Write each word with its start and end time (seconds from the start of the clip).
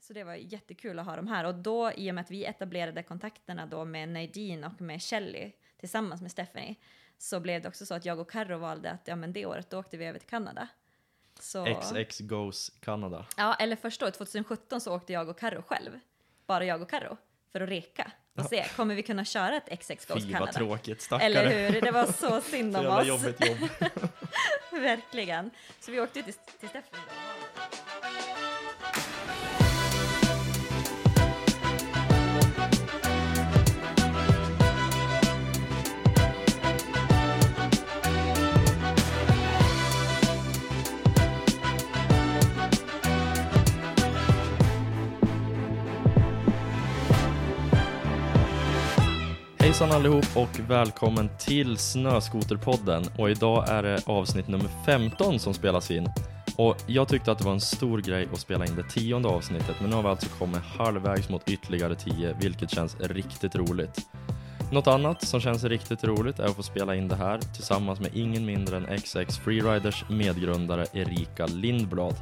så 0.00 0.12
det 0.12 0.24
var 0.24 0.34
jättekul 0.34 0.98
att 0.98 1.06
ha 1.06 1.16
dem 1.16 1.26
här. 1.26 1.44
Och 1.44 1.54
då, 1.54 1.92
i 1.92 2.10
och 2.10 2.14
med 2.14 2.22
att 2.22 2.30
vi 2.30 2.44
etablerade 2.44 3.02
kontakterna 3.02 3.66
då 3.66 3.84
med 3.84 4.08
Nadine 4.08 4.64
och 4.64 4.80
med 4.80 5.02
Shelly 5.02 5.52
tillsammans 5.80 6.22
med 6.22 6.30
Stephanie, 6.30 6.74
så 7.18 7.40
blev 7.40 7.62
det 7.62 7.68
också 7.68 7.86
så 7.86 7.94
att 7.94 8.04
jag 8.04 8.18
och 8.18 8.30
Carro 8.30 8.58
valde 8.58 8.90
att 8.90 9.08
ja, 9.08 9.16
men 9.16 9.32
det 9.32 9.46
året 9.46 9.70
då 9.70 9.78
åkte 9.78 9.96
vi 9.96 10.04
över 10.04 10.18
till 10.18 10.28
Kanada. 10.28 10.68
Så, 11.40 11.80
XX 11.82 12.20
goes 12.20 12.70
Kanada. 12.80 13.26
ja, 13.36 13.54
eller 13.54 13.76
första 13.76 14.04
året, 14.04 14.14
2017, 14.14 14.80
så 14.80 14.94
åkte 14.94 15.12
jag 15.12 15.28
och 15.28 15.38
Carro 15.38 15.62
själv. 15.62 16.00
Bara 16.46 16.64
jag 16.64 16.82
och 16.82 16.90
Carro. 16.90 17.16
För 17.52 17.60
att 17.60 17.68
reka. 17.68 18.12
Och 18.34 18.44
se, 18.44 18.64
kommer 18.76 18.94
vi 18.94 19.02
kunna 19.02 19.24
köra 19.24 19.56
ett 19.56 19.80
XX 19.80 19.88
Goes 20.06 20.24
Fy 20.24 20.32
vad 20.32 20.32
Canada? 20.32 20.52
tråkigt, 20.52 21.00
stackare. 21.02 21.26
Eller 21.26 21.70
hur? 21.70 21.80
Det 21.80 21.90
var 21.90 22.06
så 22.06 22.40
synd 22.50 22.76
om 22.76 22.86
oss. 22.86 23.06
jobbigt 23.06 23.46
jobb. 23.46 23.58
Verkligen. 24.72 25.50
Så 25.80 25.92
vi 25.92 26.00
åkte 26.00 26.22
till, 26.22 26.34
till 26.34 26.68
Stephanie 26.68 27.06
Hejsan 49.70 49.92
allihop 49.92 50.36
och 50.36 50.60
välkommen 50.68 51.30
till 51.38 51.78
Snöskoterpodden. 51.78 53.04
Och 53.18 53.30
idag 53.30 53.68
är 53.68 53.82
det 53.82 54.02
avsnitt 54.06 54.48
nummer 54.48 54.70
15 54.86 55.38
som 55.38 55.54
spelas 55.54 55.90
in. 55.90 56.08
Och 56.56 56.76
jag 56.86 57.08
tyckte 57.08 57.32
att 57.32 57.38
det 57.38 57.44
var 57.44 57.52
en 57.52 57.60
stor 57.60 58.00
grej 58.00 58.28
att 58.32 58.40
spela 58.40 58.66
in 58.66 58.76
det 58.76 58.82
tionde 58.82 59.28
avsnittet, 59.28 59.76
men 59.80 59.90
nu 59.90 59.96
har 59.96 60.02
vi 60.02 60.08
alltså 60.08 60.28
kommit 60.38 60.60
halvvägs 60.78 61.28
mot 61.28 61.48
ytterligare 61.48 61.94
tio, 61.94 62.36
vilket 62.40 62.70
känns 62.70 62.96
riktigt 63.00 63.56
roligt. 63.56 64.08
Något 64.72 64.86
annat 64.86 65.26
som 65.26 65.40
känns 65.40 65.64
riktigt 65.64 66.04
roligt 66.04 66.38
är 66.38 66.44
att 66.44 66.56
få 66.56 66.62
spela 66.62 66.94
in 66.94 67.08
det 67.08 67.16
här 67.16 67.38
tillsammans 67.38 68.00
med 68.00 68.10
ingen 68.14 68.46
mindre 68.46 68.76
än 68.76 69.00
XX 69.00 69.38
Freeriders 69.38 70.04
medgrundare 70.08 70.86
Erika 70.92 71.46
Lindblad. 71.46 72.14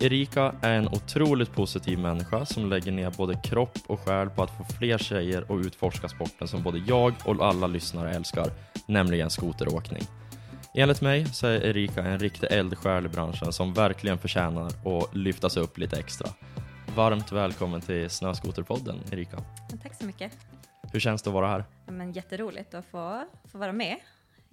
Erika 0.00 0.54
är 0.62 0.72
en 0.72 0.88
otroligt 0.88 1.52
positiv 1.52 1.98
människa 1.98 2.44
som 2.46 2.70
lägger 2.70 2.92
ner 2.92 3.10
både 3.10 3.34
kropp 3.34 3.78
och 3.86 4.00
själ 4.00 4.30
på 4.30 4.42
att 4.42 4.50
få 4.50 4.64
fler 4.78 4.98
tjejer 4.98 5.42
att 5.42 5.66
utforska 5.66 6.08
sporten 6.08 6.48
som 6.48 6.62
både 6.62 6.78
jag 6.78 7.14
och 7.24 7.46
alla 7.46 7.66
lyssnare 7.66 8.14
älskar, 8.14 8.50
nämligen 8.86 9.30
skoteråkning. 9.30 10.02
Enligt 10.74 11.00
mig 11.00 11.26
så 11.26 11.46
är 11.46 11.66
Erika 11.66 12.02
en 12.02 12.18
riktig 12.18 12.46
eldsjäl 12.50 13.06
i 13.06 13.08
branschen 13.08 13.52
som 13.52 13.74
verkligen 13.74 14.18
förtjänar 14.18 14.66
att 14.66 15.14
lyftas 15.14 15.56
upp 15.56 15.78
lite 15.78 15.98
extra. 15.98 16.28
Varmt 16.96 17.32
välkommen 17.32 17.80
till 17.80 18.10
Snöskoterpodden, 18.10 19.00
Erika. 19.12 19.36
Tack 19.82 19.94
så 19.94 20.04
mycket. 20.04 20.32
Hur 20.92 21.00
känns 21.00 21.22
det 21.22 21.30
att 21.30 21.34
vara 21.34 21.48
här? 21.48 21.64
Ja, 21.86 21.92
men 21.92 22.12
jätteroligt 22.12 22.74
att 22.74 22.84
få, 22.86 23.24
få 23.44 23.58
vara 23.58 23.72
med 23.72 23.96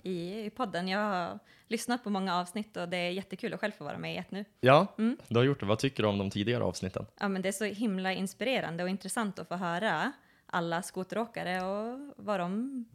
i, 0.05 0.45
i 0.45 0.49
podden. 0.49 0.87
Jag 0.87 0.99
har 0.99 1.39
lyssnat 1.67 2.03
på 2.03 2.09
många 2.09 2.35
avsnitt 2.35 2.77
och 2.77 2.89
det 2.89 2.97
är 2.97 3.09
jättekul 3.11 3.53
att 3.53 3.59
själv 3.59 3.71
få 3.71 3.83
vara 3.83 3.97
med 3.97 4.13
i 4.13 4.17
ett 4.17 4.31
nu. 4.31 4.45
Ja, 4.61 4.87
Mm. 4.97 5.17
du 5.27 5.37
har 5.37 5.43
gjort 5.43 5.59
det. 5.59 5.65
Vad 5.65 5.79
tycker 5.79 6.03
du 6.03 6.09
om 6.09 6.17
de 6.17 6.29
tidigare 6.29 6.63
avsnitten? 6.63 7.05
Ja, 7.19 7.27
men 7.27 7.41
det 7.41 7.47
är 7.47 7.51
så 7.53 7.65
himla 7.65 8.13
inspirerande 8.13 8.83
och 8.83 8.89
intressant 8.89 9.39
att 9.39 9.47
få 9.47 9.55
höra 9.55 10.11
alla 10.45 10.81
skoteråkare 10.81 11.61
och 11.63 12.13
vad 12.17 12.39
de 12.39 12.85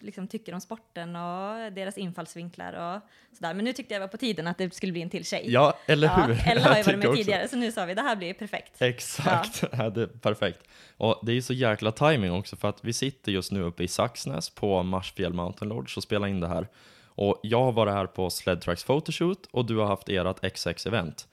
liksom 0.00 0.28
tycker 0.28 0.54
om 0.54 0.60
sporten 0.60 1.16
och 1.16 1.72
deras 1.72 1.98
infallsvinklar 1.98 2.72
och 2.72 3.00
sådär. 3.36 3.54
Men 3.54 3.64
nu 3.64 3.72
tyckte 3.72 3.94
jag 3.94 4.00
var 4.00 4.08
på 4.08 4.16
tiden 4.16 4.46
att 4.46 4.58
det 4.58 4.74
skulle 4.74 4.92
bli 4.92 5.02
en 5.02 5.10
till 5.10 5.24
tjej. 5.24 5.44
Ja, 5.46 5.78
eller 5.86 6.06
Ja, 6.08 6.14
hur? 6.14 6.48
Ella 6.48 6.68
har 6.68 6.76
ju 6.76 6.82
varit 6.82 6.98
med 6.98 7.08
också. 7.08 7.16
tidigare, 7.16 7.48
så 7.48 7.56
nu 7.56 7.72
sa 7.72 7.84
vi 7.84 7.94
det 7.94 8.02
här 8.02 8.16
blir 8.16 8.34
perfekt. 8.34 8.82
Exakt, 8.82 9.64
ja. 9.72 9.90
det 9.90 10.02
är 10.02 10.06
perfekt. 10.06 10.60
Och 10.96 11.20
det 11.22 11.32
är 11.32 11.34
ju 11.34 11.42
så 11.42 11.52
jäkla 11.52 11.92
timing 11.92 12.32
också 12.32 12.56
för 12.56 12.68
att 12.68 12.84
vi 12.84 12.92
sitter 12.92 13.32
just 13.32 13.52
nu 13.52 13.62
uppe 13.62 13.82
i 13.82 13.88
Saxnäs 13.88 14.50
på 14.50 14.82
Marsfjäll 14.82 15.32
Mountain 15.32 15.68
Lodge 15.68 15.96
och 15.96 16.02
spelar 16.02 16.28
in 16.28 16.40
det 16.40 16.48
här. 16.48 16.68
Och 17.04 17.40
jag 17.42 17.62
har 17.62 17.72
varit 17.72 17.92
här 17.94 18.06
på 18.06 18.30
Sledtracks 18.30 18.84
Photoshoot 18.84 19.46
och 19.50 19.66
du 19.66 19.76
har 19.76 19.86
haft 19.86 20.08
ert 20.08 20.42
XX-event. 20.42 21.26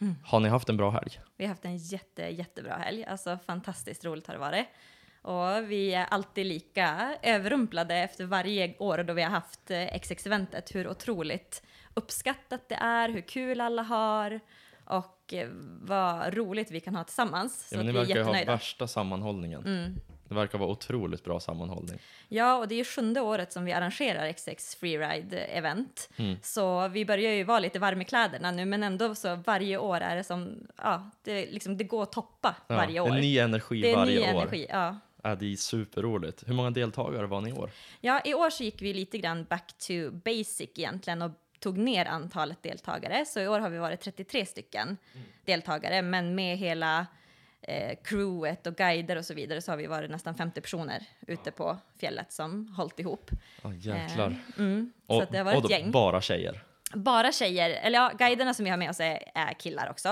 Mm. 0.00 0.14
Har 0.24 0.40
ni 0.40 0.48
haft 0.48 0.68
en 0.68 0.76
bra 0.76 0.90
helg? 0.90 1.20
Vi 1.36 1.44
har 1.44 1.48
haft 1.48 1.64
en 1.64 1.76
jätte, 1.76 2.22
jättebra 2.22 2.74
helg. 2.74 3.04
Alltså 3.04 3.38
fantastiskt 3.46 4.04
roligt 4.04 4.26
har 4.26 4.34
det 4.34 4.40
varit. 4.40 4.66
Och 5.24 5.70
vi 5.70 5.94
är 5.94 6.04
alltid 6.04 6.46
lika 6.46 7.16
överrumplade 7.22 7.94
efter 7.94 8.24
varje 8.24 8.74
år 8.78 8.98
då 8.98 9.12
vi 9.12 9.22
har 9.22 9.30
haft 9.30 9.70
eh, 9.70 9.98
XX-eventet. 10.00 10.74
Hur 10.74 10.88
otroligt 10.88 11.62
uppskattat 11.94 12.68
det 12.68 12.74
är, 12.74 13.08
hur 13.08 13.20
kul 13.20 13.60
alla 13.60 13.82
har 13.82 14.40
och 14.84 15.34
eh, 15.34 15.48
vad 15.80 16.34
roligt 16.34 16.70
vi 16.70 16.80
kan 16.80 16.96
ha 16.96 17.04
tillsammans. 17.04 17.68
Så 17.68 17.74
Ja, 17.74 17.82
ni 17.82 17.92
vi 17.92 17.98
är 17.98 18.04
verkar 18.04 18.22
ha 18.22 18.32
värsta 18.32 18.86
sammanhållningen. 18.86 19.64
Mm. 19.64 19.94
Det 20.28 20.34
verkar 20.34 20.58
vara 20.58 20.70
otroligt 20.70 21.24
bra 21.24 21.40
sammanhållning. 21.40 21.98
Ja, 22.28 22.56
och 22.56 22.68
det 22.68 22.74
är 22.74 22.76
ju 22.76 22.84
sjunde 22.84 23.20
året 23.20 23.52
som 23.52 23.64
vi 23.64 23.72
arrangerar 23.72 24.32
XX 24.32 24.76
Freeride-event. 24.80 26.10
Mm. 26.16 26.36
Så 26.42 26.88
vi 26.88 27.04
börjar 27.04 27.32
ju 27.32 27.44
vara 27.44 27.58
lite 27.58 27.78
varma 27.78 28.02
i 28.02 28.04
kläderna 28.04 28.50
nu, 28.50 28.64
men 28.64 28.82
ändå 28.82 29.14
så 29.14 29.36
varje 29.36 29.78
år 29.78 30.00
är 30.00 30.16
det 30.16 30.24
som, 30.24 30.66
ja, 30.76 31.10
det, 31.22 31.46
liksom, 31.46 31.76
det 31.76 31.84
går 31.84 32.02
att 32.02 32.12
toppa 32.12 32.56
Ja, 32.68 32.76
varje 32.76 33.00
år. 33.00 33.08
En 33.08 33.20
ny 33.20 33.38
energi 33.38 33.80
det 33.80 33.92
är 33.92 33.96
varje 33.96 34.20
ny 34.20 34.34
år. 34.34 34.40
energi, 34.40 34.66
ja. 34.70 34.98
Ja, 35.26 35.34
det 35.34 35.52
är 35.52 35.56
superroligt. 35.56 36.48
Hur 36.48 36.54
många 36.54 36.70
deltagare 36.70 37.26
var 37.26 37.40
ni 37.40 37.50
i 37.50 37.52
år? 37.52 37.70
Ja, 38.00 38.20
i 38.24 38.34
år 38.34 38.50
så 38.50 38.64
gick 38.64 38.82
vi 38.82 38.94
lite 38.94 39.18
grann 39.18 39.44
back 39.44 39.72
to 39.78 40.10
basic 40.10 40.70
egentligen 40.74 41.22
och 41.22 41.30
tog 41.58 41.78
ner 41.78 42.06
antalet 42.06 42.62
deltagare. 42.62 43.24
Så 43.26 43.40
i 43.40 43.48
år 43.48 43.60
har 43.60 43.70
vi 43.70 43.78
varit 43.78 44.00
33 44.00 44.46
stycken 44.46 44.96
deltagare, 45.44 46.02
men 46.02 46.34
med 46.34 46.58
hela 46.58 47.06
eh, 47.62 47.98
crewet 48.04 48.66
och 48.66 48.76
guider 48.76 49.16
och 49.16 49.24
så 49.24 49.34
vidare 49.34 49.62
så 49.62 49.72
har 49.72 49.76
vi 49.76 49.86
varit 49.86 50.10
nästan 50.10 50.34
50 50.34 50.60
personer 50.60 51.02
ute 51.26 51.50
på 51.50 51.78
fjället 52.00 52.32
som 52.32 52.68
hållit 52.68 53.00
ihop. 53.00 53.30
Ja, 53.62 53.74
jäklar. 53.74 54.30
Eh, 54.30 54.58
mm, 54.58 54.92
så 55.06 55.16
och, 55.16 55.22
att 55.22 55.30
det 55.30 55.38
har 55.38 55.44
varit 55.44 55.56
och 55.56 55.62
då 55.62 55.70
gäng. 55.70 55.90
bara 55.90 56.20
tjejer? 56.20 56.64
Bara 56.94 57.32
tjejer, 57.32 57.70
eller 57.70 57.98
ja, 57.98 58.12
guiderna 58.18 58.54
som 58.54 58.64
vi 58.64 58.70
har 58.70 58.78
med 58.78 58.90
oss 58.90 59.00
är, 59.00 59.30
är 59.34 59.52
killar 59.54 59.90
också. 59.90 60.08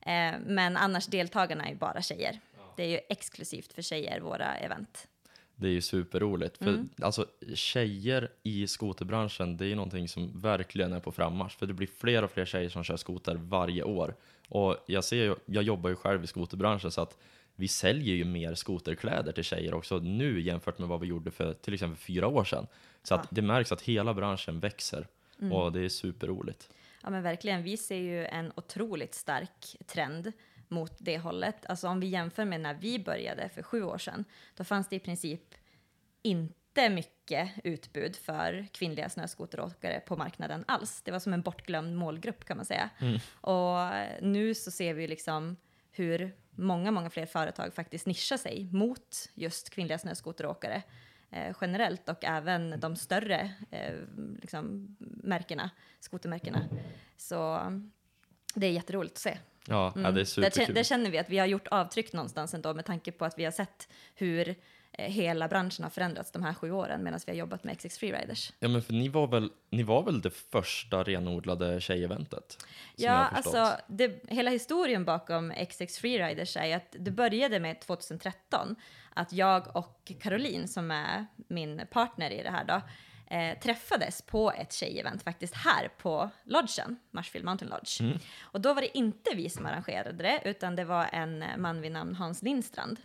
Eh, 0.00 0.32
men 0.46 0.76
annars 0.76 1.06
deltagarna 1.06 1.68
är 1.68 1.74
bara 1.74 2.02
tjejer. 2.02 2.40
Det 2.76 2.82
är 2.82 2.88
ju 2.88 3.00
exklusivt 3.08 3.72
för 3.72 3.82
tjejer, 3.82 4.20
våra 4.20 4.56
event. 4.56 5.08
Det 5.56 5.66
är 5.68 5.72
ju 5.72 5.80
superroligt. 5.80 6.58
För 6.58 6.68
Mm. 6.68 6.88
alltså, 7.02 7.26
tjejer 7.54 8.30
i 8.42 8.66
skoterbranschen, 8.66 9.56
det 9.56 9.64
är 9.64 9.68
ju 9.68 9.74
någonting 9.74 10.08
som 10.08 10.40
verkligen 10.40 10.92
är 10.92 11.00
på 11.00 11.12
frammarsch. 11.12 11.58
För 11.58 11.66
det 11.66 11.74
blir 11.74 11.86
fler 11.86 12.22
och 12.24 12.30
fler 12.30 12.44
tjejer 12.44 12.68
som 12.68 12.84
kör 12.84 12.96
skoter 12.96 13.34
varje 13.34 13.82
år. 13.82 14.14
Och 14.48 14.76
jag 14.86 15.04
ser 15.04 15.16
ju, 15.24 15.34
jag 15.46 15.62
jobbar 15.64 15.90
ju 15.90 15.96
själv 15.96 16.24
i 16.24 16.26
skoterbranschen 16.26 16.90
så 16.90 17.00
att 17.00 17.18
vi 17.56 17.68
säljer 17.68 18.14
ju 18.14 18.24
mer 18.24 18.54
skoterkläder 18.54 19.32
till 19.32 19.44
tjejer 19.44 19.74
också 19.74 19.98
nu 19.98 20.40
jämfört 20.40 20.78
med 20.78 20.88
vad 20.88 21.00
vi 21.00 21.06
gjorde 21.06 21.30
för 21.30 21.52
till 21.54 21.74
exempel 21.74 21.96
fyra 21.98 22.26
år 22.28 22.44
sedan. 22.44 22.66
Så 23.02 23.14
att 23.14 23.20
Ja. 23.24 23.28
det 23.30 23.42
märks 23.42 23.72
att 23.72 23.82
hela 23.82 24.14
branschen 24.14 24.60
växer 24.60 25.06
Mm. 25.40 25.52
och 25.52 25.72
det 25.72 25.80
är 25.80 25.88
superroligt. 25.88 26.70
Ja 27.02 27.10
men 27.10 27.22
verkligen, 27.22 27.62
vi 27.62 27.76
ser 27.76 27.96
ju 27.96 28.26
en 28.26 28.52
otroligt 28.56 29.14
stark 29.14 29.76
trend 29.86 30.32
mot 30.70 30.92
det 30.98 31.18
hållet. 31.18 31.66
Alltså 31.66 31.88
om 31.88 32.00
vi 32.00 32.06
jämför 32.06 32.44
med 32.44 32.60
när 32.60 32.74
vi 32.74 32.98
började 32.98 33.48
för 33.48 33.62
sju 33.62 33.82
år 33.82 33.98
sedan, 33.98 34.24
då 34.54 34.64
fanns 34.64 34.88
det 34.88 34.96
i 34.96 35.00
princip 35.00 35.54
inte 36.22 36.90
mycket 36.90 37.50
utbud 37.64 38.16
för 38.16 38.66
kvinnliga 38.72 39.08
snöskoteråkare 39.08 40.00
på 40.00 40.16
marknaden 40.16 40.64
alls. 40.68 41.02
Det 41.02 41.10
var 41.10 41.18
som 41.18 41.32
en 41.32 41.42
bortglömd 41.42 41.96
målgrupp 41.96 42.44
kan 42.44 42.56
man 42.56 42.66
säga. 42.66 42.90
Och 43.30 43.78
nu 44.22 44.54
så 44.54 44.70
ser 44.70 44.94
vi 44.94 45.08
liksom 45.08 45.56
hur 45.90 46.36
många, 46.50 46.90
många 46.90 47.10
fler 47.10 47.26
företag 47.26 47.74
faktiskt 47.74 48.06
nischar 48.06 48.36
sig 48.36 48.68
mot 48.72 49.30
just 49.34 49.70
kvinnliga 49.70 49.98
snöskoteråkare 49.98 50.82
eh, 51.30 51.56
generellt 51.60 52.08
och 52.08 52.24
även 52.24 52.80
de 52.80 52.96
större 52.96 53.54
eh, 53.70 53.94
liksom, 54.40 54.96
märkena, 55.00 55.70
skotermärkena. 56.00 56.64
Så 57.16 57.60
det 58.54 58.66
är 58.66 58.70
jätteroligt 58.70 59.14
att 59.14 59.18
se. 59.18 59.38
Ja, 59.68 59.92
ja 59.94 60.00
det 60.00 60.08
är 60.08 60.12
Där, 60.12 60.24
superkul. 60.24 60.74
där 60.74 60.82
känner 60.82 61.10
vi 61.10 61.18
att 61.18 61.30
vi 61.30 61.38
har 61.38 61.46
gjort 61.46 61.68
avtryck 61.70 62.12
någonstans 62.12 62.54
ändå 62.54 62.74
med 62.74 62.84
tanke 62.84 63.12
på 63.12 63.24
att 63.24 63.38
vi 63.38 63.44
har 63.44 63.52
sett 63.52 63.88
hur 64.14 64.48
eh, 64.92 65.12
hela 65.12 65.48
branschen 65.48 65.82
har 65.82 65.90
förändrats 65.90 66.32
de 66.32 66.42
här 66.42 66.54
sju 66.54 66.70
åren 66.70 67.02
medan 67.04 67.20
vi 67.26 67.32
har 67.32 67.38
jobbat 67.38 67.64
med 67.64 67.78
XX 67.78 67.98
Freeriders. 67.98 68.52
Ja 68.58 68.68
men 68.68 68.82
för 68.82 68.92
ni 68.92 69.08
var 69.08 69.26
väl, 69.26 69.50
ni 69.70 69.82
var 69.82 70.02
väl 70.02 70.20
det 70.20 70.30
första 70.30 71.02
renodlade 71.02 71.80
tjejeventet? 71.80 72.66
Ja, 72.96 73.10
alltså 73.12 73.72
det, 73.86 74.24
hela 74.28 74.50
historien 74.50 75.04
bakom 75.04 75.52
XX 75.70 75.98
Freeriders 75.98 76.56
är 76.56 76.76
att 76.76 76.96
det 76.98 77.10
började 77.10 77.60
med 77.60 77.80
2013 77.80 78.76
att 79.14 79.32
jag 79.32 79.76
och 79.76 80.12
Caroline 80.20 80.68
som 80.68 80.90
är 80.90 81.26
min 81.48 81.82
partner 81.90 82.30
i 82.30 82.42
det 82.42 82.50
här 82.50 82.64
då 82.64 82.82
eh, 83.30 83.58
träffades 83.58 84.22
på 84.22 84.52
ett 84.52 84.72
tjejevent 84.72 85.22
faktiskt 85.22 85.54
här 85.54 85.88
på 85.98 86.30
lodgen, 86.44 86.96
Marshfield 87.10 87.44
Mountain 87.44 87.70
Lodge. 87.70 88.00
Mm. 88.00 88.18
Och 88.40 88.60
då 88.60 88.74
var 88.74 88.80
det 88.80 88.98
inte 88.98 89.34
vi 89.34 89.50
som 89.50 89.66
arrangerade 89.66 90.12
det 90.12 90.40
utan 90.44 90.76
det 90.76 90.84
var 90.84 91.08
en 91.12 91.44
man 91.56 91.80
vid 91.80 91.92
namn 91.92 92.14
Hans 92.14 92.42
Lindstrand 92.42 93.00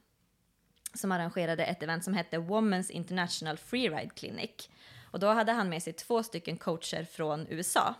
som 0.93 1.11
arrangerade 1.11 1.65
ett 1.65 1.83
event 1.83 2.03
som 2.03 2.13
hette 2.13 2.37
Women's 2.37 2.91
International 2.91 3.57
Freeride 3.57 4.09
Clinic. 4.15 4.69
Och 5.11 5.19
då 5.19 5.27
hade 5.27 5.51
han 5.51 5.69
med 5.69 5.83
sig 5.83 5.93
två 5.93 6.23
stycken 6.23 6.57
coacher 6.57 7.03
från 7.03 7.47
USA 7.49 7.95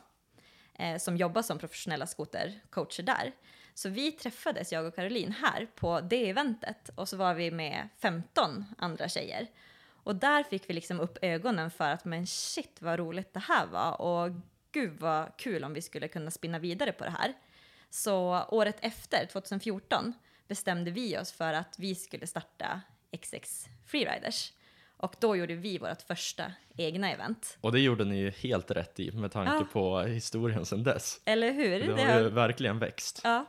eh, 0.74 0.98
som 0.98 1.18
jobbar 1.18 1.42
som 1.42 1.60
professionella 1.60 2.08
skotercoacher 2.08 3.04
där. 3.04 3.32
Så 3.74 3.90
vi 3.90 4.12
träffades, 4.12 4.72
jag 4.72 4.86
och 4.86 4.96
Caroline, 4.96 5.32
här 5.32 5.68
på 5.76 6.02
det 6.02 6.30
eventet 6.30 6.90
och 6.96 7.10
så 7.10 7.18
var 7.18 7.34
vi 7.34 7.52
med 7.52 7.90
15 8.02 8.66
andra 8.78 9.10
tjejer. 9.10 9.48
Och 10.06 10.16
där 10.16 10.44
fick 10.44 10.70
vi 10.70 10.74
liksom 10.74 11.00
upp 11.00 11.18
ögonen 11.22 11.72
för 11.72 11.90
att 11.92 12.06
men 12.06 12.28
shit 12.28 12.78
vad 12.82 13.00
roligt 13.00 13.34
det 13.34 13.40
här 13.40 13.66
var 13.68 14.02
och 14.02 14.32
gud 14.72 15.00
vad 15.00 15.38
kul 15.38 15.64
om 15.64 15.74
vi 15.74 15.82
skulle 15.82 16.08
kunna 16.08 16.32
spinna 16.32 16.60
vidare 16.60 16.92
på 16.92 17.04
det 17.04 17.10
här. 17.10 17.34
Så 17.90 18.44
året 18.50 18.78
efter, 18.82 19.26
2014, 19.26 20.14
bestämde 20.48 20.92
vi 20.92 21.18
oss 21.18 21.32
för 21.32 21.54
att 21.54 21.76
vi 21.80 21.96
skulle 21.96 22.28
starta 22.28 22.82
XX 23.22 23.66
Freeriders. 23.88 24.54
Och 24.98 25.16
då 25.20 25.36
gjorde 25.36 25.56
vi 25.56 25.78
vårt 25.78 26.02
första 26.02 26.52
egna 26.78 27.12
event. 27.12 27.58
Och 27.62 27.72
det 27.72 27.80
gjorde 27.80 28.06
ni 28.06 28.18
ju 28.18 28.30
helt 28.30 28.72
rätt 28.72 29.00
i 29.00 29.12
med 29.12 29.32
tanke 29.32 29.54
Ja. 29.54 29.68
på 29.72 30.00
historien 30.02 30.66
sedan 30.66 30.84
dess. 30.84 31.22
Eller 31.26 31.52
hur? 31.52 31.96
Det 31.96 32.04
har 32.04 32.20
ju 32.20 32.30
verkligen 32.30 32.80
växt. 32.80 33.22
Ja, 33.24 33.46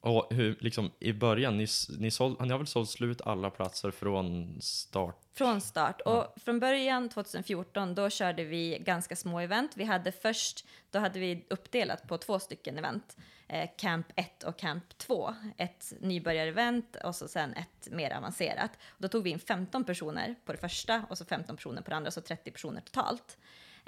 Och 0.00 0.26
hur, 0.30 0.56
liksom, 0.60 0.90
i 1.00 1.12
början, 1.12 1.58
ni, 1.58 1.66
ni, 1.98 2.10
såld, 2.10 2.40
ni 2.40 2.48
har 2.48 2.58
väl 2.58 2.66
sålt 2.66 2.90
slut 2.90 3.20
alla 3.20 3.50
platser 3.50 3.90
från 3.90 4.58
start? 4.60 5.28
från 5.38 5.60
start. 5.60 6.00
Och 6.00 6.34
från 6.36 6.60
början 6.60 7.08
2014, 7.08 7.94
då 7.94 8.10
körde 8.10 8.44
vi 8.44 8.78
ganska 8.80 9.16
små 9.16 9.40
event. 9.40 9.72
Vi 9.74 9.84
hade 9.84 10.12
först, 10.12 10.66
då 10.90 10.98
hade 10.98 11.20
vi 11.20 11.46
uppdelat 11.50 12.08
på 12.08 12.18
två 12.18 12.38
stycken 12.38 12.78
event. 12.78 13.16
Eh, 13.48 13.70
Camp 13.78 14.06
1 14.16 14.42
och 14.42 14.58
Camp 14.58 14.98
2. 14.98 15.34
Ett 15.56 15.92
nybörjarevent 16.00 16.96
och 17.04 17.14
så 17.14 17.28
sen 17.28 17.54
ett 17.54 17.88
mer 17.90 18.16
avancerat. 18.16 18.70
Och 18.88 19.02
då 19.02 19.08
tog 19.08 19.24
vi 19.24 19.30
in 19.30 19.38
15 19.38 19.84
personer 19.84 20.34
på 20.44 20.52
det 20.52 20.58
första 20.58 21.04
och 21.10 21.18
så 21.18 21.24
15 21.24 21.56
personer 21.56 21.82
på 21.82 21.90
det 21.90 21.96
andra, 21.96 22.10
så 22.10 22.20
30 22.20 22.50
personer 22.50 22.80
totalt. 22.80 23.38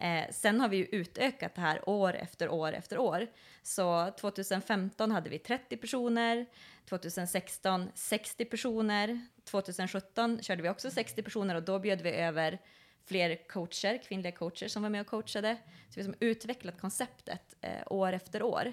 Eh, 0.01 0.31
sen 0.31 0.61
har 0.61 0.69
vi 0.69 0.77
ju 0.77 0.85
utökat 0.85 1.55
det 1.55 1.61
här 1.61 1.89
år 1.89 2.15
efter 2.15 2.49
år 2.49 2.73
efter 2.73 2.99
år. 2.99 3.27
Så 3.63 4.11
2015 4.21 5.11
hade 5.11 5.31
vi 5.31 5.39
30 5.39 5.77
personer, 5.77 6.47
2016 6.89 7.89
60 7.95 8.45
personer, 8.45 9.27
2017 9.45 10.43
körde 10.43 10.63
vi 10.63 10.69
också 10.69 10.91
60 10.91 11.23
personer 11.23 11.55
och 11.55 11.63
då 11.63 11.79
bjöd 11.79 12.01
vi 12.01 12.11
över 12.11 12.59
fler 13.07 13.49
coacher, 13.49 14.03
kvinnliga 14.03 14.33
coacher 14.33 14.69
som 14.69 14.83
var 14.83 14.91
med 14.91 15.01
och 15.01 15.07
coachade. 15.07 15.57
Så 15.89 15.95
vi 15.95 16.03
har 16.03 16.09
liksom 16.09 16.27
utvecklat 16.29 16.81
konceptet 16.81 17.55
eh, 17.61 17.71
år 17.87 18.13
efter 18.13 18.43
år. 18.43 18.73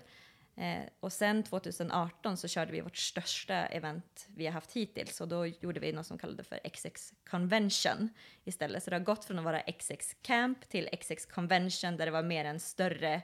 Eh, 0.57 0.83
och 1.00 1.13
sen 1.13 1.44
2018 1.44 2.38
så 2.38 2.48
körde 2.48 2.71
vi 2.71 2.81
vårt 2.81 2.98
största 2.98 3.54
event 3.54 4.27
vi 4.36 4.45
har 4.45 4.54
haft 4.54 4.71
hittills 4.71 5.21
och 5.21 5.27
då 5.27 5.45
gjorde 5.45 5.80
vi 5.80 5.92
något 5.94 6.06
som 6.06 6.18
kallades 6.18 6.48
för 6.48 6.59
XX 6.69 7.13
Convention 7.30 8.09
istället. 8.44 8.83
Så 8.83 8.89
det 8.89 8.95
har 8.95 9.04
gått 9.04 9.25
från 9.25 9.39
att 9.39 9.45
vara 9.45 9.62
XX 9.80 10.15
Camp 10.21 10.69
till 10.69 10.89
XX 11.01 11.25
Convention 11.25 11.98
där 11.98 12.06
det 12.06 12.12
var 12.12 12.24
mer 12.24 12.45
en 12.45 12.59
större 12.59 13.21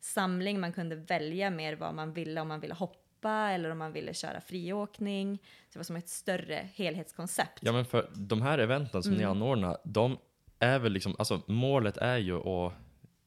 samling. 0.00 0.60
Man 0.60 0.72
kunde 0.72 0.96
välja 0.96 1.50
mer 1.50 1.76
vad 1.76 1.94
man 1.94 2.12
ville, 2.12 2.40
om 2.40 2.48
man 2.48 2.60
ville 2.60 2.74
hoppa 2.74 3.50
eller 3.50 3.70
om 3.70 3.78
man 3.78 3.92
ville 3.92 4.14
köra 4.14 4.40
friåkning. 4.40 5.38
Så 5.38 5.72
det 5.72 5.78
var 5.78 5.84
som 5.84 5.96
ett 5.96 6.08
större 6.08 6.68
helhetskoncept. 6.74 7.58
Ja, 7.62 7.72
men 7.72 7.84
för 7.84 8.10
de 8.14 8.42
här 8.42 8.58
eventen 8.58 9.02
som 9.02 9.12
ni 9.12 9.18
Mm. 9.22 9.30
anordnar, 9.30 9.78
de 9.84 10.18
är 10.58 10.78
väl 10.78 10.92
liksom, 10.92 11.16
alltså 11.18 11.42
målet 11.46 11.96
är 11.96 12.16
ju 12.18 12.36
att 12.36 12.72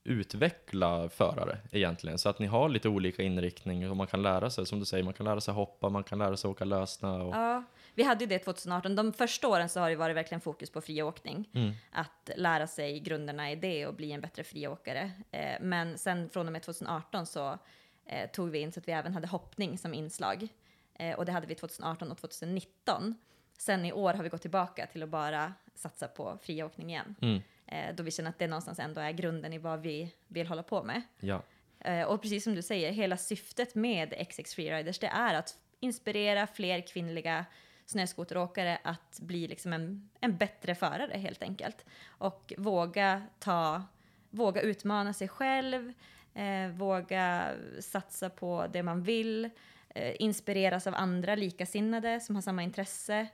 utveckla 0.05 1.09
förare 1.09 1.57
egentligen, 1.71 2.17
så 2.17 2.29
att 2.29 2.39
ni 2.39 2.45
har 2.45 2.69
lite 2.69 2.89
olika 2.89 3.23
inriktning 3.23 3.89
och 3.89 3.97
man 3.97 4.07
kan 4.07 4.21
lära 4.21 4.49
sig, 4.49 4.65
som 4.65 4.79
du 4.79 4.85
säger, 4.85 5.03
man 5.03 5.13
kan 5.13 5.25
lära 5.25 5.41
sig 5.41 5.53
hoppa, 5.53 5.89
man 5.89 6.03
kan 6.03 6.19
lära 6.19 6.37
sig 6.37 6.49
åka 6.49 6.65
lösna 6.65 7.23
och 7.23 7.35
Ja, 7.35 7.63
vi 7.95 8.03
hade 8.03 8.23
ju 8.23 8.27
det 8.27 8.39
2018. 8.39 8.95
De 8.95 9.13
första 9.13 9.47
åren 9.47 9.69
så 9.69 9.79
har 9.79 9.89
det 9.89 9.95
varit 9.95 10.15
verkligen 10.15 10.41
fokus 10.41 10.69
på 10.69 10.81
friåkning. 10.81 11.49
Mm. 11.53 11.73
Att 11.91 12.29
lära 12.35 12.67
sig 12.67 12.99
grunderna 12.99 13.51
i 13.51 13.55
det 13.55 13.87
och 13.87 13.93
bli 13.93 14.11
en 14.11 14.21
bättre 14.21 14.43
friåkare. 14.43 15.11
Eh, 15.31 15.55
men 15.61 15.97
sen 15.97 16.29
från 16.29 16.45
och 16.45 16.53
med 16.53 16.63
2018 16.63 17.25
så 17.25 17.57
eh, 18.05 18.29
tog 18.31 18.49
vi 18.49 18.59
in 18.59 18.71
så 18.71 18.79
att 18.79 18.87
vi 18.87 18.91
även 18.91 19.13
hade 19.13 19.27
hoppning 19.27 19.77
som 19.77 19.93
inslag. 19.93 20.47
Eh, 20.93 21.15
och 21.15 21.25
det 21.25 21.31
hade 21.31 21.47
vi 21.47 21.55
2018 21.55 22.11
och 22.11 22.17
2019. 22.17 23.15
Sen 23.57 23.85
i 23.85 23.93
år 23.93 24.13
har 24.13 24.23
vi 24.23 24.29
gått 24.29 24.41
tillbaka 24.41 24.87
till 24.87 25.03
att 25.03 25.09
bara 25.09 25.53
satsa 25.75 26.07
på 26.07 26.37
friåkning 26.41 26.89
igen. 26.89 27.15
Mm. 27.21 27.41
Eh, 27.67 27.95
då 27.95 28.03
vi 28.03 28.11
känner 28.11 28.29
att 28.29 28.39
det 28.39 28.47
någonstans 28.47 28.79
ändå 28.79 29.01
är 29.01 29.11
grunden 29.11 29.53
i 29.53 29.57
vad 29.57 29.81
vi 29.81 30.13
vill 30.27 30.47
hålla 30.47 30.63
på 30.63 30.83
med. 30.83 31.01
ja. 31.19 31.41
Eh, 31.79 32.03
Och 32.03 32.21
precis 32.21 32.43
som 32.43 32.55
du 32.55 32.61
säger, 32.61 32.91
hela 32.91 33.17
syftet 33.17 33.75
med 33.75 34.27
XX 34.29 34.55
Freeriders 34.55 34.99
det 34.99 35.07
är 35.07 35.33
att 35.33 35.55
inspirera 35.79 36.47
fler 36.47 36.87
kvinnliga 36.87 37.45
snöskoteråkare 37.85 38.77
att 38.83 39.19
bli 39.19 39.47
liksom 39.47 39.73
en, 39.73 40.09
en 40.19 40.37
bättre 40.37 40.75
förare 40.75 41.17
helt 41.17 41.43
enkelt. 41.43 41.85
Och 42.07 42.53
våga 42.57 43.23
ta, 43.39 43.83
våga 44.29 44.61
utmana 44.61 45.13
sig 45.13 45.27
själv, 45.27 45.93
eh, 46.33 46.67
våga 46.69 47.51
satsa 47.79 48.29
på 48.29 48.67
det 48.73 48.83
man 48.83 49.03
vill, 49.03 49.49
eh, 49.89 50.15
inspireras 50.19 50.87
av 50.87 50.95
andra 50.95 51.35
likasinnade 51.35 52.19
som 52.19 52.35
har 52.35 52.41
samma 52.41 52.63
intresse. 52.63 53.27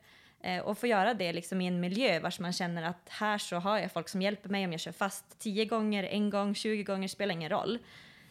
Eh, 0.44 0.60
och 0.60 0.78
få 0.78 0.88
göra 0.88 1.14
det 1.14 1.34
liksom 1.34 1.62
i 1.62 1.68
en 1.68 1.80
miljö 1.80 2.20
vars 2.20 2.40
man 2.40 2.54
känner 2.54 2.84
att 2.84 3.10
här 3.10 3.38
så 3.38 3.56
har 3.56 3.80
jag 3.80 3.92
folk 3.92 4.10
som 4.10 4.22
hjälper 4.22 4.50
mig 4.50 4.66
om 4.66 4.72
jag 4.72 4.82
kör 4.82 4.92
fast 4.92 5.40
10 5.40 5.66
gånger, 5.66 6.04
en 6.04 6.30
gång, 6.30 6.56
20 6.56 6.84
gånger, 6.84 7.08
spelar 7.08 7.34
ingen 7.34 7.50
roll. 7.50 7.80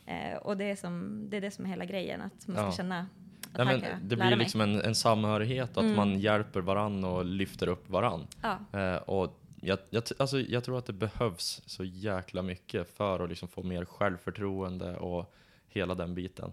Eh, 0.06 0.36
och 0.36 0.56
det 0.56 0.64
är, 0.64 0.76
som, 0.76 1.24
det 1.30 1.36
är 1.36 1.40
det 1.40 1.50
som 1.50 1.64
är 1.64 1.68
hela 1.68 1.84
grejen, 1.84 2.20
att 2.20 2.46
man 2.48 2.56
ska 2.56 2.64
Ja. 2.64 2.72
känna 2.72 2.98
att 3.52 3.66
Nej, 3.66 3.66
men 3.66 4.08
det 4.08 4.16
blir 4.16 4.36
liksom 4.36 4.60
en, 4.60 4.80
en 4.80 4.94
samhörighet, 4.94 5.70
att 5.70 5.82
Mm. 5.84 5.96
man 5.96 6.18
hjälper 6.18 6.60
varann 6.60 7.04
och 7.04 7.24
lyfter 7.24 7.66
upp 7.66 7.88
varann. 7.90 8.26
Ja. 8.42 8.80
Eh, 8.80 8.96
och 8.96 9.40
jag, 9.60 9.78
jag, 9.90 10.02
alltså, 10.18 10.40
jag 10.40 10.64
tror 10.64 10.78
att 10.78 10.86
det 10.86 10.92
behövs 10.92 11.62
så 11.66 11.84
jäkla 11.84 12.42
mycket 12.42 12.96
för 12.96 13.20
att 13.24 13.28
liksom 13.28 13.48
få 13.48 13.62
mer 13.62 13.84
självförtroende 13.84 14.96
och 14.96 15.34
hela 15.68 15.94
den 15.94 16.14
biten. 16.14 16.52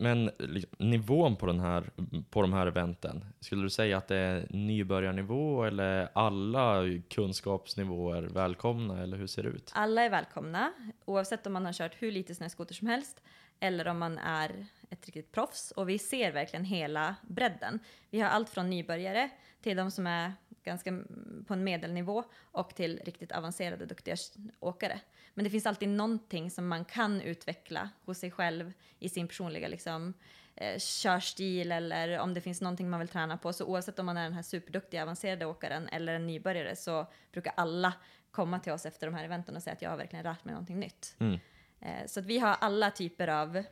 Men 0.00 0.30
liksom, 0.38 0.76
nivån 0.78 1.36
på, 1.36 1.46
den 1.46 1.60
här, 1.60 1.90
på 2.30 2.42
de 2.42 2.52
här 2.52 2.66
eventen, 2.66 3.24
skulle 3.40 3.62
du 3.62 3.70
säga 3.70 3.96
att 3.96 4.08
det 4.08 4.16
är 4.16 4.46
nybörjarnivå 4.50 5.64
eller 5.64 6.08
alla 6.12 6.84
kunskapsnivåer 7.10 8.22
välkomna 8.22 9.02
eller 9.02 9.16
hur 9.16 9.26
ser 9.26 9.42
det 9.42 9.48
ut? 9.48 9.70
Alla 9.74 10.02
är 10.02 10.10
välkomna, 10.10 10.72
oavsett 11.04 11.46
om 11.46 11.52
man 11.52 11.66
har 11.66 11.72
kört 11.72 11.92
hur 11.98 12.12
lite 12.12 12.34
snöskoter 12.34 12.74
som 12.74 12.86
helst 12.88 13.22
eller 13.60 13.88
om 13.88 13.98
man 13.98 14.18
är 14.18 14.66
ett 14.90 15.06
riktigt 15.06 15.32
proffs. 15.32 15.70
Och 15.70 15.88
vi 15.88 15.98
ser 15.98 16.32
verkligen 16.32 16.64
hela 16.64 17.16
bredden. 17.22 17.78
Vi 18.10 18.20
har 18.20 18.28
allt 18.28 18.48
från 18.48 18.70
nybörjare 18.70 19.30
till 19.62 19.76
de 19.76 19.90
som 19.90 20.06
är 20.06 20.32
ganska 20.64 21.02
på 21.46 21.54
en 21.54 21.64
medelnivå 21.64 22.24
och 22.40 22.74
till 22.74 23.00
riktigt 23.04 23.32
avancerade, 23.32 23.86
duktiga 23.86 24.16
åkare. 24.60 25.00
Men 25.34 25.44
det 25.44 25.50
finns 25.50 25.66
alltid 25.66 25.88
någonting 25.88 26.50
som 26.50 26.68
man 26.68 26.84
kan 26.84 27.20
utveckla 27.20 27.90
hos 28.04 28.18
sig 28.18 28.30
själv 28.30 28.72
i 28.98 29.08
sin 29.08 29.28
personliga 29.28 29.68
liksom, 29.68 30.14
eh, 30.56 30.78
körstil 30.78 31.72
eller 31.72 32.18
om 32.18 32.34
det 32.34 32.40
finns 32.40 32.60
någonting 32.60 32.90
man 32.90 33.00
vill 33.00 33.08
träna 33.08 33.36
på. 33.36 33.52
Så 33.52 33.64
oavsett 33.64 33.98
om 33.98 34.06
man 34.06 34.16
är 34.16 34.22
den 34.22 34.32
här 34.32 34.42
superduktiga 34.42 35.02
avancerade 35.02 35.46
åkaren 35.46 35.88
eller 35.88 36.14
en 36.14 36.26
nybörjare 36.26 36.76
så 36.76 37.06
brukar 37.32 37.52
alla 37.56 37.92
komma 38.30 38.58
till 38.58 38.72
oss 38.72 38.86
efter 38.86 39.06
de 39.06 39.16
här 39.16 39.24
eventen 39.24 39.56
och 39.56 39.62
säga 39.62 39.74
att 39.74 39.82
jag 39.82 39.90
har 39.90 39.96
verkligen 39.96 40.24
lärt 40.24 40.44
mig 40.44 40.52
någonting 40.52 40.80
nytt. 40.80 41.16
Mm. 41.18 41.38
Eh, 41.80 42.06
så 42.06 42.20
att 42.20 42.26
vi 42.26 42.38
har 42.38 42.56
alla 42.60 42.90
typer 42.90 43.28
av 43.28 43.62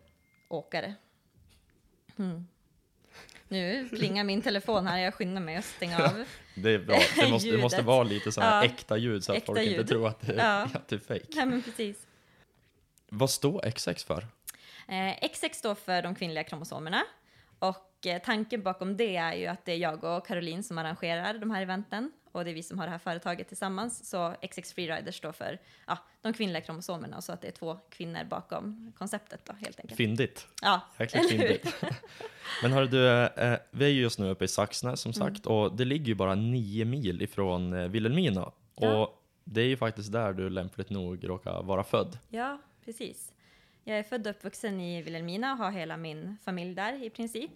åkare. 0.48 0.94
Mm. 2.18 2.46
Nu 3.48 3.88
plingar 3.88 4.24
min 4.24 4.42
telefon 4.42 4.86
här, 4.86 4.98
jag 4.98 5.14
skyndar 5.14 5.40
mig 5.42 5.56
att 5.56 5.64
stänga 5.64 5.98
av. 6.04 6.24
Det 6.54 6.70
är 6.70 6.78
bra, 6.78 6.98
det 7.16 7.30
måste, 7.30 7.50
det 7.50 7.58
måste 7.58 7.82
vinte 7.82 8.04
lite 8.04 8.32
så 8.32 8.40
här 8.40 8.56
Ja. 8.56 8.64
äkta 8.64 8.96
ljud 8.96 9.24
så 9.24 9.32
att 9.32 9.38
Äkta 9.38 9.46
folk 9.46 9.58
inte 9.60 9.72
ljud. 9.74 9.88
tror 9.88 10.08
att 10.08 10.20
det, 10.20 10.34
Ja. 10.34 10.68
att 10.74 10.88
det 10.88 10.96
är 10.96 11.00
fake. 11.00 11.24
Nej 11.34 11.46
men 11.46 11.62
precis. 11.62 12.06
Vad 13.08 13.30
står 13.30 13.70
XX 13.70 14.04
för? 14.04 14.26
Eh, 14.88 15.28
XX 15.28 15.58
står 15.58 15.74
för 15.74 16.02
de 16.02 16.14
kvinnliga 16.14 16.44
kromosomerna. 16.44 17.04
Och 17.58 18.06
eh, 18.06 18.22
tanken 18.22 18.62
bakom 18.62 18.96
det 18.96 19.16
är 19.16 19.34
ju 19.34 19.46
att 19.46 19.64
det 19.64 19.72
är 19.72 19.76
jag 19.76 20.04
och 20.04 20.26
Caroline 20.26 20.62
som 20.62 20.78
arrangerar 20.78 21.34
de 21.34 21.50
här 21.50 21.62
eventen. 21.62 22.12
Och 22.32 22.44
det 22.44 22.50
är 22.50 22.54
vi 22.54 22.62
som 22.62 22.78
har 22.78 22.86
det 22.86 22.90
här 22.90 22.98
företaget 22.98 23.48
tillsammans. 23.48 24.08
Så 24.10 24.34
XX 24.50 24.72
Freeriders 24.72 25.14
står 25.16 25.32
för 25.32 25.58
ja, 25.86 25.98
de 26.22 26.32
kvinnliga 26.32 26.60
kromosomerna 26.60 27.16
och 27.16 27.24
så 27.24 27.32
att 27.32 27.40
det 27.40 27.48
är 27.48 27.52
två 27.52 27.78
kvinnor 27.90 28.24
bakom 28.24 28.92
konceptet 28.98 29.40
då 29.44 29.52
helt 29.52 29.80
enkelt. 29.80 29.96
Fyndigt. 29.96 30.46
Ja, 30.62 30.80
Jäkligt 30.98 31.14
eller 31.32 31.38
fyndigt. 31.38 31.74
Men 32.62 32.72
hörru 32.72 32.86
du, 32.86 33.08
eh, 33.26 33.58
vi 33.70 33.84
är 33.84 33.88
ju 33.88 34.00
just 34.00 34.18
nu 34.18 34.30
uppe 34.30 34.44
i 34.44 34.48
Saxnäs 34.48 35.00
som 35.00 35.12
Mm. 35.16 35.34
sagt 35.34 35.46
och 35.46 35.76
det 35.76 35.84
ligger 35.84 36.06
ju 36.06 36.14
bara 36.14 36.34
nio 36.34 36.84
mil 36.84 37.22
ifrån 37.22 37.72
eh, 37.72 37.88
Vilhelmina. 37.88 38.52
Ja. 38.74 38.96
Och 39.02 39.24
det 39.44 39.60
är 39.60 39.66
ju 39.66 39.76
faktiskt 39.76 40.12
där 40.12 40.32
du 40.32 40.50
lämpligt 40.50 40.90
nog 40.90 41.28
råkar 41.28 41.62
vara 41.62 41.84
född. 41.84 42.18
Ja, 42.28 42.58
precis. 42.84 43.32
Jag 43.84 43.98
är 43.98 44.02
född 44.02 44.26
och 44.26 44.30
uppvuxen 44.30 44.80
i 44.80 45.02
Vilhelmina 45.02 45.52
och 45.52 45.58
har 45.58 45.70
hela 45.70 45.96
min 45.96 46.36
familj 46.44 46.74
där 46.74 47.04
i 47.04 47.10
princip. 47.10 47.50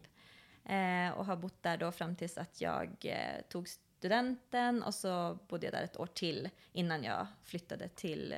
Eh, 0.65 1.11
och 1.19 1.27
har 1.27 1.37
bott 1.37 1.63
där 1.63 1.77
då 1.77 1.93
fram 1.93 2.17
tills 2.17 2.39
att 2.39 2.61
jag 2.61 2.89
eh, 3.01 3.43
tog 3.49 3.69
studenten 4.03 4.83
och 4.83 4.95
så 4.95 5.39
bodde 5.49 5.67
jag 5.67 5.75
där 5.75 5.83
ett 5.83 6.01
år 6.01 6.07
till 6.07 6.49
innan 6.73 7.05
jag 7.05 7.27
flyttade 7.45 7.89
till, 7.89 8.35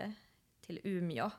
till 0.60 0.80
Umeå. 0.84 1.30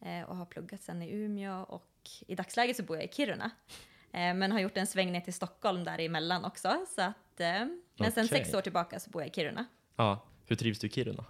Eh, 0.00 0.22
och 0.22 0.36
har 0.36 0.46
pluggat 0.46 0.82
sen 0.82 1.02
i 1.02 1.10
Umeå 1.10 1.62
och 1.62 2.10
i 2.26 2.34
dagsläget 2.34 2.76
så 2.76 2.82
bor 2.82 2.96
jag 2.96 3.04
i 3.04 3.08
Kiruna. 3.12 3.50
Eh, 4.12 4.34
men 4.34 4.52
har 4.52 4.60
gjort 4.60 4.76
en 4.76 4.86
sväng 4.86 5.12
ner 5.12 5.20
till 5.20 5.34
Stockholm 5.34 5.84
däremellan 5.84 6.44
också. 6.44 6.86
Så 6.88 7.02
att, 7.02 7.40
eh, 7.40 7.66
men 7.96 8.12
sen 8.12 8.24
Okej. 8.24 8.28
sex 8.28 8.54
år 8.54 8.60
tillbaka 8.60 9.00
så 9.00 9.10
bor 9.10 9.22
jag 9.22 9.28
i 9.28 9.32
Kiruna. 9.32 9.66
Ja, 9.96 10.26
hur 10.46 10.56
trivs 10.56 10.78
du 10.78 10.86
i 10.86 10.90
Kiruna? 10.90 11.24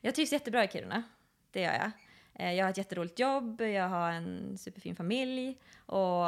Jag 0.00 0.14
trivs 0.14 0.32
jättebra 0.32 0.64
i 0.64 0.68
Kiruna. 0.68 1.02
Det 1.50 1.60
gör 1.60 1.72
jag. 1.72 1.90
Eh, 2.38 2.52
jag 2.54 2.64
har 2.64 2.70
ett 2.70 2.78
jätteroligt 2.78 3.18
jobb, 3.18 3.60
jag 3.60 3.88
har 3.88 4.10
en 4.12 4.58
superfin 4.58 4.96
familj 4.96 5.56
och 5.86 6.26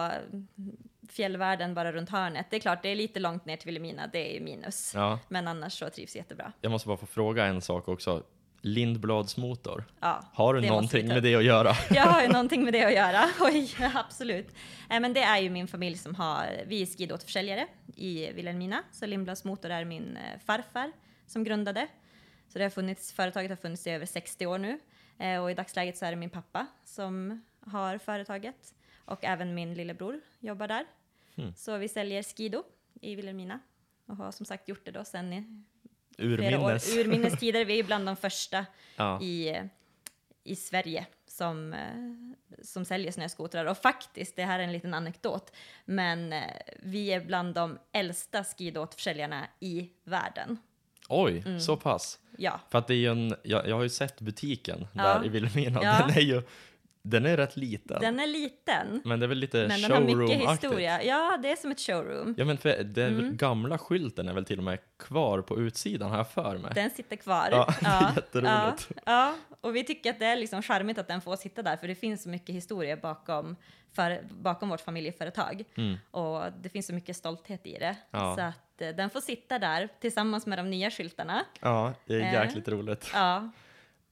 fjällvärlden 1.08 1.74
bara 1.74 1.92
runt 1.92 2.10
hörnet. 2.10 2.46
Det 2.50 2.56
är 2.56 2.60
klart, 2.60 2.82
det 2.82 2.88
är 2.88 2.96
lite 2.96 3.20
långt 3.20 3.44
ner 3.44 3.56
till 3.56 3.66
Vilhelmina, 3.66 4.06
det 4.06 4.36
är 4.36 4.40
minus. 4.40 4.92
Ja, 4.94 5.18
Men 5.28 5.48
annars 5.48 5.78
så 5.78 5.90
trivs 5.90 6.14
jag 6.16 6.20
jättebra. 6.20 6.52
jag 6.60 6.70
måste 6.72 6.88
bara 6.88 6.96
få 6.96 7.06
fråga 7.06 7.44
en 7.46 7.60
sak 7.60 7.88
också. 7.88 8.22
Lindblads 8.62 9.36
motor, 9.36 9.84
Ja, 10.00 10.24
har 10.32 10.54
du 10.54 10.60
någonting 10.68 11.08
med 11.08 11.22
det 11.22 11.34
att 11.34 11.44
göra? 11.44 11.72
Jag 11.90 12.02
har 12.02 12.22
ju 12.22 12.28
någonting 12.28 12.64
med 12.64 12.72
det 12.72 12.84
att 12.84 12.94
göra. 12.94 13.24
Oj, 13.40 13.70
absolut. 13.94 14.48
Eh, 14.90 15.00
Men 15.00 15.12
det 15.12 15.20
är 15.22 15.38
ju 15.38 15.50
min 15.50 15.68
familj 15.68 15.96
som 15.96 16.14
har, 16.14 16.46
vi 16.66 16.82
är 16.82 16.86
skidåterförsäljare 16.86 17.66
i 17.96 18.32
Vilhelmina, 18.32 18.82
så 18.92 19.06
Lindblads 19.06 19.44
Motor 19.44 19.70
är 19.70 19.84
min 19.84 20.16
eh, 20.16 20.40
farfar 20.46 20.92
som 21.26 21.44
grundade. 21.44 21.86
Så 22.48 22.58
det 22.58 22.64
har 22.64 22.70
funnits, 22.70 23.12
företaget 23.12 23.50
har 23.50 23.56
funnits 23.56 23.86
i 23.86 23.90
över 23.90 24.06
60 24.06 24.46
år 24.46 24.58
nu 24.58 24.78
och 25.42 25.50
i 25.50 25.54
dagsläget 25.54 25.98
så 25.98 26.04
är 26.06 26.10
det 26.10 26.16
min 26.16 26.30
pappa 26.30 26.66
som 26.84 27.44
har 27.60 27.98
företaget 27.98 28.74
och 29.04 29.24
även 29.24 29.54
min 29.54 29.74
lillebror 29.74 30.20
jobbar 30.38 30.68
där. 30.68 30.86
Hmm. 31.36 31.54
Så 31.56 31.76
vi 31.76 31.88
säljer 31.88 32.22
Skido 32.22 32.62
i 33.00 33.14
Vilhelmina 33.14 33.60
och 34.06 34.16
har 34.16 34.30
som 34.32 34.46
sagt 34.46 34.68
gjort 34.68 34.84
det 34.84 34.90
då 34.90 35.04
sen 35.04 35.32
i 35.32 35.62
Urminnes. 36.18 36.92
år, 36.96 37.00
urminnes 37.00 37.38
tider. 37.38 37.64
Vi 37.64 37.78
är 37.78 37.84
bland 37.84 38.06
de 38.06 38.16
första 38.16 38.66
Ja. 38.96 39.20
i, 39.22 39.62
i 40.44 40.56
Sverige 40.56 41.06
som, 41.26 41.72
eh, 41.72 42.62
som 42.64 42.84
säljer 42.84 43.12
snöskotrar. 43.12 43.64
Och 43.64 43.78
faktiskt, 43.78 44.36
det 44.36 44.44
här 44.44 44.58
är 44.58 44.62
en 44.64 44.72
liten 44.72 44.94
anekdot, 44.94 45.56
men 45.84 46.32
eh, 46.32 46.42
vi 46.82 47.12
är 47.12 47.20
bland 47.20 47.54
de 47.54 47.78
äldsta 47.92 48.44
skidåterförsäljarna 48.44 49.46
i 49.60 49.90
världen. 50.04 50.58
Oj, 51.10 51.42
Mm. 51.46 51.60
så 51.60 51.76
pass. 51.76 52.18
Ja, 52.38 52.60
För 52.70 52.78
att 52.78 52.86
det 52.86 52.94
är 52.94 52.98
ju 52.98 53.06
en, 53.10 53.34
jag, 53.42 53.68
jag 53.68 53.76
har 53.76 53.82
ju 53.82 53.88
sett 53.88 54.20
butiken 54.20 54.86
Ja. 54.92 55.02
där 55.02 55.26
i 55.26 55.28
Vilhelmina. 55.28 55.80
Ja. 55.82 55.98
Den 56.06 56.16
är 56.16 56.20
ju, 56.20 56.42
den 57.02 57.26
är 57.26 57.36
rätt 57.36 57.56
liten. 57.56 58.00
den 58.00 58.20
är 58.20 58.26
liten, 58.26 59.00
Men 59.04 59.20
det 59.20 59.26
är 59.26 59.28
väl 59.28 59.38
lite 59.38 59.66
men 59.68 59.80
den 59.82 59.90
har 59.92 60.00
mycket 60.00 60.16
showroom-aktigt. 60.16 60.50
historia. 60.52 61.02
Ja, 61.02 61.38
det 61.42 61.50
är 61.52 61.56
som 61.56 61.70
ett 61.70 61.80
showroom. 61.80 62.34
Ja 62.38 62.44
men 62.44 62.58
för 62.58 62.82
den 62.82 63.14
Mm. 63.18 63.36
gamla 63.36 63.78
skylten 63.78 64.28
är 64.28 64.32
väl 64.32 64.44
till 64.44 64.58
och 64.58 64.64
med 64.64 64.78
kvar 64.98 65.42
på 65.42 65.58
utsidan 65.58 66.10
har 66.10 66.16
jag 66.16 66.28
för 66.30 66.58
mig. 66.58 66.72
Den 66.74 66.90
sitter 66.90 67.16
kvar. 67.16 67.48
Ja, 67.50 67.74
är 67.82 68.14
jätteroligt. 68.16 68.88
Ja, 68.96 69.02
ja, 69.04 69.34
och 69.60 69.76
vi 69.76 69.84
tycker 69.84 70.10
att 70.10 70.18
det 70.18 70.26
är 70.26 70.36
liksom 70.36 70.62
charmigt 70.62 70.98
att 70.98 71.08
den 71.08 71.20
får 71.20 71.36
sitta 71.36 71.62
där, 71.62 71.76
för 71.76 71.88
det 71.88 71.94
finns 71.94 72.22
så 72.22 72.28
mycket 72.28 72.54
historia 72.54 72.96
bakom, 72.96 73.56
för, 73.92 74.22
bakom 74.30 74.68
vårt 74.68 74.80
familjeföretag. 74.80 75.64
Mm. 75.76 75.96
Och 76.10 76.52
det 76.52 76.68
finns 76.68 76.86
så 76.86 76.92
mycket 76.94 77.16
stolthet 77.16 77.66
i 77.66 77.78
det. 77.78 77.96
Ja. 78.10 78.34
Så 78.36 78.42
att 78.42 78.82
eh, 78.82 78.88
den 78.88 79.10
får 79.10 79.20
sitta 79.20 79.58
där 79.58 79.88
tillsammans 80.00 80.46
med 80.46 80.58
de 80.58 80.70
nya 80.70 80.90
skyltarna. 80.90 81.44
Ja, 81.60 81.94
det 82.06 82.14
är 82.14 82.20
Eh. 82.20 82.32
jäkligt 82.32 82.68
roligt. 82.68 83.10
Ja, 83.14 83.50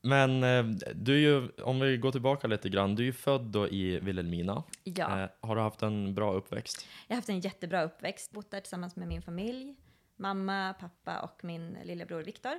Men 0.01 0.43
eh, 0.45 0.65
du 0.95 1.15
är 1.15 1.19
ju, 1.19 1.49
om 1.63 1.81
vi 1.81 1.97
går 1.97 2.13
tillbaka 2.13 2.47
lite 2.47 2.69
grann, 2.69 2.95
du 2.95 3.03
är 3.03 3.07
ju 3.07 3.13
född 3.13 3.41
då 3.45 3.69
i 3.69 4.01
Vilhelmina. 4.01 4.63
ja. 4.85 5.23
Eh, 5.23 5.29
har 5.41 5.57
du 5.57 5.63
haft 5.63 5.83
en 5.83 6.15
bra 6.15 6.33
uppväxt? 6.33 6.87
Jag 7.07 7.15
har 7.15 7.19
haft 7.19 7.29
en 7.29 7.41
jättebra 7.41 7.83
uppväxt. 7.83 8.31
Bott 8.33 8.51
där 8.51 8.61
tillsammans 8.61 8.97
med 8.97 9.09
min 9.09 9.23
familj. 9.23 9.75
Mamma, 10.17 10.75
pappa 10.81 11.21
och 11.21 11.45
min 11.45 11.77
lillebror 11.85 12.23
Viktor. 12.23 12.53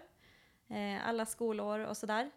Eh, 0.70 1.08
alla 1.08 1.26
skolår 1.26 1.80
och 1.80 1.98
sådär. 1.98 2.32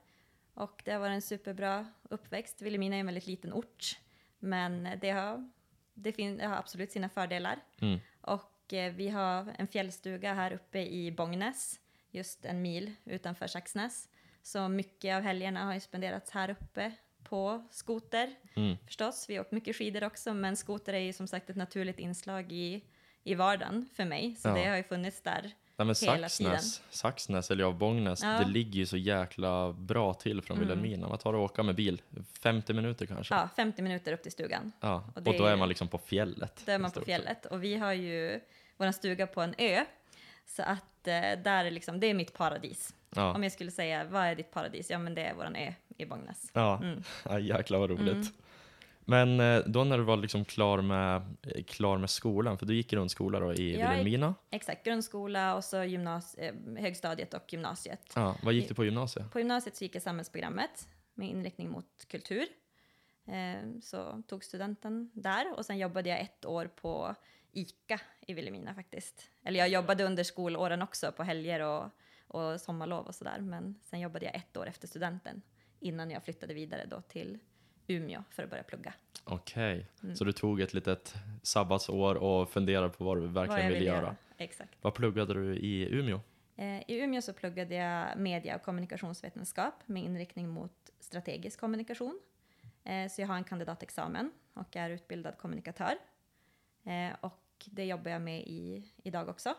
Och 0.54 0.82
det 0.84 0.92
har 0.92 0.98
varit 1.00 1.12
en 1.14 1.22
superbra 1.22 1.86
uppväxt. 2.10 2.62
Vilhelmina 2.62 2.96
är 2.96 3.00
en 3.00 3.06
väldigt 3.06 3.26
liten 3.26 3.52
ort. 3.52 3.96
Men 4.42 4.88
det 5.00 5.11
har, 5.11 5.50
det 5.94 6.12
fin- 6.12 6.37
det 6.37 6.46
har 6.46 6.56
absolut 6.56 6.92
sina 6.92 7.08
fördelar. 7.08 7.58
Mm. 7.80 8.00
Och 8.20 8.72
eh, 8.72 8.92
vi 8.92 9.08
har 9.08 9.54
en 9.58 9.66
fjällstuga 9.68 10.34
här 10.34 10.52
uppe 10.52 10.78
i 10.78 11.12
Bångnäs. 11.12 11.80
Just 12.11 12.44
en 12.44 12.62
mil 12.62 12.92
utanför 13.04 13.46
Saxnäs. 13.46 14.08
Så 14.42 14.68
mycket 14.68 15.16
av 15.16 15.22
helgerna 15.22 15.64
har 15.64 15.75
ju 15.75 15.80
spenderats 15.80 16.30
här 16.30 16.50
uppe 16.50 16.92
på 17.22 17.66
skoter 17.70 18.34
Mm. 18.56 18.76
förstås. 18.87 19.26
Vi 19.28 19.37
har 19.37 19.40
åkt 19.44 19.52
mycket 19.52 19.76
skidor 19.76 20.04
också, 20.04 20.34
men 20.34 20.56
skoter 20.56 20.92
är 20.94 20.99
ju 20.99 21.12
som 21.12 21.26
sagt 21.26 21.50
ett 21.50 21.56
naturligt 21.56 21.99
inslag 21.99 22.52
i, 22.52 22.84
i 23.25 23.34
vardagen 23.34 23.88
för 23.94 24.04
mig. 24.04 24.34
Så 24.37 24.49
Ja. 24.49 24.54
det 24.54 24.64
har 24.64 24.76
ju 24.76 24.82
funnits 24.82 25.22
där. 25.22 25.52
Nej, 25.76 25.86
men 25.86 25.94
Hela 26.02 26.28
Saxnäs, 26.28 26.82
Saxnäs 26.90 27.50
eller 27.50 27.64
ja, 27.64 27.70
Bångnäs, 27.72 28.22
Ja. 28.22 28.28
det 28.38 28.48
ligger 28.50 28.72
ju 28.78 28.86
så 28.86 28.96
jäkla 28.96 29.72
bra 29.72 30.14
till 30.14 30.42
från 30.42 30.56
Mm. 30.56 30.68
Vilhelmina. 30.68 31.08
Vad 31.08 31.20
tar 31.20 31.32
det 31.32 31.38
att 31.38 31.50
åka 31.50 31.62
med 31.62 31.74
bil? 31.74 32.02
50 32.42 32.72
minuter 32.72 33.06
kanske? 33.06 33.34
Ja, 33.34 33.48
50 33.56 33.82
minuter 33.82 34.12
upp 34.12 34.22
till 34.22 34.32
stugan. 34.32 34.72
Ja, 34.80 35.04
Och 35.14 35.26
Och, 35.26 35.34
då 35.38 35.44
är- 35.44 35.56
man 35.56 35.68
liksom 35.68 35.88
på 35.88 35.98
fjället. 35.98 36.62
Då 36.66 36.72
är 36.72 36.78
man 36.78 36.90
på 36.90 37.00
fjället. 37.00 37.46
Och 37.46 37.64
vi 37.64 37.76
har 37.76 37.92
ju 37.92 38.40
vår 38.76 38.92
stuga 38.92 39.26
på 39.26 39.40
en 39.40 39.54
ö. 39.58 39.84
Så 40.46 40.62
att 40.62 41.06
eh, 41.08 41.12
där 41.44 41.64
är 41.64 41.70
liksom, 41.70 42.00
det 42.00 42.06
är 42.06 42.14
mitt 42.14 42.32
paradis. 42.34 42.94
Ja, 43.14 43.34
Om 43.34 43.42
jag 43.42 43.52
skulle 43.52 43.70
säga, 43.70 44.04
vad 44.04 44.22
är 44.22 44.34
ditt 44.34 44.50
paradis? 44.50 44.90
Ja, 44.90 44.98
men 44.98 45.14
det 45.14 45.22
är 45.24 45.34
våran 45.34 45.56
ö 45.56 45.72
i 45.98 46.06
Bångnäs. 46.06 46.50
ja. 46.52 46.76
Mm. 46.82 47.02
ja 47.24 47.38
jäklar 47.38 47.78
vad 47.78 47.90
roligt. 47.90 48.12
Mm. 48.12 48.26
Men 49.04 49.40
eh, 49.40 49.59
då 49.66 49.85
när 49.85 49.99
du 49.99 50.04
var 50.04 50.16
liksom 50.16 50.44
klar 50.44 50.82
med, 50.82 51.16
eh, 51.42 51.62
klar 51.64 51.99
med 51.99 52.11
skolan, 52.11 52.59
för 52.59 52.66
du 52.66 52.75
gick 52.75 52.90
grundskola 52.90 53.40
då 53.40 53.54
i 53.54 53.78
Jag 53.80 53.88
Vilhelmina. 53.88 54.35
Exakt, 54.50 54.85
grundskola 54.85 55.54
och 55.54 55.64
så 55.64 55.76
gymnas- 55.76 56.38
eh, 56.38 56.82
högstadiet 56.82 57.35
och 57.35 57.52
gymnasiet. 57.52 58.12
Ja, 58.14 58.37
vad 58.42 58.54
gick 58.54 58.68
du 58.68 58.75
på 58.75 58.85
gymnasiet? 58.85 59.30
På 59.30 59.38
gymnasiet 59.38 59.76
så 59.76 59.85
gick 59.85 59.94
jag 59.94 60.02
samhällsprogrammet 60.02 60.88
med 61.14 61.28
inriktning 61.28 61.71
mot 61.71 62.04
kultur. 62.09 62.47
Så 63.82 64.23
tog 64.28 64.44
studenten 64.44 65.11
där 65.14 65.54
och 65.59 65.66
sen 65.66 65.78
jobbade 65.78 66.09
jag 66.09 66.21
ett 66.21 66.44
år 66.44 66.66
på 66.66 67.14
ICA 67.52 68.00
i 68.26 68.35
Vilhelmina 68.35 68.75
faktiskt. 68.75 69.30
Eller 69.44 69.59
jag 69.59 69.68
jobbade 69.68 70.04
under 70.04 70.25
skolåren 70.25 70.82
också 70.82 71.12
på 71.12 71.23
helger 71.23 71.61
och, 71.61 71.90
och 72.26 72.61
sommarlov 72.61 73.06
och 73.06 73.14
sådär. 73.14 73.38
Men 73.40 73.80
sen 73.85 74.00
jobbade 74.00 74.25
jag 74.25 74.35
ett 74.35 74.56
år 74.56 74.66
efter 74.66 74.88
studenten 74.88 75.42
innan 75.80 76.11
jag 76.11 76.25
flyttade 76.25 76.54
vidare 76.54 76.87
då 76.87 77.00
till 77.00 77.38
Umeå 77.86 78.24
för 78.30 78.42
att 78.42 78.50
börja 78.50 78.62
plugga. 78.62 78.94
Okej, 79.24 79.86
Mm. 80.02 80.16
så 80.16 80.24
du 80.24 80.32
tog 80.32 80.60
ett 80.60 80.74
litet 80.74 81.14
sabbatsår 81.42 82.14
och 82.14 82.50
funderade 82.50 82.88
på 82.88 83.04
vad 83.04 83.16
du 83.16 83.20
Vad 83.20 83.32
verkligen 83.34 83.64
jag 83.64 83.72
ville 83.72 83.86
göra. 83.86 84.16
Exakt. 84.38 84.70
Vad 84.80 84.94
pluggade 84.94 85.34
du 85.34 85.56
i 85.56 85.88
Umeå? 85.98 86.20
Eh, 86.56 86.90
I 86.90 87.00
Umeå 87.00 87.22
så 87.22 87.32
pluggade 87.32 87.74
jag 87.74 88.18
media 88.18 88.56
och 88.56 88.62
kommunikationsvetenskap 88.62 89.74
med 89.86 90.02
inriktning 90.04 90.48
mot 90.48 90.90
strategisk 91.00 91.60
kommunikation. 91.60 92.20
Eh, 92.84 93.08
Så 93.08 93.20
jag 93.20 93.28
har 93.28 93.36
en 93.36 93.44
kandidatexamen 93.44 94.32
och 94.54 94.76
är 94.76 94.90
utbildad 94.90 95.38
kommunikatör. 95.38 95.94
Eh, 96.84 97.16
Och 97.20 97.38
det 97.64 97.84
jobbar 97.84 98.10
jag 98.10 98.22
med 98.22 98.40
i, 98.40 98.92
idag 99.04 99.28
också. 99.28 99.54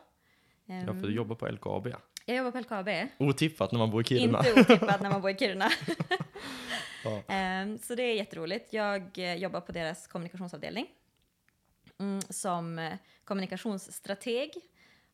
Ja, 0.65 0.73
Ehm, 0.75 1.01
för 1.01 1.07
du 1.07 1.13
jobbar 1.15 1.35
på 1.35 1.47
LKAB. 1.47 1.87
Jag 2.25 2.37
jobbar 2.37 2.51
på 2.51 2.59
LKAB. 2.59 2.89
Otippat 3.17 3.71
när 3.71 3.79
man 3.79 3.91
bor 3.91 4.01
i 4.01 4.03
Kiruna. 4.03 4.43
Inte 4.47 4.61
otippat 4.61 5.01
när 5.01 5.09
man 5.09 5.21
bor 5.21 5.31
i 5.31 5.35
Kiruna. 5.35 5.69
Ja. 7.05 7.21
Ehm, 7.27 7.77
Så 7.77 7.95
det 7.95 8.03
är 8.03 8.13
jätteroligt. 8.15 8.73
Jag 8.73 9.17
eh, 9.17 9.35
jobbar 9.35 9.61
på 9.61 9.71
deras 9.71 10.07
kommunikationsavdelning. 10.07 10.87
Mm, 11.99 12.21
som 12.21 12.79
eh, 12.79 12.93
kommunikationsstrateg 13.23 14.51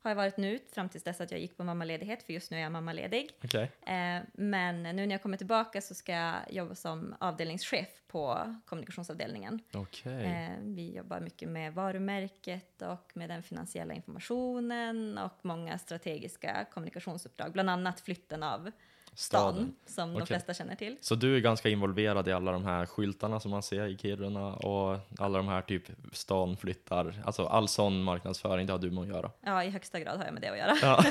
har 0.02 0.10
jag 0.10 0.16
varit 0.16 0.36
nu 0.36 0.58
fram 0.72 0.88
tills 0.88 1.04
dess 1.04 1.20
att 1.20 1.30
jag 1.30 1.40
gick 1.40 1.56
på 1.56 1.64
mammaledighet, 1.64 2.22
för 2.22 2.32
just 2.32 2.50
nu 2.50 2.56
är 2.56 2.60
jag 2.62 2.72
mammaledig. 2.72 3.30
Okej. 3.44 3.62
Eh, 3.86 4.22
Men 4.32 4.82
nu 4.82 4.92
när 4.92 5.10
jag 5.10 5.22
kommer 5.22 5.36
tillbaka 5.36 5.80
så 5.80 5.94
ska 5.94 6.12
jag 6.12 6.34
jobba 6.50 6.74
som 6.74 7.14
avdelningschef 7.20 7.88
på 8.06 8.54
kommunikationsavdelningen. 8.66 9.60
Okej. 9.74 10.24
Eh, 10.24 10.50
Vi 10.62 10.96
jobbar 10.96 11.20
mycket 11.20 11.48
med 11.48 11.74
varumärket 11.74 12.82
och 12.82 13.10
med 13.14 13.28
den 13.30 13.42
finansiella 13.42 13.94
informationen 13.94 15.18
och 15.18 15.38
många 15.42 15.78
strategiska 15.78 16.66
kommunikationsuppdrag, 16.72 17.52
bland 17.52 17.70
annat 17.70 18.00
flytten 18.00 18.42
av 18.42 18.70
stan, 19.14 19.74
som 19.86 20.08
de 20.10 20.16
Okej. 20.16 20.26
flesta 20.26 20.54
känner 20.54 20.74
till. 20.74 20.96
Så 21.00 21.14
du 21.14 21.36
är 21.36 21.40
ganska 21.40 21.68
involverad 21.68 22.28
i 22.28 22.32
alla 22.32 22.52
de 22.52 22.64
här 22.64 22.86
skyltarna 22.86 23.40
som 23.40 23.50
man 23.50 23.62
ser 23.62 23.86
i 23.86 23.98
Kiruna 23.98 24.54
och 24.54 24.98
alla 25.18 25.38
de 25.38 25.48
här 25.48 25.62
typ 25.62 25.82
stan 26.12 26.56
flyttar, 26.56 27.22
alltså 27.24 27.46
all 27.46 27.68
sån 27.68 28.02
marknadsföring, 28.02 28.66
det 28.66 28.72
har 28.72 28.78
du 28.78 28.90
med 28.90 29.02
att 29.02 29.08
göra. 29.08 29.30
Ja, 29.40 29.64
i 29.64 29.70
högsta 29.70 30.00
grad 30.00 30.18
har 30.18 30.24
jag 30.24 30.34
med 30.34 30.42
det 30.42 30.48
att 30.48 30.58
göra. 30.58 30.76
Ja. 30.82 31.04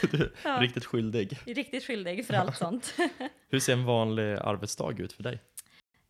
du 0.10 0.32
Ja. 0.44 0.58
riktigt 0.60 0.84
skyldig. 0.84 1.38
Riktigt 1.46 1.84
skyldig 1.84 2.26
för 2.26 2.34
allt 2.34 2.56
sånt. 2.56 2.94
Hur 3.48 3.60
ser 3.60 3.72
en 3.72 3.84
vanlig 3.84 4.32
arbetsdag 4.32 4.94
ut 5.00 5.12
för 5.12 5.22
dig? 5.22 5.40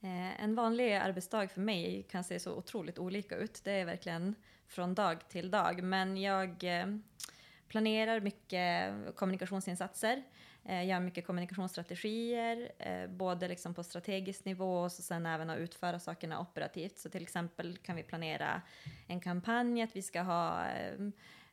Eh, 0.03 0.43
En 0.45 0.55
vanlig 0.55 0.95
arbetsdag 0.95 1.49
för 1.49 1.61
mig 1.61 2.07
kan 2.11 2.25
se 2.25 2.41
så 2.41 2.53
otroligt 2.57 2.99
olika 2.99 3.37
ut. 3.37 3.61
Det 3.65 3.73
är 3.73 3.85
verkligen 3.85 4.35
från 4.69 4.95
dag 4.95 5.29
till 5.29 5.51
dag. 5.51 5.83
Men 5.83 6.17
jag 6.17 6.49
eh, 6.81 6.87
planerar 7.69 8.21
mycket 8.21 8.95
kommunikationsinsatser. 9.17 10.23
Eh, 10.69 10.87
Gör 10.87 11.01
mycket 11.01 11.27
kommunikationsstrategier, 11.27 12.73
eh, 12.79 13.07
både 13.11 13.49
liksom 13.49 13.75
på 13.75 13.85
strategisk 13.85 14.45
nivå 14.45 14.79
och 14.81 14.93
så 14.93 15.03
sen 15.03 15.27
även 15.27 15.51
att 15.51 15.59
utföra 15.59 15.99
sakerna 15.99 16.41
operativt. 16.41 16.99
Så 16.99 17.11
till 17.11 17.23
exempel 17.23 17.77
kan 17.77 17.97
vi 17.97 18.03
planera 18.03 18.63
en 19.07 19.21
kampanj, 19.21 19.83
att 19.83 19.97
vi 19.97 20.03
ska 20.03 20.21
ha 20.23 20.67
eh, 20.71 20.95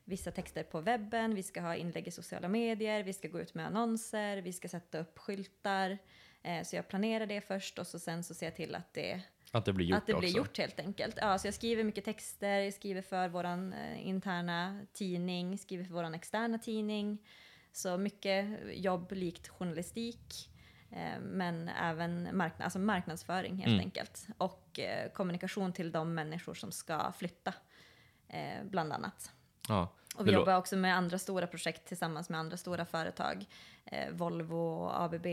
vissa 0.04 0.30
texter 0.30 0.62
på 0.62 0.80
webben, 0.80 1.34
vi 1.34 1.42
ska 1.42 1.60
ha 1.60 1.74
inlägg 1.76 2.08
i 2.08 2.10
sociala 2.10 2.48
medier, 2.48 3.02
vi 3.02 3.12
ska 3.12 3.28
gå 3.28 3.40
ut 3.40 3.54
med 3.54 3.66
annonser, 3.66 4.36
vi 4.36 4.52
ska 4.52 4.68
sätta 4.68 4.98
upp 4.98 5.18
skyltar. 5.18 5.98
Eh, 6.42 6.62
Så 6.62 6.76
jag 6.76 6.88
planerar 6.88 7.26
det 7.26 7.40
först 7.40 7.78
och 7.78 7.86
så 7.86 7.98
sen 7.98 8.24
så 8.24 8.34
ser 8.34 8.46
jag 8.46 8.56
till 8.56 8.74
att 8.74 8.94
det, 8.94 9.20
Att 9.52 9.64
det 9.64 9.72
blir 9.72 9.86
gjort 9.86 9.98
att 9.98 10.06
det 10.06 10.14
blir 10.14 10.28
också? 10.28 10.38
gjort 10.38 10.58
helt 10.58 10.80
enkelt. 10.80 11.18
Ja, 11.20 11.38
så 11.38 11.46
jag 11.46 11.54
skriver 11.54 11.84
mycket 11.84 12.04
texter, 12.04 12.58
jag 12.60 12.74
skriver 12.74 13.02
för 13.02 13.28
vår 13.28 13.46
interna 13.96 14.80
tidning, 14.92 15.58
skriver 15.58 15.84
för 15.84 15.94
vår 15.94 16.14
externa 16.14 16.58
tidning. 16.58 17.18
Så 17.76 17.96
mycket 17.96 18.46
jobb 18.74 19.12
likt 19.12 19.48
journalistik. 19.48 20.50
Eh, 20.90 21.20
men 21.20 21.68
även 21.68 22.36
markna 22.36 22.64
alltså 22.64 22.78
marknadsföring 22.78 23.56
helt 23.56 23.66
Mm. 23.66 23.80
enkelt. 23.80 24.26
Och 24.38 24.78
eh, 24.78 25.10
kommunikation 25.12 25.72
till 25.72 25.92
de 25.92 26.14
människor 26.14 26.54
som 26.54 26.72
ska 26.72 27.12
flytta, 27.12 27.54
eh, 28.28 28.64
bland 28.64 28.92
annat. 28.92 29.32
Ja. 29.68 29.88
Och 30.16 30.26
vi 30.28 30.32
jobbar 30.32 30.56
också 30.56 30.76
med 30.76 30.96
andra 30.96 31.18
stora 31.18 31.46
projekt 31.46 31.86
tillsammans 31.88 32.28
med 32.30 32.40
andra 32.40 32.56
stora 32.56 32.84
företag. 32.84 33.46
Eh, 33.84 34.10
Volvo, 34.12 34.90
ABB, 34.94 35.26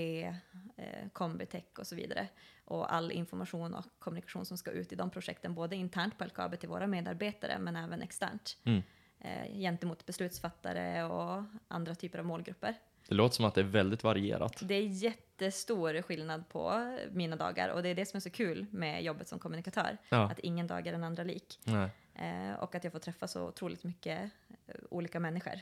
eh, 0.78 1.08
Combitech 1.14 1.80
och 1.80 1.88
så 1.88 1.96
vidare. 1.96 2.28
Och 2.66 2.94
all 2.94 3.12
information 3.12 3.74
och 3.74 3.86
kommunikation 4.00 4.46
som 4.46 4.58
ska 4.58 4.72
ut 4.72 4.92
i 4.94 4.96
de 4.96 5.10
projekten, 5.10 5.54
både 5.54 5.76
internt 5.76 6.18
på 6.18 6.26
LKAB 6.26 6.60
till 6.60 6.70
våra 6.70 6.88
medarbetare, 6.88 7.60
men 7.60 7.76
även 7.76 8.02
externt. 8.02 8.58
Mm. 8.64 8.82
Eh, 9.26 9.54
gentemot 9.58 10.06
beslutsfattare 10.06 11.04
och 11.04 11.44
andra 11.68 11.96
typer 11.96 12.20
av 12.20 12.26
målgrupper. 12.26 12.76
Det 13.08 13.16
låter 13.16 13.36
som 13.36 13.46
att 13.46 13.56
det 13.56 13.62
är 13.62 13.66
väldigt 13.66 14.04
varierat. 14.04 14.60
Det 14.62 14.76
är 14.76 14.82
jättestor 14.88 16.02
skillnad 16.02 16.50
på 16.50 16.96
mina 17.12 17.36
dagar 17.36 17.70
och 17.70 17.84
det 17.84 17.90
är 17.90 17.96
det 17.96 18.06
som 18.06 18.18
är 18.18 18.22
så 18.22 18.30
kul 18.30 18.66
med 18.72 19.04
jobbet 19.04 19.28
som 19.28 19.40
kommunikatör. 19.40 19.98
Ja. 20.10 20.24
Att 20.32 20.40
ingen 20.40 20.68
dag 20.68 20.88
är 20.88 20.92
den 20.92 21.04
andra 21.04 21.24
lik. 21.24 21.60
Eh, 22.16 22.54
och 22.60 22.76
att 22.76 22.84
jag 22.84 22.94
får 22.94 23.00
träffa 23.00 23.28
så 23.28 23.48
otroligt 23.48 23.84
mycket 23.84 24.20
eh, 24.68 24.76
olika 24.92 25.20
människor. 25.20 25.54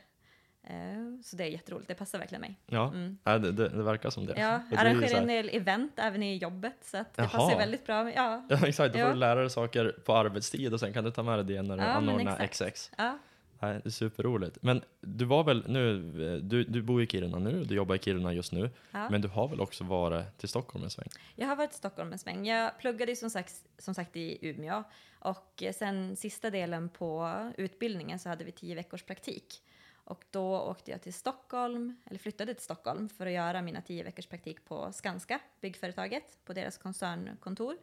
Eh, 0.64 1.22
så 1.24 1.36
det 1.36 1.44
är 1.44 1.48
jätteroligt, 1.48 1.88
det 1.88 1.96
passar 1.96 2.20
verkligen 2.20 2.42
mig. 2.42 2.56
Ja, 2.66 2.88
Mm. 2.88 3.18
det, 3.24 3.40
det, 3.52 3.70
det 3.70 3.84
verkar 3.84 4.10
som 4.10 4.26
det. 4.26 4.34
Ja, 4.40 4.62
så 4.70 4.76
arrangerar 4.78 5.22
en 5.22 5.28
del 5.28 5.50
event 5.54 5.94
även 5.96 6.24
i 6.24 6.38
jobbet 6.38 6.76
så 6.82 6.98
att 6.98 7.14
det 7.14 7.22
Jaha. 7.22 7.30
passar 7.30 7.58
väldigt 7.58 7.86
bra. 7.86 8.04
med- 8.04 8.14
Ja, 8.16 8.46
Ja, 8.50 8.68
exakt. 8.68 8.94
Då 8.94 9.00
får 9.00 9.08
Ja. 9.08 9.14
du 9.14 9.20
lära 9.20 9.40
dig 9.40 9.50
saker 9.50 9.96
på 10.06 10.16
arbetstid 10.16 10.74
och 10.74 10.80
sen 10.80 10.94
kan 10.94 11.04
du 11.04 11.12
ta 11.12 11.24
med 11.24 11.46
dig 11.46 11.56
det 11.56 11.62
när 11.62 11.78
du 11.78 11.84
Ja, 11.84 11.90
anordnar. 11.90 12.48
XX. 12.48 12.92
ja, 12.98 13.18
Nej, 13.62 13.74
det 13.84 13.90
är 13.90 13.92
superroligt. 13.92 14.58
Men 14.62 14.82
du 15.02 15.26
var 15.26 15.44
väl 15.44 15.64
nu, 15.68 16.02
du, 16.42 16.64
du 16.64 16.82
bor 16.82 17.04
i 17.04 17.08
Kiruna 17.08 17.40
nu, 17.40 17.64
du 17.64 17.76
jobbar 17.76 17.96
i 17.96 18.00
Kiruna 18.00 18.34
just 18.34 18.52
nu, 18.52 18.70
ja. 18.92 19.10
men 19.10 19.22
du 19.22 19.28
har 19.28 19.48
väl 19.48 19.62
också 19.62 19.84
varit 19.84 20.38
till 20.38 20.50
Stockholm 20.50 20.84
en 20.84 20.90
sväng? 20.90 21.08
Jag 21.36 21.48
har 21.48 21.56
varit 21.56 21.72
i 21.72 21.76
Stockholm 21.76 22.12
en 22.12 22.20
sväng. 22.20 22.46
Jag 22.46 22.80
pluggade 22.80 23.12
ju 23.12 23.16
som 23.16 23.30
sagt, 23.30 23.54
som 23.78 23.94
sagt 23.94 24.16
i 24.16 24.38
Umeå 24.42 24.84
och 25.20 25.64
eh, 25.64 25.74
sen 25.74 26.16
sista 26.16 26.50
delen 26.50 26.90
på 26.90 27.38
utbildningen 27.58 28.20
så 28.20 28.30
hade 28.30 28.44
vi 28.44 28.52
tio 28.52 28.76
veckors 28.76 29.04
praktik. 29.04 29.64
Och 30.04 30.26
då 30.32 30.60
åkte 30.60 30.92
jag 30.92 31.02
till 31.02 31.14
Stockholm, 31.14 31.96
eller 32.06 32.20
flyttade 32.20 32.54
till 32.54 32.64
Stockholm 32.64 33.10
för 33.10 33.26
att 33.26 33.32
göra 33.32 33.62
mina 33.62 33.82
tio 33.82 34.04
veckors 34.04 34.28
praktik 34.28 34.66
på 34.66 34.92
Skanska, 34.94 35.40
byggföretaget, 35.62 36.38
på 36.46 36.54
deras 36.54 36.78
koncernkontor. 36.78 37.78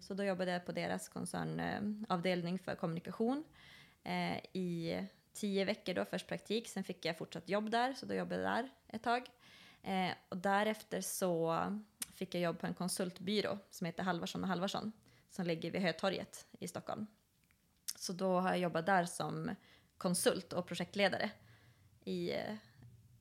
Så 0.00 0.14
då 0.14 0.24
jobbade 0.24 0.50
jag 0.50 0.66
på 0.66 0.72
deras 0.72 1.08
koncernavdelning 1.08 2.58
för 2.58 2.74
kommunikation 2.74 3.44
eh, 4.04 4.36
i 4.52 5.00
tio 5.36 5.64
veckor 5.64 5.94
då, 5.94 6.04
först 6.04 6.26
praktik, 6.26 6.68
sen 6.68 6.84
fick 6.84 7.04
jag 7.04 7.18
fortsatt 7.18 7.48
jobb 7.48 7.70
där, 7.70 7.92
så 7.94 8.06
då 8.06 8.14
jobbade 8.14 8.42
jag 8.42 8.50
där 8.52 8.68
ett 8.88 9.02
tag. 9.02 9.22
Eh, 9.82 10.10
och 10.28 10.36
därefter 10.36 11.00
så 11.00 11.60
fick 12.14 12.34
jag 12.34 12.42
jobb 12.42 12.58
på 12.60 12.66
en 12.66 12.74
konsultbyrå 12.74 13.58
som 13.70 13.84
heter 13.84 14.02
Halvarsson 14.02 14.42
och 14.42 14.48
Halvarsson 14.48 14.92
som 15.30 15.44
ligger 15.46 15.70
vid 15.70 15.80
Hötorget 15.82 16.46
i 16.58 16.68
Stockholm. 16.68 17.06
Så 17.98 18.12
då 18.12 18.40
har 18.40 18.48
jag 18.48 18.58
jobbat 18.58 18.86
där 18.86 19.04
som 19.04 19.50
konsult 19.98 20.52
och 20.52 20.66
projektledare 20.66 21.30
i 22.04 22.32
eh, 22.32 22.54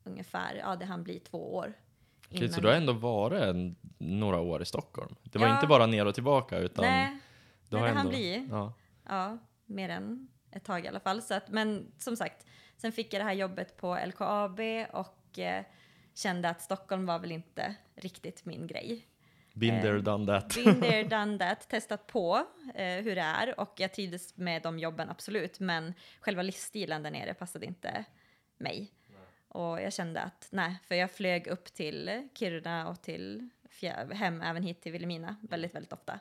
ungefär, 0.03 0.55
ja 0.55 0.75
det 0.75 0.85
hann 0.85 1.03
bli 1.03 1.19
två 1.19 1.55
år. 1.55 1.73
Okej, 2.31 2.49
så 2.49 2.61
du 2.61 2.67
har 2.67 2.75
ändå 2.75 2.93
varit 2.93 3.75
några 3.97 4.39
år 4.39 4.61
i 4.61 4.65
Stockholm? 4.65 5.15
Det 5.23 5.39
var 5.39 5.47
Ja. 5.47 5.55
inte 5.55 5.67
bara 5.67 5.85
ner 5.85 6.05
och 6.05 6.13
tillbaka 6.15 6.57
utan 6.57 6.85
Nej, 6.85 7.17
du 7.69 7.77
nej, 7.77 7.83
det 7.83 7.87
hann 7.89 7.97
ändå... 7.97 8.09
bli. 8.09 8.47
Ja. 8.49 8.73
Ja, 9.03 9.37
mer 9.65 9.89
än 9.89 10.27
ett 10.55 10.63
tag 10.63 10.85
i 10.85 10.87
alla 10.87 10.99
fall. 10.99 11.21
Så 11.21 11.33
att, 11.33 11.49
men 11.49 11.91
som 11.97 12.17
sagt, 12.17 12.45
sen 12.77 12.91
fick 12.91 13.13
jag 13.13 13.19
det 13.19 13.25
här 13.25 13.33
jobbet 13.33 13.77
på 13.77 13.99
LKAB 14.05 14.59
och 14.91 15.39
eh, 15.39 15.65
kände 16.13 16.49
att 16.49 16.61
Stockholm 16.61 17.05
var 17.05 17.19
väl 17.19 17.31
inte 17.31 17.75
riktigt 17.95 18.45
min 18.45 18.67
grej. 18.67 19.07
Been 19.53 19.81
there, 19.81 19.95
Eh, 19.95 20.03
done 20.03 20.25
that. 20.25 20.55
Been 20.55 20.81
there, 20.81 21.03
done 21.19 21.39
that, 21.39 21.69
testat 21.69 22.07
på 22.07 22.45
eh, 22.75 23.03
hur 23.03 23.15
det 23.15 23.21
är 23.21 23.59
och 23.59 23.73
jag 23.77 23.93
trivdes 23.93 24.37
med 24.37 24.61
de 24.61 24.79
jobben 24.79 25.09
absolut, 25.09 25.59
men 25.59 25.93
själva 26.19 26.41
livsstilen 26.41 27.03
där 27.03 27.11
nere 27.11 27.33
passade 27.33 27.65
inte 27.65 28.05
mig. 28.57 28.91
Och 29.47 29.81
jag 29.81 29.93
kände 29.93 30.21
att 30.21 30.47
nej, 30.51 30.77
för 30.83 30.95
jag 30.95 31.11
flög 31.11 31.47
upp 31.47 31.65
till 31.65 32.29
Kiruna 32.33 32.87
och 32.87 33.01
till 33.01 33.49
hem 34.11 34.41
även 34.41 34.63
hit 34.63 34.81
till 34.81 34.91
Vilhelmina 34.91 35.35
väldigt, 35.41 35.75
väldigt 35.75 35.93
ofta 35.93 36.19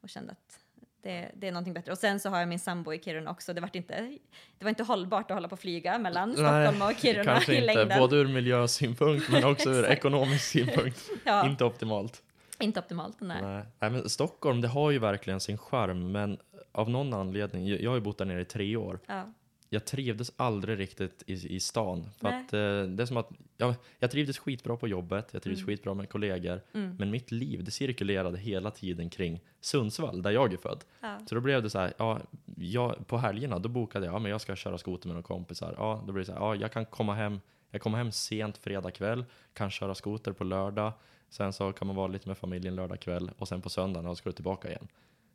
och 0.00 0.08
kände 0.08 0.32
att 0.32 0.59
det, 1.02 1.30
det 1.34 1.48
är 1.48 1.52
någonting 1.52 1.74
bättre. 1.74 1.92
Och 1.92 1.98
sen 1.98 2.20
så 2.20 2.28
har 2.28 2.38
jag 2.38 2.48
min 2.48 2.58
sambo 2.58 2.92
i 2.92 2.98
Kiruna 2.98 3.30
också. 3.30 3.52
Det 3.54 3.60
var 3.60 3.70
inte, 3.72 4.18
det 4.58 4.64
var 4.64 4.68
inte 4.68 4.82
hållbart 4.82 5.30
att 5.30 5.34
hålla 5.36 5.48
på 5.48 5.52
och 5.52 5.60
flyga 5.60 5.98
mellan 5.98 6.32
Stockholm 6.32 6.82
och 6.82 6.92
Kiruna 6.98 7.24
kanske 7.24 7.52
i 7.52 7.56
inte, 7.60 7.74
längden. 7.74 7.98
både 7.98 8.16
ur 8.16 8.28
miljösynpunkt 8.28 9.28
men 9.32 9.44
också 9.44 9.70
ur 9.70 9.84
ekonomisk 9.90 10.44
synpunkt. 10.44 11.10
ja, 11.24 11.46
Inte 11.46 11.64
optimalt. 11.64 12.22
inte 12.60 12.80
optimalt. 12.80 13.16
Nej. 13.20 13.42
Nej. 13.42 13.62
Nej, 13.78 13.90
men 13.90 14.08
Stockholm, 14.08 14.60
det 14.60 14.68
har 14.68 14.90
ju 14.90 14.98
verkligen 14.98 15.40
sin 15.40 15.58
charm, 15.58 16.12
men 16.12 16.38
av 16.72 16.90
någon 16.90 17.14
anledning, 17.14 17.66
jag 17.68 17.80
jag 17.80 17.90
har 17.90 17.94
ju 17.96 18.00
bott 18.02 18.18
där 18.18 18.24
nere 18.24 18.40
i 18.40 18.44
tre 18.44 18.76
år, 18.76 18.98
Ja. 19.06 19.32
Jag 19.72 19.84
trivdes 19.84 20.32
aldrig 20.36 20.78
riktigt 20.78 21.22
i, 21.26 21.32
i 21.56 21.60
stan. 21.60 22.10
För 22.18 22.30
Nej. 22.30 22.40
att, 22.44 22.52
eh, 22.52 22.82
det 22.96 23.02
är 23.02 23.06
som 23.06 23.16
att, 23.16 23.30
ja, 23.56 23.74
jag 23.98 24.10
trivdes 24.10 24.38
skitbra 24.38 24.76
på 24.76 24.88
jobbet, 24.88 25.28
jag 25.32 25.42
trivdes 25.42 25.60
Mm. 25.62 25.66
skitbra 25.66 25.94
med 25.94 26.08
kollegor, 26.08 26.60
Mm. 26.74 26.96
men 26.98 27.10
mitt 27.10 27.30
liv 27.30 27.64
det 27.64 27.70
cirkulerade 27.70 28.38
hela 28.38 28.70
tiden 28.70 29.10
kring 29.10 29.40
Sundsvall, 29.60 30.22
där 30.22 30.30
jag 30.30 30.52
är 30.52 30.56
född. 30.56 30.84
Ja. 31.00 31.18
Så 31.26 31.34
då 31.34 31.40
blev 31.40 31.62
det 31.62 31.70
så 31.70 31.78
här, 31.78 31.92
ja, 31.98 32.20
jag, 32.56 33.06
på 33.06 33.18
helgerna 33.18 33.58
då 33.58 33.68
bokade 33.68 34.06
jag, 34.06 34.14
ja 34.14 34.18
men 34.18 34.30
jag 34.30 34.40
ska 34.40 34.56
köra 34.56 34.78
skoter 34.78 35.08
med 35.08 35.14
några 35.14 35.26
kompisar. 35.26 35.74
Ja, 35.78 36.02
då 36.06 36.12
blir 36.12 36.20
det 36.20 36.26
så 36.26 36.32
här, 36.32 36.40
ja 36.40 36.54
jag 36.54 36.72
kan 36.72 36.86
komma 36.86 37.14
hem, 37.14 37.40
jag 37.70 37.80
kommer 37.82 37.98
hem 37.98 38.12
sent 38.12 38.58
fredag 38.58 38.90
kväll, 38.90 39.24
kan 39.52 39.70
köra 39.70 39.94
skoter 39.94 40.32
på 40.32 40.44
lördag, 40.44 40.92
sen 41.28 41.52
så 41.52 41.72
kan 41.72 41.86
man 41.86 41.96
vara 41.96 42.06
lite 42.08 42.28
med 42.28 42.38
familjen 42.38 42.74
lördag 42.74 43.00
kväll 43.00 43.30
och 43.38 43.48
sen 43.48 43.62
på 43.62 43.70
söndagen 43.70 44.16
ska 44.16 44.28
du 44.28 44.32
tillbaka 44.34 44.68
igen. 44.68 44.88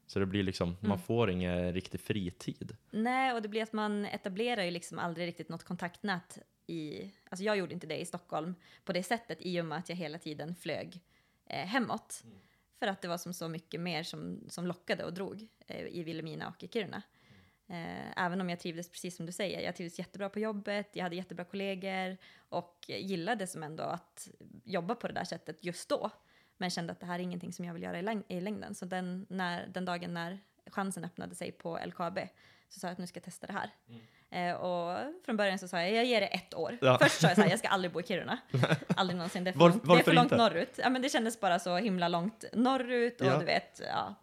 Så 0.07 0.19
det 0.19 0.25
blir 0.25 0.43
liksom, 0.43 0.69
man 0.79 0.91
Mm. 0.91 0.99
får 0.99 1.29
ingen 1.29 1.73
riktig 1.73 1.99
fritid. 2.01 2.77
Nej, 2.91 3.33
och 3.33 3.41
det 3.41 3.47
blir 3.47 3.63
att 3.63 3.73
man 3.73 4.05
etablerar 4.05 4.63
ju 4.63 4.71
liksom 4.71 4.99
aldrig 4.99 5.27
riktigt 5.27 5.49
något 5.49 5.63
kontaktnät 5.63 6.37
i, 6.67 7.11
alltså 7.29 7.43
jag 7.43 7.57
gjorde 7.57 7.73
inte 7.73 7.87
det 7.87 7.97
i 7.97 8.05
Stockholm 8.05 8.55
på 8.85 8.93
det 8.93 9.03
sättet 9.03 9.37
i 9.41 9.61
och 9.61 9.65
med 9.65 9.77
att 9.77 9.89
jag 9.89 9.95
hela 9.95 10.17
tiden 10.19 10.55
flög 10.55 11.01
eh, 11.45 11.65
hemåt. 11.65 12.23
För 12.79 12.87
att 12.87 13.01
det 13.01 13.07
var 13.07 13.17
som 13.17 13.33
så 13.33 13.47
mycket 13.47 13.81
mer 13.81 14.03
som, 14.03 14.39
som 14.49 14.67
lockade 14.67 15.03
och 15.03 15.13
drog 15.13 15.47
eh, 15.67 15.85
i 15.87 16.03
Vilhelmina 16.03 16.47
och 16.47 16.63
i 16.63 16.67
Kiruna. 16.67 17.01
Eh, 17.67 18.23
även 18.25 18.41
om 18.41 18.49
jag 18.49 18.59
trivdes, 18.59 18.89
precis 18.91 19.15
som 19.15 19.25
du 19.25 19.31
säger, 19.31 19.61
jag 19.61 19.75
trivdes 19.75 19.99
jättebra 19.99 20.29
på 20.29 20.39
jobbet, 20.39 20.89
jag 20.93 21.03
hade 21.03 21.15
jättebra 21.15 21.45
kollegor 21.45 22.17
och 22.37 22.85
gillade 22.87 23.47
som 23.47 23.63
ändå 23.63 23.83
att 23.83 24.29
jobba 24.63 24.95
på 24.95 25.07
det 25.07 25.13
där 25.13 25.23
sättet 25.23 25.65
just 25.65 25.89
då. 25.89 26.11
Men 26.57 26.69
kände 26.69 26.91
att 26.93 26.99
det 26.99 27.05
här 27.05 27.15
är 27.15 27.23
ingenting 27.23 27.53
som 27.53 27.65
jag 27.65 27.73
vill 27.73 27.83
göra 27.83 27.99
i, 27.99 28.01
läng- 28.01 28.23
i 28.27 28.41
längden. 28.41 28.75
Så 28.75 28.85
den, 28.85 29.25
när, 29.29 29.67
den 29.67 29.85
dagen 29.85 30.13
när 30.13 30.39
chansen 30.71 31.05
öppnade 31.05 31.35
sig 31.35 31.51
på 31.51 31.79
LKAB 31.85 32.19
så 32.69 32.79
sa 32.79 32.87
jag 32.87 32.91
att 32.91 32.97
nu 32.97 33.07
ska 33.07 33.17
jag 33.17 33.23
testa 33.23 33.47
det 33.47 33.53
här. 33.53 33.69
Eh, 34.29 34.55
och 34.55 34.97
från 35.25 35.37
början 35.37 35.59
så 35.59 35.67
sa 35.67 35.81
jag, 35.81 35.91
jag 35.93 36.05
ger 36.05 36.21
det 36.21 36.27
ett 36.27 36.53
år. 36.53 36.77
Ja. 36.81 36.97
Först 37.01 37.21
sa 37.21 37.27
jag 37.27 37.35
så 37.35 37.41
här, 37.41 37.49
jag 37.49 37.59
ska 37.59 37.67
aldrig 37.67 37.91
bo 37.93 37.99
i 37.99 38.03
Kiruna. 38.03 38.37
aldrig 38.95 39.17
någonsin, 39.17 39.43
det 39.43 39.49
är 39.49 39.53
för, 39.53 39.59
Var- 39.59 39.69
långt, 39.69 39.83
det 39.87 39.93
är 39.99 40.03
för 40.03 40.13
långt 40.13 40.25
inte? 40.31 40.37
norrut. 40.37 40.79
Ja, 40.83 40.89
men 40.89 41.01
det 41.01 41.09
kändes 41.09 41.39
bara 41.39 41.59
så 41.59 41.77
himla 41.77 42.07
långt 42.07 42.45
norrut 42.53 43.21
och 43.21 43.27
Ja. 43.27 43.39
du 43.39 43.45
vet, 43.45 43.81
ja. 43.87 44.15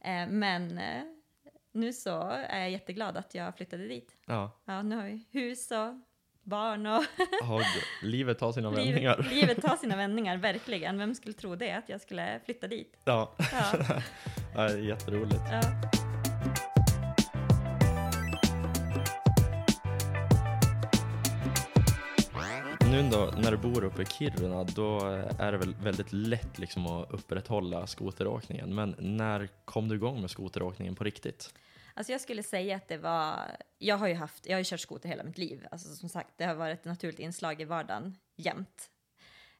Eh, 0.00 0.26
men 0.28 0.78
eh, 0.78 1.02
nu 1.72 1.92
så 1.92 2.20
är 2.30 2.58
jag 2.60 2.70
jätteglad 2.70 3.16
att 3.16 3.34
jag 3.34 3.56
flyttade 3.56 3.88
dit. 3.88 4.16
Ja, 4.26 4.50
Ja, 4.64 4.82
nu 4.82 4.96
har 4.96 5.04
vi 5.04 5.26
hus 5.30 5.70
och 5.70 5.94
barn 6.42 6.86
och 6.86 7.02
det- 7.58 8.06
livet 8.06 8.38
tar 8.38 8.52
sina 8.52 8.70
vändningar. 8.70 9.16
livet, 9.16 9.32
livet 9.32 9.62
tar 9.62 9.76
sina 9.76 9.96
vändningar, 10.02 10.36
verkligen. 10.36 10.98
Vem 10.98 11.14
skulle 11.14 11.34
tro 11.34 11.54
det, 11.56 11.72
att 11.72 11.88
jag 11.88 12.00
skulle 12.00 12.40
flytta 12.44 12.66
dit? 12.68 12.96
Ja, 13.04 13.34
Ja, 13.38 13.42
ja, 14.54 14.62
det 14.62 14.72
är 14.72 14.78
jätteroligt. 14.78 15.40
ja. 15.52 15.60
Nu 22.90 23.08
då, 23.12 23.32
när 23.42 23.50
du 23.50 23.56
bor 23.56 23.84
uppe 23.84 24.02
i 24.02 24.06
Kiruna, 24.06 24.64
då 24.64 25.00
är 25.38 25.52
det 25.52 25.58
väl 25.58 25.74
väldigt 25.82 26.12
lätt 26.12 26.58
liksom 26.58 26.86
att 26.86 27.10
upprätthålla 27.10 27.86
skoteråkningen. 27.86 28.74
Men 28.74 28.94
när 28.98 29.48
kom 29.64 29.88
du 29.88 29.94
igång 29.94 30.20
med 30.20 30.30
skoteråkningen 30.30 30.94
på 30.94 31.04
riktigt? 31.04 31.54
Alltså 32.00 32.12
jag 32.12 32.20
skulle 32.20 32.42
säga 32.42 32.76
att 32.76 32.88
det 32.88 32.96
var, 32.96 33.56
jag 33.78 33.96
har 33.96 34.08
ju 34.08 34.14
haft, 34.14 34.46
jag 34.46 34.54
har 34.54 34.58
ju 34.58 34.64
kört 34.64 34.80
skoter 34.80 35.08
hela 35.08 35.22
mitt 35.22 35.38
liv. 35.38 35.66
Alltså 35.70 35.94
som 35.94 36.08
sagt, 36.08 36.34
det 36.36 36.44
har 36.44 36.54
varit 36.54 36.78
ett 36.78 36.84
naturligt 36.84 37.18
inslag 37.18 37.60
i 37.60 37.64
vardagen 37.64 38.18
jämt. 38.36 38.90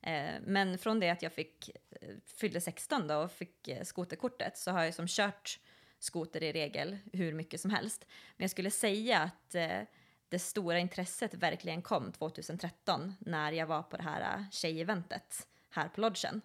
Eh, 0.00 0.34
men 0.42 0.78
från 0.78 1.00
det 1.00 1.10
att 1.10 1.22
jag 1.22 1.32
fick, 1.32 1.70
eh, 1.90 2.14
fyllde 2.26 2.60
16 2.60 3.08
då 3.08 3.16
och 3.16 3.32
fick 3.32 3.68
eh, 3.68 3.82
skoterkortet 3.82 4.58
så 4.58 4.70
har 4.70 4.84
jag 4.84 4.94
som 4.94 5.06
kört 5.08 5.60
skoter 5.98 6.42
i 6.42 6.52
regel 6.52 6.98
hur 7.12 7.32
mycket 7.32 7.60
som 7.60 7.70
helst. 7.70 8.06
Men 8.36 8.44
jag 8.44 8.50
skulle 8.50 8.70
säga 8.70 9.18
att 9.18 9.54
eh, 9.54 9.80
det 10.28 10.38
stora 10.38 10.78
intresset 10.78 11.34
verkligen 11.34 11.82
kom 11.82 12.12
2013 12.12 13.14
när 13.18 13.52
jag 13.52 13.66
var 13.66 13.82
på 13.82 13.96
det 13.96 14.02
här 14.02 14.38
eh, 14.38 14.50
tjejeventet 14.50 15.48
här 15.70 15.88
på 15.88 16.00
lodgen. 16.00 16.40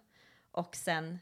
Och 0.50 0.76
sen 0.76 1.18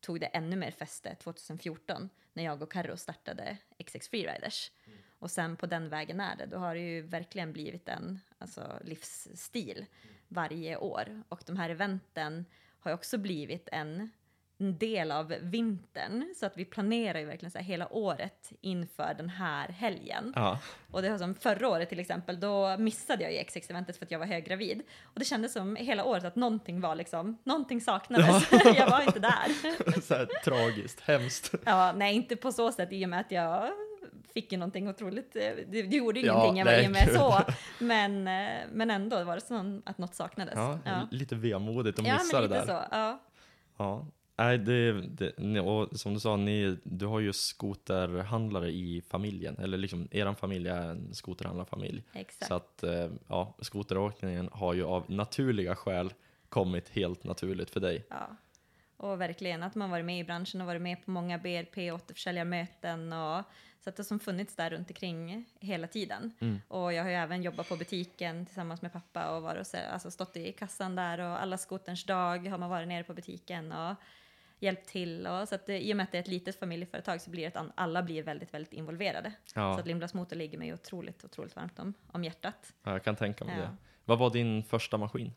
tog 0.00 0.20
det 0.20 0.26
ännu 0.26 0.56
mer 0.56 0.70
fäste 0.70 1.14
2014 1.14 2.10
när 2.34 2.44
jag 2.44 2.62
och 2.62 2.72
Carro 2.72 2.96
startade 2.96 3.56
XX 3.84 4.08
Freeriders. 4.08 4.70
Och 5.18 5.30
sen 5.30 5.56
på 5.56 5.66
den 5.66 5.88
vägen 5.88 6.20
är 6.20 6.36
det. 6.36 6.46
Då 6.46 6.58
har 6.58 6.74
det 6.74 6.80
ju 6.80 7.02
verkligen 7.02 7.52
blivit 7.52 7.88
en 7.88 8.20
alltså, 8.38 8.78
livsstil 8.84 9.86
varje 10.28 10.76
år. 10.76 11.22
Och 11.28 11.42
de 11.46 11.56
här 11.56 11.70
eventen 11.70 12.44
har 12.78 12.90
ju 12.90 12.94
också 12.94 13.18
blivit 13.18 13.68
en 13.72 14.10
del 14.72 15.12
av 15.12 15.34
vintern. 15.40 16.34
Så 16.36 16.46
att 16.46 16.56
vi 16.56 16.64
planerar 16.64 17.18
ju 17.18 17.24
verkligen 17.24 17.50
så 17.50 17.58
här 17.58 17.64
hela 17.64 17.92
året 17.92 18.52
inför 18.60 19.14
den 19.14 19.28
här 19.28 19.68
helgen. 19.68 20.32
Ja, 20.36 20.58
Och 20.90 21.02
det 21.02 21.10
var 21.10 21.18
som 21.18 21.34
förra 21.34 21.68
året 21.68 21.88
till 21.88 22.00
exempel, 22.00 22.40
då 22.40 22.76
missade 22.78 23.22
jag 23.22 23.32
ju 23.32 23.38
X6-eventet 23.38 23.96
för 23.96 24.04
att 24.04 24.10
jag 24.10 24.18
var 24.18 24.26
höggravid. 24.26 24.82
Och 25.02 25.18
det 25.18 25.24
kändes 25.24 25.52
som 25.52 25.76
hela 25.76 26.04
året 26.04 26.24
att 26.24 26.36
någonting 26.36 26.80
var 26.80 26.94
liksom, 26.94 27.38
någonting 27.44 27.80
saknades. 27.80 28.52
jag 28.76 28.90
var 28.90 29.02
inte 29.02 29.18
där. 29.18 30.00
så 30.00 30.14
här 30.14 30.28
tragiskt, 30.44 31.00
hemskt. 31.00 31.54
Ja, 31.64 31.92
nej, 31.92 32.14
inte 32.14 32.36
på 32.36 32.52
så 32.52 32.72
sätt 32.72 32.92
i 32.92 33.04
och 33.04 33.08
med 33.08 33.20
att 33.20 33.30
jag 33.30 33.70
fick 34.34 34.52
ju 34.52 34.58
någonting 34.58 34.88
otroligt, 34.88 35.36
eh, 35.36 35.42
det, 35.68 35.78
gjorde 35.78 36.20
ju 36.20 36.26
Ja, 36.26 36.32
ingenting 36.32 36.58
jag 36.58 36.64
var 36.64 36.72
nej, 36.72 36.88
med 36.88 37.08
så. 37.14 37.40
Men, 37.84 38.28
eh, 38.28 38.60
men 38.72 38.90
ändå 38.90 39.24
var 39.24 39.34
det 39.34 39.40
som 39.40 39.82
att 39.86 39.98
något 39.98 40.14
saknades. 40.14 40.54
Ja, 40.56 40.78
ja. 40.84 41.08
lite 41.10 41.34
vemodigt 41.34 41.98
att 41.98 42.06
ja 42.06 42.14
missa 42.14 42.40
det 42.40 42.48
där. 42.48 42.66
så. 42.66 42.84
Ja. 43.76 44.06
Nej, 44.36 44.58
det, 44.58 44.92
det, 44.92 45.60
och 45.60 46.00
som 46.00 46.14
du 46.14 46.20
sa, 46.20 46.36
ni, 46.36 46.78
du 46.84 47.06
har 47.06 47.20
ju 47.20 47.32
skoterhandlare 47.32 48.70
i 48.70 49.02
familjen, 49.08 49.58
eller 49.58 49.78
liksom 49.78 50.08
eran 50.10 50.36
familj 50.36 50.68
är 50.68 50.88
en 50.88 51.14
skoterhandlarfamilj. 51.14 52.02
Exakt. 52.12 52.48
Så 52.48 52.54
att 52.54 52.82
eh, 52.82 53.10
ja, 53.28 53.56
skoteråkningen 53.60 54.48
har 54.52 54.74
ju 54.74 54.84
av 54.84 55.10
naturliga 55.10 55.76
skäl 55.76 56.12
kommit 56.48 56.88
helt 56.88 57.24
naturligt 57.24 57.70
för 57.70 57.80
dig. 57.80 58.06
Ja. 58.10 58.36
Och 58.96 59.20
verkligen 59.20 59.62
att 59.62 59.74
man 59.74 59.90
varit 59.90 60.04
med 60.04 60.18
i 60.18 60.24
branschen 60.24 60.60
och 60.60 60.66
varit 60.66 60.82
med 60.82 61.04
på 61.04 61.10
många 61.10 61.38
BRP 61.38 61.92
återförsäljarmöten 61.92 63.12
och 63.12 63.44
så 63.84 63.90
att 63.90 63.96
det 63.96 64.00
har 64.00 64.04
som 64.04 64.20
funnits 64.20 64.56
där 64.56 64.70
runt 64.70 64.90
omkring 64.90 65.44
hela 65.60 65.86
tiden. 65.86 66.32
Mm. 66.40 66.60
Och 66.68 66.92
jag 66.92 67.02
har 67.02 67.10
ju 67.10 67.16
även 67.16 67.42
jobbat 67.42 67.68
på 67.68 67.76
butiken 67.76 68.46
tillsammans 68.46 68.82
med 68.82 68.92
pappa 68.92 69.36
och 69.36 69.42
varit 69.42 69.74
och 69.74 69.92
alltså 69.92 70.10
stått 70.10 70.36
i 70.36 70.52
kassan 70.52 70.96
där 70.96 71.18
och 71.18 71.42
alla 71.42 71.58
skoterns 71.58 72.04
dag 72.04 72.48
har 72.48 72.58
man 72.58 72.70
varit 72.70 72.88
nere 72.88 73.04
på 73.04 73.14
butiken 73.14 73.72
och 73.72 73.96
hjälpt 74.64 74.88
till. 74.88 75.26
Och, 75.26 75.48
så 75.48 75.54
att 75.54 75.66
det, 75.66 75.80
i 75.86 75.92
och 75.92 75.96
med 75.96 76.04
att 76.04 76.12
det 76.12 76.18
är 76.18 76.22
ett 76.22 76.28
litet 76.28 76.58
familjeföretag 76.58 77.20
så 77.20 77.30
blir 77.30 77.50
det 77.50 77.60
att 77.60 77.66
alla 77.74 78.02
blir 78.02 78.22
väldigt, 78.22 78.54
väldigt 78.54 78.72
involverade. 78.72 79.32
Så 79.46 79.60
Ja, 79.60 79.78
att 79.80 79.86
Lindblads 79.86 80.14
Motor 80.14 80.36
ligger 80.36 80.58
mig 80.58 80.72
otroligt, 80.74 81.24
otroligt 81.24 81.56
varmt 81.56 81.78
om, 81.78 81.94
om 82.06 82.24
hjärtat. 82.24 82.72
ja, 82.82 82.92
jag 82.92 83.04
kan 83.04 83.16
tänka 83.16 83.44
mig 83.44 83.56
Ja. 83.58 83.62
det. 83.62 83.76
Vad 84.04 84.18
var 84.18 84.30
din 84.30 84.62
första 84.64 84.98
maskin? 84.98 85.32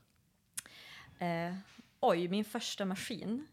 Eh, 1.20 1.56
oj, 2.00 2.28
min 2.28 2.46
första 2.46 2.86
maskin. 2.86 3.48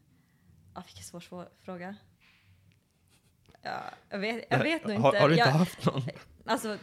Ja, 0.75 0.83
vilken 0.85 1.03
svår, 1.03 1.19
svår 1.19 1.49
fråga. 1.61 1.95
Ja, 3.61 3.81
jag 4.09 4.19
vet, 4.19 4.45
jag 4.49 4.59
vet 4.59 4.83
nog 4.85 4.91
inte. 4.95 5.07
Har, 5.07 5.13
har 5.15 5.27
du 5.29 5.33
inte 5.33 5.47
jag, 5.49 5.53
haft 5.53 5.85
någon? 5.85 6.01
alltså, 6.45 6.77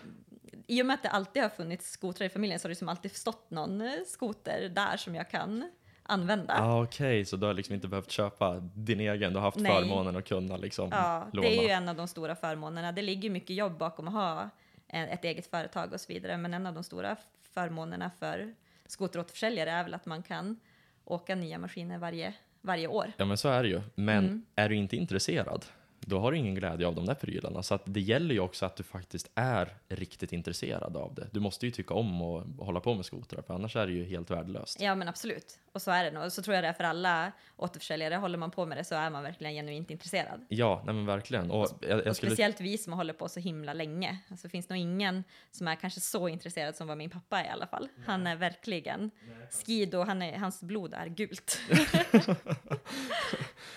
I 0.67 0.83
och 0.83 0.87
med 0.87 0.95
att 0.95 1.03
det 1.03 1.09
alltid 1.09 1.43
har 1.43 1.51
funnits 1.51 1.91
skotrar 1.91 2.27
i 2.27 2.29
familjen 2.29 2.61
så 2.61 2.65
har 2.67 2.71
det 2.71 2.75
som 2.77 2.89
alltid 2.89 3.13
stått 3.17 3.51
någon 3.51 3.83
skoter 4.07 4.69
där 4.69 4.97
som 4.97 5.15
jag 5.15 5.31
kan 5.31 5.71
använda. 6.13 6.55
Ah, 6.59 6.83
Okej, 6.83 7.25
så 7.25 7.37
du 7.37 7.47
har 7.47 7.55
liksom 7.55 7.75
inte 7.75 7.89
behövt 7.89 8.11
köpa 8.11 8.55
din 8.75 9.01
egen, 9.01 9.33
du 9.33 9.39
har 9.39 9.45
haft 9.45 9.57
Nej. 9.59 9.73
förmånen 9.73 10.17
att 10.17 10.29
kunna 10.29 10.57
liksom 10.57 10.89
Ja, 10.93 11.29
låna. 11.33 11.49
det 11.49 11.59
är 11.59 11.63
ju 11.63 11.69
en 11.69 11.89
av 11.89 11.97
de 11.97 12.09
stora 12.09 12.35
förmånerna. 12.37 12.93
Det 12.93 13.03
ligger 13.03 13.31
mycket 13.31 13.57
jobb 13.57 13.79
bakom 13.79 14.09
att 14.09 14.15
ha 14.15 14.51
ett 14.89 15.25
eget 15.25 15.47
företag 15.47 15.93
och 15.93 16.01
så 16.01 16.13
vidare. 16.13 16.37
Men 16.37 16.55
en 16.55 16.67
av 16.67 16.75
de 16.75 16.85
stora 16.85 17.17
förmånerna 17.55 18.11
för 18.19 18.55
skoteråterförsäljare 18.87 19.71
är 19.71 19.83
väl 19.85 19.95
att 19.95 20.07
man 20.07 20.23
kan 20.23 20.61
åka 21.05 21.35
nya 21.35 21.59
maskiner 21.59 21.99
varje, 21.99 22.35
varje 22.61 22.87
år. 22.87 23.13
Ja 23.17 23.25
men 23.25 23.37
så 23.37 23.49
är 23.49 23.63
det 23.63 23.69
ju. 23.69 23.81
Men 23.95 24.19
Mm. 24.25 24.43
är 24.55 24.69
du 24.69 24.77
inte 24.77 24.97
intresserad, 24.97 25.65
då 26.07 26.19
har 26.19 26.33
du 26.33 26.39
ingen 26.39 26.55
glädje 26.55 26.87
av 26.87 26.95
de 26.95 27.07
där 27.07 27.15
prylarna. 27.15 27.63
Så 27.63 27.75
att 27.75 27.83
det 27.85 28.01
gäller 28.01 28.35
ju 28.35 28.41
också 28.41 28.67
att 28.67 28.77
du 28.77 28.83
faktiskt 28.83 29.31
är 29.35 29.77
riktigt 29.89 30.33
intresserad 30.33 30.97
av 30.97 31.15
det. 31.15 31.29
Du 31.31 31.41
måste 31.41 31.67
ju 31.67 31.73
tycka 31.73 31.95
om 31.95 32.23
att 32.23 32.47
hålla 32.59 32.81
på 32.81 32.95
med 32.95 33.05
skotrar, 33.05 33.43
för 33.43 33.55
annars 33.55 33.77
är 33.77 33.87
det 33.87 33.93
ju 33.93 34.05
helt 34.05 34.31
värdelöst. 34.31 34.81
Ja 34.81 34.95
men 34.95 35.09
absolut. 35.09 35.59
Och 35.73 35.83
så 35.83 35.91
är 35.91 36.05
det 36.05 36.11
nog. 36.11 36.25
Och 36.25 36.33
så 36.33 36.43
tror 36.43 36.55
jag 36.55 36.65
det 36.65 36.69
är 36.69 36.73
för 36.73 36.85
alla 36.85 37.33
återförsäljare. 37.57 38.15
Håller 38.15 38.39
man 38.39 38.51
på 38.51 38.67
med 38.67 38.79
det 38.79 38.85
så 38.85 38.95
är 38.95 39.11
man 39.11 39.23
verkligen 39.23 39.55
genuint 39.55 39.91
intresserad. 39.91 40.47
Ja, 40.49 40.83
nej 40.87 40.95
men 40.95 41.07
verkligen. 41.07 41.51
Och 41.51 41.69
jag, 41.81 41.91
jag 41.91 42.07
Och 42.07 42.17
skulle... 42.17 42.31
speciellt 42.31 42.61
vi 42.61 42.79
som 42.79 42.93
har 42.93 42.97
hållit 42.97 43.19
på 43.19 43.29
så 43.29 43.41
himla 43.41 43.73
länge. 43.73 44.19
Alltså 44.31 44.49
finns 44.49 44.69
nog 44.69 44.79
ingen 44.79 45.25
som 45.51 45.69
är 45.69 45.77
kanske 45.77 46.01
så 46.01 46.29
intresserad 46.29 46.77
som 46.77 46.87
vad 46.87 46.97
min 46.99 47.11
pappa 47.11 47.41
är 47.41 47.45
i 47.45 47.49
alla 47.49 47.67
fall. 47.67 47.89
Han 48.07 48.27
är 48.27 48.37
verkligen 48.37 49.11
skido, 49.51 50.03
han 50.03 50.23
är, 50.23 50.39
hans 50.39 50.63
blod 50.63 50.95
är 50.95 51.07
gult. 51.07 51.61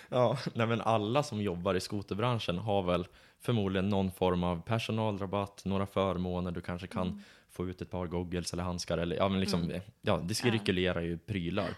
Ja, 0.10 0.38
nej 0.54 0.68
men 0.68 0.82
alla 0.82 1.24
som 1.24 1.42
jobbar 1.42 1.76
i 1.76 1.80
skoterbranschen 2.16 2.58
har 2.58 2.84
väl 2.84 3.08
förmodligen 3.40 3.90
någon 3.90 4.12
form 4.12 4.44
av 4.44 4.62
personalrabatt, 4.62 5.66
några 5.66 5.86
förmåner, 5.86 6.52
du 6.52 6.62
kanske 6.62 6.88
kan 6.88 7.08
Mm. 7.08 7.22
få 7.50 7.70
ut 7.70 7.82
ett 7.82 7.90
par 7.92 8.08
goggles 8.08 8.54
eller 8.54 8.64
handskar 8.64 8.98
eller 8.98 9.16
ja 9.16 9.30
men 9.30 9.40
liksom, 9.40 9.72
ja 10.02 10.18
det 10.18 10.36
cirkulerar 10.36 11.02
ju 11.02 11.18
prylar. 11.18 11.70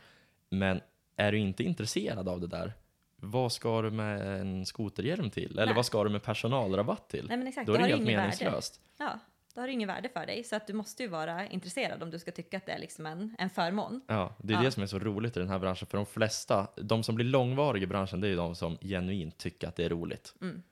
Men 0.49 0.81
är 1.17 1.31
du 1.31 1.37
inte 1.39 1.63
intresserad 1.63 2.27
av 2.29 2.39
det 2.41 2.47
där, 2.47 2.73
vad 3.21 3.51
ska 3.51 3.81
du 3.81 3.91
med 3.91 4.41
en 4.41 4.65
skoterhjälm 4.65 5.29
till? 5.29 5.51
Eller 5.51 5.65
Nej. 5.65 5.75
vad 5.75 5.85
ska 5.85 6.03
du 6.03 6.09
med 6.09 6.23
personalrabatt 6.23 7.09
till? 7.09 7.25
Nej 7.27 7.37
men 7.37 7.47
exakt, 7.47 7.67
Då 7.67 7.73
är 7.73 7.77
det 7.77 7.83
har 7.83 7.89
helt 7.89 8.03
meningslöst. 8.03 8.81
Ja, 8.99 9.19
då 9.57 9.61
har 9.61 9.67
det 9.67 9.73
ingen 9.73 9.87
värde 9.87 10.09
för 10.09 10.25
dig. 10.25 10.43
Så 10.43 10.55
att 10.55 10.67
du 10.67 10.73
måste 10.73 11.03
ju 11.03 11.09
vara 11.09 11.47
intresserad 11.47 12.03
om 12.03 12.09
du 12.11 12.19
ska 12.19 12.31
tycka 12.31 12.57
att 12.57 12.65
det 12.65 12.71
är 12.71 12.79
liksom 12.79 13.05
en, 13.05 13.35
en 13.39 13.49
förmån. 13.49 14.01
Ja, 14.07 14.35
det 14.43 14.53
är 14.53 14.57
Ja. 14.57 14.63
det 14.63 14.71
som 14.71 14.83
är 14.83 14.87
så 14.87 14.99
roligt 14.99 15.37
i 15.37 15.39
den 15.39 15.49
här 15.49 15.59
branschen. 15.59 15.87
För 15.87 15.97
de 15.97 16.05
flesta, 16.05 16.67
de 16.75 17.03
som 17.03 17.15
blir 17.15 17.25
långvariga 17.25 17.83
i 17.83 17.87
branschen, 17.87 18.21
det 18.21 18.27
är 18.27 18.29
ju 18.29 18.35
de 18.35 18.55
som 18.55 18.77
genuint 18.81 19.37
tycker 19.37 19.67
att 19.67 19.75
det 19.75 19.85
är 19.85 19.89
roligt. 19.89 20.33
Mm. 20.41 20.63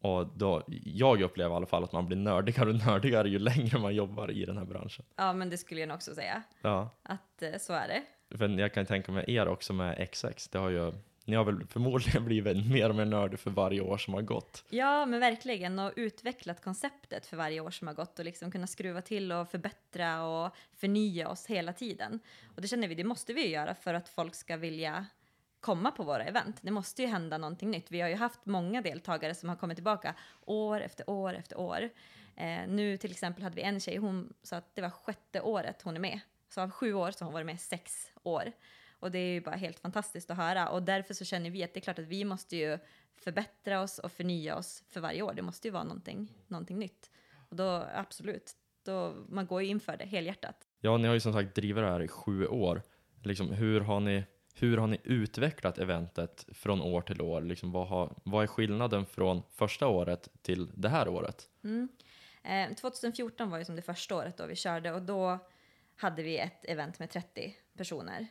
Och 0.00 0.26
då, 0.26 0.62
jag 0.84 1.22
upplever 1.22 1.50
i 1.54 1.56
alla 1.56 1.66
fall 1.66 1.84
att 1.84 1.92
man 1.92 2.06
blir 2.06 2.16
nördigare 2.16 2.68
och 2.68 2.74
nördigare 2.86 3.28
ju 3.28 3.38
längre 3.38 3.78
man 3.78 3.94
jobbar 3.94 4.30
i 4.30 4.44
den 4.44 4.58
här 4.58 4.64
branschen. 4.64 5.04
Ja 5.16 5.32
men 5.32 5.50
det 5.50 5.58
skulle 5.58 5.80
jag 5.80 5.88
nog 5.88 5.94
också 5.96 6.14
säga. 6.14 6.42
Ja, 6.62 6.90
Att 7.02 7.42
eh, 7.42 7.58
så 7.60 7.72
är 7.72 7.88
det. 7.88 8.02
för 8.38 8.48
jag 8.48 8.74
kan 8.74 8.86
tänka 8.86 9.12
mig 9.12 9.24
er 9.28 9.48
också 9.48 9.72
med 9.72 10.08
XX, 10.12 10.48
det 10.48 10.58
har 10.58 10.70
ju, 10.70 10.92
ni 11.26 11.36
har 11.36 11.44
väl 11.44 11.66
förmodligen 11.66 12.24
blivit 12.24 12.66
mer 12.66 12.88
och 12.88 12.94
mer 12.94 13.04
nördig 13.04 13.40
för 13.40 13.50
varje 13.50 13.80
år 13.80 13.98
som 13.98 14.14
har 14.14 14.22
gått. 14.22 14.64
Ja, 14.68 15.06
men 15.06 15.20
verkligen. 15.20 15.78
Och 15.78 15.92
utvecklat 15.96 16.64
konceptet 16.64 17.26
för 17.26 17.36
varje 17.36 17.60
år 17.60 17.70
som 17.70 17.86
har 17.86 17.94
gått 17.94 18.18
och 18.18 18.24
liksom 18.24 18.50
kunna 18.50 18.66
skruva 18.66 19.02
till 19.02 19.32
och 19.32 19.50
förbättra 19.50 20.24
och 20.24 20.54
förnya 20.76 21.28
oss 21.28 21.46
hela 21.46 21.72
tiden. 21.72 22.20
Och 22.54 22.62
det 22.62 22.68
känner 22.68 22.88
vi, 22.88 22.94
det 22.94 23.04
måste 23.04 23.32
vi 23.32 23.46
ju 23.46 23.48
göra 23.48 23.74
för 23.74 23.94
att 23.94 24.08
folk 24.08 24.34
ska 24.34 24.56
vilja 24.56 25.06
komma 25.60 25.90
på 25.90 26.02
våra 26.02 26.24
event. 26.24 26.56
Det 26.60 26.70
måste 26.70 27.02
ju 27.02 27.08
hända 27.08 27.38
någonting 27.38 27.70
nytt. 27.70 27.90
Vi 27.90 28.00
har 28.00 28.08
ju 28.08 28.16
haft 28.16 28.46
många 28.46 28.82
deltagare 28.82 29.34
som 29.34 29.48
har 29.48 29.56
kommit 29.56 29.76
tillbaka 29.76 30.14
år 30.44 30.80
efter 30.80 31.10
år 31.10 31.34
efter 31.34 31.60
år. 31.60 31.90
Eh, 32.36 32.68
nu 32.68 32.96
till 32.96 33.10
exempel 33.10 33.42
hade 33.42 33.56
vi 33.56 33.62
en 33.62 33.80
tjej, 33.80 33.96
hon 33.96 34.32
sa 34.42 34.56
att 34.56 34.74
det 34.74 34.82
var 34.82 34.90
sjätte 34.90 35.40
året 35.40 35.82
hon 35.82 35.96
är 35.96 36.00
med. 36.00 36.20
Så 36.48 36.60
av 36.60 36.70
sju 36.70 36.94
år 36.94 37.10
så 37.10 37.24
har 37.24 37.26
hon 37.26 37.34
varit 37.34 37.46
med 37.46 37.60
sex 37.60 38.12
år. 38.22 38.52
Och 39.00 39.10
det 39.10 39.18
är 39.18 39.32
ju 39.32 39.40
bara 39.40 39.56
helt 39.56 39.80
fantastiskt 39.80 40.30
att 40.30 40.36
höra. 40.36 40.68
Och 40.68 40.82
därför 40.82 41.14
så 41.14 41.24
känner 41.24 41.50
vi 41.50 41.64
att 41.64 41.74
det 41.74 41.78
är 41.78 41.82
klart 41.82 41.98
att 41.98 42.04
vi 42.04 42.24
måste 42.24 42.56
ju 42.56 42.78
förbättra 43.14 43.80
oss 43.80 43.98
och 43.98 44.12
förnya 44.12 44.56
oss 44.56 44.84
för 44.88 45.00
varje 45.00 45.22
år. 45.22 45.32
Det 45.34 45.42
måste 45.42 45.68
ju 45.68 45.72
vara 45.72 45.84
någonting, 45.84 46.32
någonting 46.46 46.78
nytt. 46.78 47.10
Och 47.48 47.56
då 47.56 47.86
absolut, 47.94 48.52
då, 48.84 49.14
man 49.28 49.46
går 49.46 49.62
ju 49.62 49.68
in 49.68 49.80
för 49.80 49.96
det 49.96 50.04
helhjärtat. 50.04 50.68
Ja, 50.80 50.96
ni 50.96 51.06
har 51.06 51.14
ju 51.14 51.20
som 51.20 51.32
sagt 51.32 51.54
drivit 51.54 51.82
det 51.82 51.90
här 51.90 52.02
i 52.02 52.08
sju 52.08 52.46
år. 52.46 52.82
Liksom, 53.22 53.50
hur, 53.50 53.80
har 53.80 54.00
ni, 54.00 54.24
hur 54.54 54.78
har 54.78 54.86
ni 54.86 55.00
utvecklat 55.04 55.78
eventet 55.78 56.46
från 56.52 56.80
år 56.80 57.00
till 57.00 57.20
år? 57.20 57.42
Liksom, 57.42 57.72
vad, 57.72 57.88
har, 57.88 58.14
vad 58.24 58.42
är 58.42 58.46
skillnaden 58.46 59.06
från 59.06 59.42
första 59.50 59.86
året 59.88 60.28
till 60.42 60.70
det 60.74 60.88
här 60.88 61.08
året? 61.08 61.48
Mm. 61.64 61.88
Eh, 62.42 62.74
2014 62.74 63.50
var 63.50 63.58
ju 63.58 63.64
som 63.64 63.76
det 63.76 63.82
första 63.82 64.16
året 64.16 64.36
då 64.36 64.46
vi 64.46 64.56
körde 64.56 64.92
och 64.92 65.02
då 65.02 65.38
hade 65.96 66.22
vi 66.22 66.38
ett 66.38 66.64
event 66.64 66.98
med 66.98 67.10
30 67.10 67.56
personer. 67.76 68.26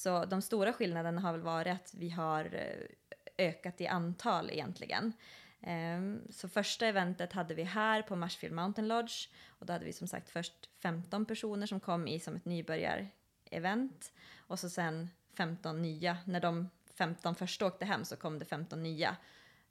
Så 0.00 0.24
de 0.24 0.42
stora 0.42 0.72
skillnaderna 0.72 1.20
har 1.20 1.32
väl 1.32 1.40
varit 1.40 1.72
att 1.72 1.94
vi 1.94 2.10
har 2.10 2.44
eh, 2.54 3.48
ökat 3.48 3.80
i 3.80 3.86
antal 3.86 4.50
egentligen. 4.50 5.12
Ehm, 5.60 6.22
så 6.30 6.48
första 6.48 6.86
eventet 6.86 7.32
hade 7.32 7.54
vi 7.54 7.62
här 7.62 8.02
på 8.02 8.16
Marshfield 8.16 8.54
Mountain 8.54 8.88
Lodge 8.88 9.28
och 9.48 9.66
då 9.66 9.72
hade 9.72 9.84
vi 9.84 9.92
som 9.92 10.08
sagt 10.08 10.30
först 10.30 10.68
15 10.82 11.26
personer 11.26 11.66
som 11.66 11.80
kom 11.80 12.08
i 12.08 12.20
som 12.20 12.36
ett 12.36 12.44
nybörjarevent 12.44 14.12
och 14.36 14.58
så 14.58 14.70
sen 14.70 15.10
15 15.36 15.82
nya. 15.82 16.16
När 16.24 16.40
de 16.40 16.70
15 16.94 17.34
första 17.34 17.66
åkte 17.66 17.84
hem 17.84 18.04
så 18.04 18.16
kom 18.16 18.38
det 18.38 18.44
15 18.44 18.82
nya 18.82 19.16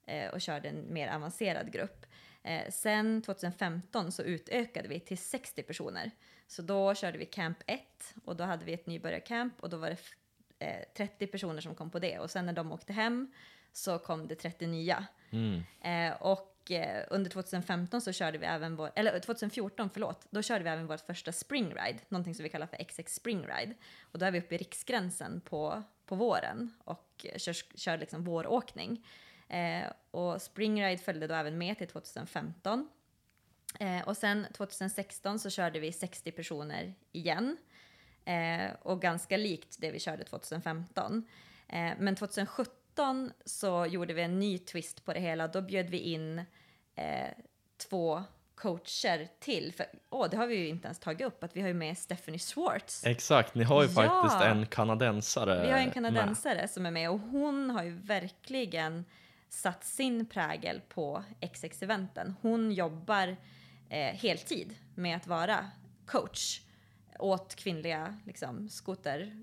eh, 0.05 0.29
och 0.29 0.41
körde 0.41 0.69
en 0.69 0.93
mer 0.93 1.07
avancerad 1.15 1.71
grupp. 1.71 2.05
Eh, 2.43 2.71
sen 2.71 3.21
2015 3.21 4.11
så 4.11 4.23
utökade 4.23 4.87
vi 4.87 4.99
till 4.99 5.17
60 5.17 5.63
personer. 5.63 6.11
Så 6.47 6.61
då 6.61 6.95
körde 6.95 7.17
vi 7.17 7.25
camp 7.25 7.57
1 7.65 8.15
och 8.25 8.35
då 8.35 8.43
hade 8.43 8.65
vi 8.65 8.73
ett 8.73 8.87
nybörjarcamp 8.87 9.53
och 9.59 9.69
då 9.69 9.77
var 9.77 9.89
det 9.89 9.97
eh, 10.59 10.83
30 10.97 11.27
personer 11.27 11.61
som 11.61 11.75
kom 11.75 11.89
på 11.89 11.99
det 11.99 12.19
och 12.19 12.31
sen 12.31 12.45
när 12.45 12.53
de 12.53 12.71
åkte 12.71 12.93
hem 12.93 13.31
så 13.73 13.99
kom 13.99 14.27
det 14.27 14.35
30 14.35 14.67
nya. 14.67 15.05
Mm. 15.29 15.63
Eh, 15.81 16.21
och 16.21 16.71
eh, 16.71 17.05
under 17.09 17.31
2015 17.31 18.01
så 18.01 18.11
körde 18.11 18.37
vi 18.37 18.45
även 18.45 18.75
vår, 18.75 18.91
eller 18.95 19.19
2014 19.19 19.89
förlåt, 19.93 20.27
då 20.29 20.41
körde 20.41 20.63
vi 20.63 20.69
även 20.69 20.87
vårt 20.87 21.05
första 21.05 21.31
springride, 21.31 21.99
någonting 22.09 22.35
som 22.35 22.43
vi 22.43 22.49
kallar 22.49 22.67
för 22.67 22.83
XX 22.83 23.15
springride. 23.15 23.73
Och 24.01 24.19
då 24.19 24.25
är 24.25 24.31
vi 24.31 24.39
uppe 24.39 24.55
i 24.55 24.57
riksgränsen 24.57 25.41
på, 25.41 25.83
på 26.05 26.15
våren 26.15 26.73
och 26.83 27.25
eh, 27.33 27.37
kör, 27.37 27.77
kör 27.77 27.97
liksom 27.97 28.23
våråkning. 28.23 29.05
Eh, 29.47 29.83
och 30.11 30.41
springride 30.41 30.97
följde 30.97 31.27
då 31.27 31.33
även 31.33 31.57
med 31.57 31.77
till 31.77 31.87
2015. 31.87 32.89
Eh, 33.79 34.07
och 34.07 34.17
sen 34.17 34.45
2016 34.53 35.39
så 35.39 35.49
körde 35.49 35.79
vi 35.79 35.91
60 35.91 36.31
personer 36.31 36.93
igen. 37.11 37.57
Eh, 38.25 38.71
och 38.81 39.01
ganska 39.01 39.37
likt 39.37 39.77
det 39.79 39.91
vi 39.91 39.99
körde 39.99 40.23
2015. 40.23 41.23
Eh, 41.67 41.91
men 41.99 42.15
2017 42.15 43.31
så 43.45 43.85
gjorde 43.85 44.13
vi 44.13 44.21
en 44.21 44.39
ny 44.39 44.57
twist 44.57 45.05
på 45.05 45.13
det 45.13 45.19
hela. 45.19 45.47
Då 45.47 45.61
bjöd 45.61 45.89
vi 45.89 45.97
in 45.97 46.39
eh, 46.95 47.27
två 47.89 48.23
coacher 48.55 49.27
till. 49.39 49.73
För, 49.73 49.85
åh, 50.09 50.27
det 50.31 50.37
har 50.37 50.47
vi 50.47 50.55
ju 50.55 50.67
inte 50.67 50.85
ens 50.87 50.99
tagit 50.99 51.27
upp, 51.27 51.43
att 51.43 51.55
vi 51.55 51.61
har 51.61 51.67
ju 51.67 51.73
med 51.73 51.97
Stephanie 51.97 52.39
Schwartz. 52.39 53.05
Exakt, 53.05 53.55
ni 53.55 53.63
har 53.63 53.83
ju 53.83 53.89
Ja. 53.89 53.93
faktiskt 53.93 54.41
en 54.41 54.65
kanadensare 54.65 55.61
Vi 55.65 55.71
har 55.71 55.77
en 55.77 55.85
med. 55.85 55.93
kanadensare 55.93 56.67
som 56.67 56.85
är 56.85 56.91
med 56.91 57.09
och 57.09 57.19
hon 57.19 57.69
har 57.69 57.83
ju 57.83 57.91
verkligen 57.91 59.05
satt 59.49 59.83
sin 59.83 60.25
prägel 60.25 60.81
på 60.89 61.23
XX-eventen. 61.41 62.35
Hon 62.41 62.71
jobbar 62.71 63.27
eh, 63.89 64.13
heltid 64.15 64.75
med 64.95 65.15
att 65.17 65.27
vara 65.27 65.65
coach 66.05 66.61
åt 67.19 67.55
kvinnliga 67.55 68.17
liksom, 68.25 68.69
skoter, 68.69 69.33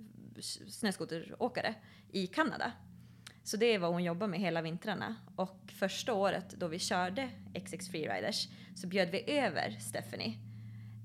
snöskoteråkare 0.68 1.74
i 2.12 2.26
Kanada. 2.26 2.72
Så 3.42 3.56
det 3.56 3.66
är 3.66 3.78
vad 3.78 3.92
hon 3.92 4.04
jobbar 4.04 4.26
med 4.26 4.40
hela 4.40 4.62
vintrarna. 4.62 5.16
Och 5.36 5.72
första 5.78 6.14
året 6.14 6.50
då 6.50 6.68
vi 6.68 6.78
körde 6.78 7.30
XX 7.64 7.88
Freeriders 7.88 8.48
så 8.74 8.86
bjöd 8.86 9.10
vi 9.10 9.38
över 9.38 9.70
Stephanie. 9.70 10.38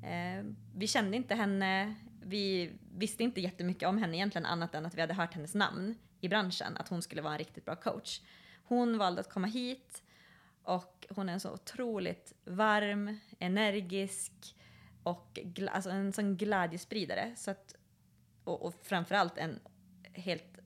Eh, 0.04 0.46
vi 0.76 0.88
kände 0.88 1.18
inte 1.18 1.36
henne, 1.36 1.96
vi 2.24 2.72
visste 2.96 3.24
inte 3.24 3.42
jättemycket 3.42 3.90
om 3.90 3.98
henne 3.98 4.18
egentligen 4.18 4.46
annat 4.46 4.76
än 4.76 4.86
att 4.86 4.96
vi 4.96 5.02
hade 5.02 5.14
hört 5.14 5.34
hennes 5.34 5.56
namn 5.56 5.96
i 6.22 6.30
branschen, 6.30 6.78
att 6.78 6.88
hon 6.88 7.02
skulle 7.02 7.22
vara 7.22 7.34
en 7.34 7.40
riktigt 7.40 7.66
bra 7.66 7.76
coach. 7.76 8.22
Hon 8.64 8.98
valde 8.98 9.22
att 9.22 9.30
komma 9.30 9.48
hit 9.48 10.04
och 10.64 11.08
hon 11.10 11.30
är 11.30 11.34
en 11.34 11.40
så 11.40 11.54
otroligt 11.54 12.34
varm, 12.46 13.20
energisk 13.40 14.56
och 15.04 15.40
alltså 15.72 15.90
en 15.90 16.14
sån 16.14 16.38
glädjespridare. 16.38 17.34
Så 17.36 17.52
att, 17.52 17.76
och, 18.44 18.66
och 18.66 18.74
framförallt 18.82 19.38
en 19.38 19.60
helt 20.14 20.60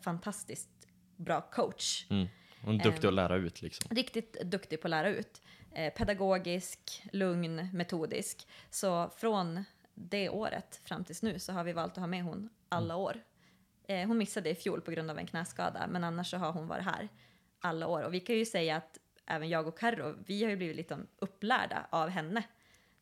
fantastiskt 0.00 0.88
bra 1.16 1.40
coach. 1.40 2.06
Mm. 2.10 2.28
Hon 2.62 2.80
är 2.80 2.84
duktig 2.84 3.08
att 3.08 3.14
lära 3.14 3.36
ut 3.36 3.62
liksom. 3.62 3.96
Riktigt 3.96 4.32
duktig 4.32 4.80
på 4.80 4.86
att 4.86 4.90
lära 4.90 5.08
ut. 5.08 5.42
Eh, 5.74 5.92
pedagogisk, 5.92 7.02
lugn, 7.12 7.68
metodisk. 7.72 8.48
Så 8.70 9.10
från 9.16 9.64
det 9.94 10.28
året 10.28 10.80
fram 10.84 11.04
tills 11.04 11.22
nu 11.22 11.38
så 11.38 11.52
har 11.52 11.64
vi 11.64 11.72
valt 11.72 11.92
att 11.92 11.98
ha 11.98 12.06
med 12.06 12.22
hon 12.22 12.48
alla 12.68 12.96
år. 12.96 13.24
Eh, 13.88 14.08
hon 14.08 14.18
missade 14.18 14.50
i 14.50 14.54
fjol 14.54 14.80
på 14.80 14.90
grund 14.90 15.10
av 15.10 15.18
en 15.18 15.26
knäskada, 15.26 15.86
men 15.90 16.04
annars 16.04 16.30
så 16.30 16.36
har 16.36 16.52
hon 16.52 16.68
varit 16.68 16.84
här 16.84 17.08
alla 17.60 17.86
år. 17.86 18.02
Och 18.02 18.14
vi 18.14 18.20
kan 18.20 18.36
ju 18.36 18.44
säga 18.44 18.76
att 18.76 18.98
även 19.26 19.48
jag 19.48 19.66
och 19.66 19.78
Karro, 19.78 20.16
vi 20.26 20.42
har 20.42 20.50
ju 20.50 20.56
blivit 20.56 20.76
lite 20.76 20.98
upplärda 21.18 21.86
av 21.90 22.08
henne. 22.08 22.42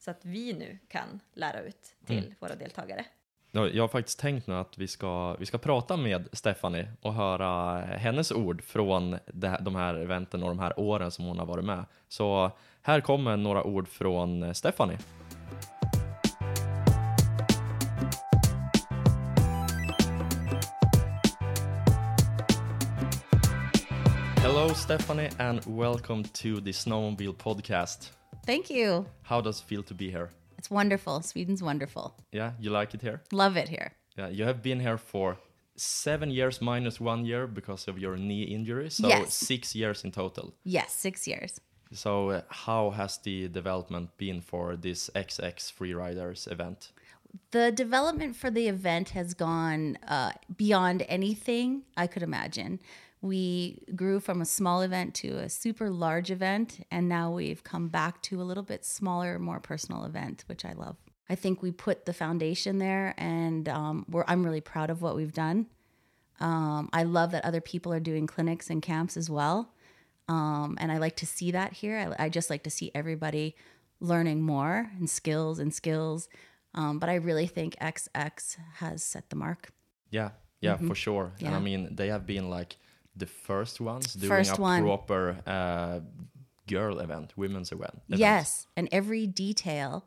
Så 0.05 0.11
att 0.11 0.25
vi 0.25 0.53
nu 0.53 0.79
kan 0.89 1.21
lära 1.35 1.61
ut 1.61 1.95
till 2.07 2.35
våra 2.41 2.55
deltagare. 2.55 3.05
Ja, 3.51 3.69
Jag 3.69 3.83
har 3.83 3.89
faktiskt 3.89 4.19
tänkt 4.19 4.47
nu 4.47 4.55
att 4.55 4.79
vi 4.79 4.89
ska, 4.89 5.35
vi 5.35 5.47
ska 5.47 5.59
prata 5.59 5.97
med 5.97 6.29
Stephanie 6.33 6.93
och 7.01 7.15
höra 7.15 7.81
hennes 7.81 8.33
ord 8.33 8.63
från 8.65 9.17
det 9.27 9.59
de 9.61 9.75
här 9.75 9.95
eventen 9.95 10.43
och 10.43 10.49
de 10.49 10.59
här 10.59 10.81
åren 10.81 11.11
som 11.11 11.25
hon 11.25 11.39
har 11.39 11.47
varit 11.47 11.65
med. 11.65 11.85
Så 12.09 12.51
här 12.83 13.01
kommer 13.01 13.37
några 13.37 13.65
ord 13.65 13.89
från 13.89 14.55
Stephanie. 14.55 14.99
Stephanie 24.85 25.31
and 25.39 25.65
welcome 25.65 26.23
to 26.25 26.61
the 26.61 26.71
Snowmobile 26.71 27.35
podcast. 27.37 28.11
Thank 28.45 28.69
you. 28.69 29.07
How 29.23 29.41
does 29.41 29.61
it 29.61 29.65
feel 29.65 29.83
to 29.83 29.95
be 29.95 30.11
here? 30.11 30.29
It's 30.59 30.71
wonderful. 30.71 31.23
Sweden's 31.23 31.63
wonderful. 31.63 32.15
Yeah, 32.33 32.53
you 32.61 32.69
like 32.69 32.93
it 32.93 33.01
here? 33.01 33.23
Love 33.33 33.57
it 33.57 33.71
here. 33.71 33.93
Yeah, 34.19 34.29
you 34.29 34.45
have 34.45 34.63
been 34.63 34.81
here 34.81 34.99
for 34.99 35.39
seven 35.75 36.31
years 36.31 36.61
minus 36.61 37.01
one 37.01 37.25
year 37.25 37.47
because 37.47 37.89
of 37.89 37.99
your 37.99 38.19
knee 38.19 38.43
injury, 38.43 38.91
so 38.91 39.09
Yes. 39.09 39.33
six 39.35 39.75
years 39.75 40.05
in 40.05 40.11
total. 40.13 40.53
Yes, 40.65 40.93
six 40.93 41.27
years. 41.27 41.59
So, 41.93 42.29
uh, 42.31 42.43
how 42.51 42.91
has 42.91 43.17
the 43.17 43.49
development 43.49 44.11
been 44.19 44.43
for 44.43 44.77
this 44.77 45.09
XX 45.15 45.73
Freeriders 45.73 46.47
event? 46.53 46.93
The 47.53 47.73
development 47.73 48.37
for 48.37 48.51
the 48.51 48.69
event 48.69 49.09
has 49.11 49.33
gone 49.33 49.97
uh, 50.07 50.33
beyond 50.57 51.07
anything 51.09 51.85
I 51.97 52.07
could 52.07 52.23
imagine. 52.23 52.81
We 53.25 53.79
grew 53.97 54.21
from 54.21 54.43
a 54.43 54.45
small 54.45 54.83
event 54.83 55.15
to 55.15 55.39
a 55.39 55.49
super 55.49 55.89
large 55.89 56.31
event, 56.31 56.85
and 56.91 57.09
now 57.09 57.31
we've 57.31 57.65
come 57.65 57.89
back 57.89 58.21
to 58.25 58.43
a 58.43 58.45
little 58.45 58.63
bit 58.63 58.85
smaller, 58.85 59.39
more 59.39 59.61
personal 59.61 60.05
event, 60.05 60.45
which 60.47 60.63
I 60.63 60.75
love. 60.75 60.99
I 61.31 61.35
think 61.35 61.63
we 61.63 61.71
put 61.71 62.05
the 62.05 62.13
foundation 62.13 62.77
there, 62.77 63.15
and 63.17 63.67
um, 63.67 64.05
we're, 64.11 64.27
I'm 64.29 64.45
really 64.45 64.61
proud 64.61 64.91
of 64.91 65.01
what 65.01 65.17
we've 65.17 65.33
done. 65.33 65.69
Um, 66.39 66.91
I 66.93 67.05
love 67.05 67.31
that 67.31 67.47
other 67.47 67.63
people 67.63 67.95
are 67.95 67.99
doing 67.99 68.27
clinics 68.27 68.69
and 68.69 68.83
camps 68.83 69.17
as 69.17 69.31
well. 69.31 69.73
Um, 70.29 70.77
and 70.79 70.93
I 70.93 70.99
like 70.99 71.17
to 71.17 71.27
see 71.27 71.51
that 71.53 71.73
here. 71.73 72.15
I, 72.19 72.25
I 72.25 72.29
just 72.29 72.51
like 72.51 72.65
to 72.65 72.71
see 72.71 72.91
everybody 72.95 73.57
learning 74.01 74.43
more 74.43 74.91
and 74.99 75.09
skills 75.09 75.59
and 75.59 75.73
skills. 75.73 76.29
Um, 76.75 76.99
but 76.99 77.09
I 77.09 77.15
really 77.15 77.47
think 77.47 77.75
XX 77.77 78.59
has 78.75 79.03
set 79.03 79.31
the 79.31 79.37
mark. 79.37 79.71
Yeah, 80.11 80.33
yeah, 80.61 80.77
for 80.77 80.95
sure. 80.95 81.33
And 81.41 81.55
I 81.55 81.59
mean, 81.59 81.97
they 81.97 82.09
have 82.09 82.27
been 82.27 82.51
like 82.51 82.77
the 83.17 83.27
first 83.27 83.81
ones 83.81 84.15
doing 84.15 84.29
First 84.29 84.59
a 84.59 84.61
one. 84.61 84.83
proper 84.83 85.37
uh, 85.47 86.01
girl 86.67 86.99
event, 86.99 87.33
women's 87.37 87.73
event. 87.73 88.03
Yes, 88.09 88.67
and 88.77 88.89
every 88.91 89.27
detail 89.27 90.05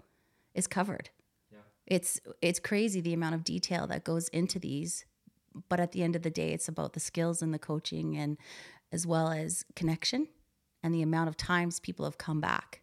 is 0.54 0.68
covered. 0.68 1.10
Yeah. 1.52 1.60
It's 1.86 2.20
it's 2.42 2.60
crazy 2.60 3.02
the 3.02 3.14
amount 3.14 3.36
of 3.36 3.44
detail 3.44 3.88
that 3.88 4.04
goes 4.04 4.28
into 4.30 4.60
these, 4.60 5.06
but 5.70 5.80
at 5.80 5.92
the 5.92 6.04
end 6.04 6.16
of 6.16 6.22
the 6.22 6.30
day, 6.30 6.52
it's 6.52 6.68
about 6.68 6.94
the 6.94 7.00
skills 7.00 7.42
and 7.42 7.54
the 7.54 7.60
coaching, 7.60 8.18
and 8.18 8.38
as 8.92 9.06
well 9.08 9.30
as 9.32 9.66
connection, 9.76 10.28
and 10.84 10.94
the 10.94 11.02
amount 11.02 11.30
of 11.30 11.38
times 11.38 11.80
people 11.80 12.06
have 12.06 12.18
come 12.18 12.42
back, 12.42 12.82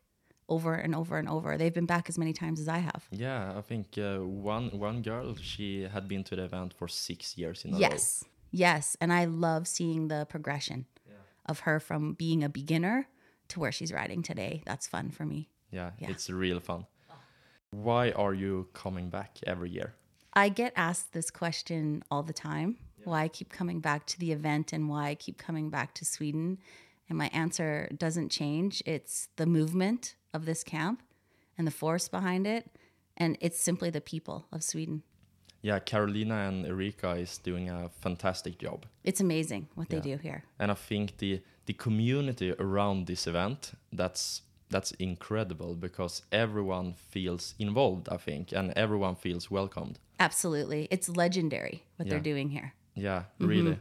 over 0.49 0.75
and 0.75 0.95
over 0.95 1.19
and 1.19 1.29
over. 1.29 1.57
They've 1.59 1.75
been 1.75 1.87
back 1.87 2.09
as 2.09 2.17
many 2.19 2.33
times 2.33 2.61
as 2.61 2.69
I 2.69 2.79
have. 2.79 3.09
Yeah, 3.11 3.55
I 3.57 3.61
think 3.61 3.99
uh, 3.99 4.19
one 4.19 4.71
one 4.79 5.03
girl 5.03 5.35
she 5.37 5.83
had 5.83 6.09
been 6.09 6.25
to 6.25 6.37
the 6.37 6.45
event 6.45 6.73
for 6.75 6.89
six 6.89 7.37
years 7.37 7.65
in 7.65 7.71
a 7.71 7.75
row. 7.75 7.81
Yes, 7.81 8.25
yes, 8.55 8.97
and 9.01 9.13
I 9.13 9.25
love 9.27 9.67
seeing 9.67 10.09
the 10.09 10.27
progression 10.29 10.87
of 11.47 11.61
her 11.61 11.79
from 11.81 12.15
being 12.15 12.43
a 12.43 12.49
beginner 12.49 13.07
to 13.49 13.61
where 13.61 13.73
she's 13.73 13.93
riding 13.93 14.23
today. 14.23 14.63
That's 14.65 14.87
fun 14.87 15.11
for 15.11 15.27
me. 15.27 15.51
Yeah, 15.71 15.91
Yeah. 15.99 16.11
it's 16.11 16.31
real 16.31 16.61
fun. 16.61 16.87
Why 17.71 18.13
are 18.13 18.33
you 18.33 18.69
coming 18.73 19.11
back 19.11 19.39
every 19.47 19.71
year? 19.71 19.95
I 20.33 20.49
get 20.49 20.73
asked 20.77 21.13
this 21.13 21.31
question 21.31 22.03
all 22.11 22.23
the 22.23 22.33
time 22.33 22.79
why 23.05 23.23
I 23.25 23.29
keep 23.29 23.51
coming 23.51 23.81
back 23.81 24.07
to 24.07 24.19
the 24.19 24.33
event 24.33 24.73
and 24.73 24.89
why 24.89 25.09
I 25.09 25.15
keep 25.15 25.37
coming 25.37 25.69
back 25.71 25.93
to 25.95 26.05
Sweden. 26.05 26.59
And 27.09 27.19
my 27.19 27.29
answer 27.35 27.89
doesn't 27.99 28.31
change. 28.31 28.83
It's 28.87 29.29
the 29.37 29.45
movement 29.47 30.15
of 30.33 30.47
this 30.47 30.65
camp 30.65 31.03
and 31.59 31.67
the 31.67 31.71
force 31.83 32.09
behind 32.09 32.47
it. 32.47 32.71
And 33.17 33.37
it's 33.41 33.61
simply 33.61 33.91
the 33.91 34.01
people 34.01 34.47
of 34.51 34.65
Sweden. 34.65 35.03
Yeah, 35.65 35.79
Carolina 35.79 36.35
and 36.49 36.67
Erika 36.67 37.13
is 37.13 37.39
doing 37.39 37.71
a 37.71 37.89
fantastic 38.01 38.59
job. 38.59 38.85
It's 39.03 39.21
amazing 39.21 39.69
what 39.77 39.89
they 39.89 40.01
do 40.01 40.19
here. 40.19 40.45
And 40.59 40.71
I 40.71 40.75
think 40.75 41.17
the 41.19 41.41
the 41.67 41.73
community 41.73 42.53
around 42.59 43.07
this 43.07 43.27
event 43.27 43.73
that's 43.99 44.43
that's 44.71 44.93
incredible 44.99 45.75
because 45.75 46.23
everyone 46.31 46.95
feels 47.11 47.55
involved, 47.59 48.09
I 48.11 48.19
think, 48.19 48.53
and 48.53 48.73
everyone 48.77 49.15
feels 49.17 49.51
welcomed. 49.51 49.99
Absolutely. 50.19 50.87
It's 50.91 51.09
legendary 51.09 51.83
what 51.97 52.07
Yeah. 52.07 52.11
they're 52.15 52.33
doing 52.33 52.51
here. 52.51 52.73
Yeah, 52.95 53.21
Mm-hmm. 53.39 53.47
really. 53.49 53.79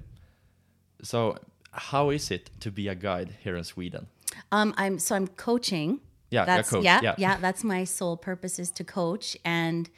So, 1.02 1.38
how 1.72 2.12
is 2.12 2.32
it 2.32 2.50
to 2.62 2.72
be 2.72 2.88
a 2.88 2.96
guide 2.96 3.36
here 3.44 3.58
in 3.58 3.64
Sweden? 3.64 4.08
Um, 4.52 4.74
I'm 4.78 5.00
so 5.00 5.16
I'm 5.16 5.28
coaching. 5.28 6.00
Yeah, 6.30 6.42
yeah, 6.42 6.46
that's 6.46 6.70
coach, 6.70 6.84
yeah, 6.86 7.02
yeah. 7.04 7.16
yeah. 7.18 7.38
That's 7.42 7.64
my 7.64 7.84
sole 7.86 8.18
purpose 8.18 8.58
is 8.62 8.72
to 8.72 8.84
coach, 8.84 9.38
and 9.44 9.90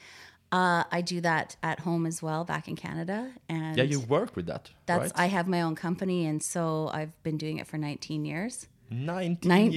uh, 0.52 0.84
I 0.92 1.02
do 1.02 1.22
that 1.22 1.56
at 1.64 1.80
home 1.82 2.06
as 2.06 2.22
well, 2.22 2.46
back 2.46 2.68
in 2.68 2.76
Canada. 2.76 3.32
And 3.50 3.78
Yeah, 3.78 3.84
you 3.84 4.00
work 4.00 4.36
with 4.36 4.46
that, 4.48 4.72
that's 4.86 5.12
right? 5.14 5.24
I 5.24 5.26
have 5.28 5.48
my 5.48 5.62
own 5.62 5.76
company, 5.76 6.26
and 6.26 6.42
so 6.42 6.90
I've 6.94 7.22
been 7.24 7.38
doing 7.38 7.58
it 7.58 7.68
for 7.68 7.78
19 7.78 8.26
years. 8.26 8.68
19, 8.92 9.50
19, 9.50 9.72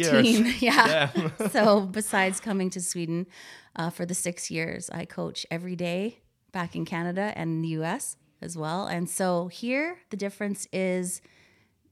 years. 0.45 0.63
yeah. 0.63 1.11
so 1.51 1.81
besides 1.81 2.41
coming 2.41 2.71
to 2.71 2.81
Sweden 2.81 3.27
uh, 3.75 3.91
for 3.91 4.05
the 4.05 4.15
six 4.15 4.51
years, 4.51 4.91
I 4.91 5.05
coach 5.05 5.47
every 5.51 5.77
day 5.77 6.21
back 6.53 6.77
in 6.77 6.85
Canada 6.85 7.33
and 7.35 7.51
in 7.51 7.63
the 7.63 7.69
U.S. 7.69 8.17
as 8.43 8.57
well. 8.57 8.87
And 8.87 9.09
so 9.09 9.49
here, 9.49 9.99
the 10.11 10.17
difference 10.17 10.67
is 10.73 11.23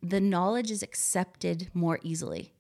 the 0.02 0.20
knowledge 0.20 0.70
is 0.70 0.82
accepted 0.82 1.70
more 1.74 1.98
easily. 2.02 2.54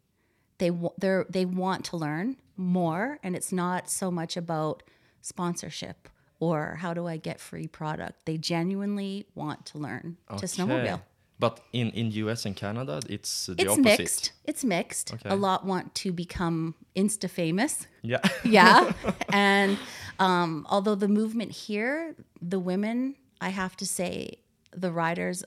They 0.58 0.70
they 0.98 1.22
they 1.28 1.44
want 1.44 1.84
to 1.86 1.96
learn 1.98 2.36
more, 2.56 3.18
and 3.22 3.36
it's 3.36 3.52
not 3.52 3.90
so 3.90 4.10
much 4.10 4.36
about 4.36 4.82
sponsorship 5.26 6.08
or 6.38 6.76
how 6.82 6.92
do 6.94 7.06
I 7.06 7.16
get 7.16 7.40
free 7.40 7.66
product. 7.66 8.26
They 8.26 8.36
genuinely 8.38 9.26
want 9.34 9.66
to 9.66 9.78
learn 9.78 10.16
to 10.38 10.46
snowmobile. 10.46 11.00
But 11.38 11.60
in 11.72 11.90
in 11.90 12.10
US 12.12 12.46
and 12.46 12.56
Canada, 12.56 13.00
it's 13.08 13.46
the 13.46 13.52
It's 13.52 13.72
opposite. 13.72 13.98
mixed. 13.98 14.32
It's 14.44 14.64
mixed. 14.64 15.14
Okay. 15.14 15.28
A 15.28 15.36
lot 15.36 15.64
want 15.66 15.94
to 16.02 16.12
become 16.12 16.74
insta 16.94 17.28
famous. 17.28 17.86
Yeah. 18.02 18.22
Yeah. 18.44 18.92
and 19.32 19.78
um, 20.18 20.66
although 20.70 20.94
the 20.94 21.08
movement 21.08 21.52
here, 21.52 22.14
the 22.40 22.58
women, 22.58 23.16
I 23.40 23.50
have 23.50 23.76
to 23.76 23.86
say, 23.86 24.38
the 24.72 24.90
riders 24.90 25.44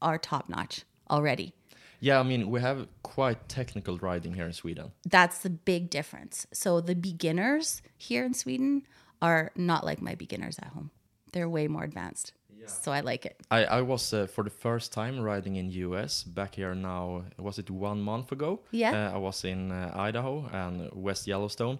are 0.00 0.18
top 0.18 0.48
notch 0.48 0.84
already. 1.10 1.52
Yeah, 2.00 2.20
I 2.20 2.22
mean, 2.22 2.50
we 2.50 2.60
have 2.60 2.86
quite 3.02 3.48
technical 3.48 3.96
riding 3.98 4.34
here 4.34 4.46
in 4.46 4.52
Sweden. 4.52 4.92
That's 5.08 5.38
the 5.38 5.50
big 5.50 5.88
difference. 5.90 6.46
So 6.52 6.80
the 6.80 6.94
beginners 6.94 7.82
here 7.96 8.24
in 8.24 8.34
Sweden 8.34 8.82
are 9.26 9.50
not 9.54 9.84
like 9.88 10.00
my 10.08 10.14
beginners 10.14 10.56
at 10.58 10.68
home. 10.74 10.90
They're 11.32 11.48
way 11.48 11.68
more 11.68 11.84
advanced. 11.84 12.32
So 12.66 12.92
I 12.92 13.00
like 13.00 13.26
it. 13.26 13.36
I, 13.50 13.64
I 13.78 13.82
was 13.82 14.12
uh, 14.12 14.26
for 14.26 14.44
the 14.44 14.50
first 14.50 14.92
time 14.92 15.20
riding 15.20 15.56
in 15.56 15.70
US 15.70 16.24
back 16.24 16.56
here 16.56 16.74
now. 16.74 17.24
Was 17.38 17.58
it 17.58 17.70
one 17.70 18.00
month 18.00 18.32
ago? 18.32 18.60
Yeah. 18.72 18.92
Uh, 18.92 19.16
I 19.16 19.18
was 19.18 19.44
in 19.44 19.70
uh, 19.70 19.92
Idaho 19.94 20.48
and 20.52 20.90
West 20.92 21.26
Yellowstone, 21.26 21.78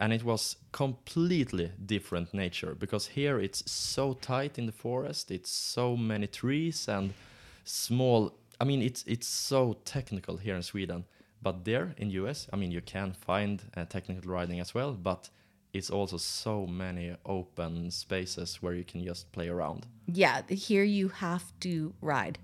and 0.00 0.12
it 0.12 0.24
was 0.24 0.56
completely 0.72 1.70
different 1.84 2.34
nature 2.34 2.74
because 2.74 3.06
here 3.14 3.38
it's 3.38 3.70
so 3.70 4.14
tight 4.14 4.58
in 4.58 4.66
the 4.66 4.72
forest. 4.72 5.30
It's 5.30 5.50
so 5.50 5.96
many 5.96 6.26
trees 6.26 6.88
and 6.88 7.12
small. 7.64 8.32
I 8.60 8.64
mean, 8.64 8.82
it's 8.82 9.04
it's 9.06 9.28
so 9.28 9.76
technical 9.84 10.36
here 10.38 10.56
in 10.56 10.62
Sweden, 10.62 11.04
but 11.42 11.64
there 11.64 11.94
in 11.98 12.10
US, 12.10 12.48
I 12.52 12.56
mean, 12.56 12.72
you 12.72 12.80
can 12.80 13.12
find 13.12 13.62
uh, 13.76 13.84
technical 13.84 14.32
riding 14.32 14.60
as 14.60 14.74
well, 14.74 14.92
but 14.92 15.30
it's 15.72 15.90
also 15.90 16.16
so 16.16 16.66
many 16.66 17.16
open 17.24 17.90
spaces 17.90 18.62
where 18.62 18.74
you 18.74 18.84
can 18.84 19.04
just 19.04 19.30
play 19.32 19.48
around. 19.48 19.86
Yeah, 20.06 20.42
here 20.48 20.84
you 20.84 21.08
have 21.08 21.52
to 21.60 21.94
ride 22.00 22.38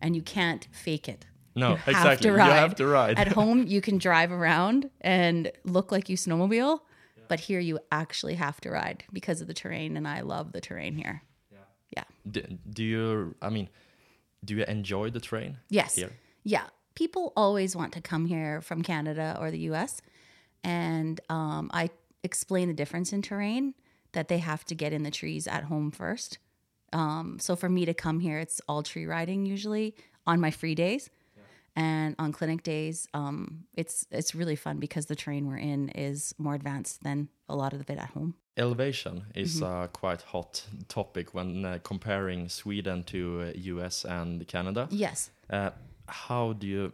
and 0.00 0.14
you 0.14 0.22
can't 0.22 0.68
fake 0.72 1.08
it. 1.08 1.26
No, 1.54 1.70
You 1.70 1.76
have 1.76 1.88
exactly. 1.88 2.30
You 2.30 2.36
have 2.36 2.74
to 2.76 2.86
ride. 2.86 3.18
At 3.18 3.28
home, 3.28 3.66
you 3.66 3.80
can 3.80 3.96
drive 4.08 4.30
around 4.30 4.90
and 5.00 5.50
look 5.64 5.90
like 5.90 6.10
you 6.10 6.16
snowmobile, 6.16 6.80
but 7.28 7.40
here 7.40 7.60
you 7.60 7.78
actually 7.90 8.34
have 8.34 8.60
to 8.60 8.70
ride 8.70 9.04
because 9.10 9.40
of 9.40 9.46
the 9.46 9.54
terrain, 9.54 9.96
and 9.96 10.06
I 10.06 10.20
love 10.20 10.52
the 10.52 10.60
terrain 10.60 10.94
here. 10.94 11.22
Yeah. 11.96 12.04
do, 12.30 12.42
do 12.68 12.82
you? 12.82 13.34
I 13.40 13.48
mean, 13.48 13.68
do 14.44 14.54
you 14.56 14.64
enjoy 14.64 15.10
the 15.10 15.20
train? 15.20 15.58
Yes. 15.68 15.94
Here? 15.94 16.12
Yeah. 16.44 16.64
People 16.94 17.32
always 17.36 17.76
want 17.76 17.92
to 17.92 18.00
come 18.00 18.26
here 18.26 18.60
from 18.60 18.82
Canada 18.82 19.36
or 19.40 19.50
the 19.50 19.58
US. 19.70 20.00
And 20.64 21.20
um, 21.28 21.70
I 21.72 21.90
explain 22.22 22.68
the 22.68 22.74
difference 22.74 23.12
in 23.12 23.22
terrain 23.22 23.74
that 24.12 24.28
they 24.28 24.38
have 24.38 24.64
to 24.66 24.74
get 24.74 24.92
in 24.92 25.02
the 25.02 25.10
trees 25.10 25.46
at 25.46 25.64
home 25.64 25.90
first. 25.90 26.38
Um, 26.92 27.38
so 27.40 27.56
for 27.56 27.68
me 27.68 27.84
to 27.84 27.94
come 27.94 28.20
here, 28.20 28.38
it's 28.38 28.60
all 28.68 28.82
tree 28.82 29.06
riding 29.06 29.44
usually 29.46 29.94
on 30.26 30.40
my 30.40 30.50
free 30.50 30.74
days. 30.74 31.10
And 31.78 32.14
on 32.18 32.32
clinic 32.32 32.62
days, 32.62 33.06
um, 33.12 33.64
it's 33.74 34.06
it's 34.10 34.34
really 34.34 34.56
fun 34.56 34.78
because 34.78 35.04
the 35.06 35.14
terrain 35.14 35.46
we're 35.46 35.58
in 35.58 35.90
is 35.90 36.34
more 36.38 36.54
advanced 36.54 37.02
than 37.04 37.28
a 37.50 37.54
lot 37.54 37.74
of 37.74 37.90
it 37.90 37.98
at 37.98 38.08
home. 38.10 38.34
Elevation 38.56 39.24
is 39.34 39.60
Mm-hmm. 39.60 39.84
a 39.84 39.88
quite 39.88 40.22
hot 40.22 40.64
topic 40.88 41.34
when 41.34 41.66
uh, 41.66 41.78
comparing 41.82 42.48
Sweden 42.48 43.04
to 43.04 43.42
uh, 43.42 43.52
US 43.74 44.06
and 44.06 44.48
Canada. 44.48 44.88
Yes. 44.90 45.30
Uh, 45.50 45.70
how 46.08 46.54
do 46.54 46.66
you? 46.66 46.92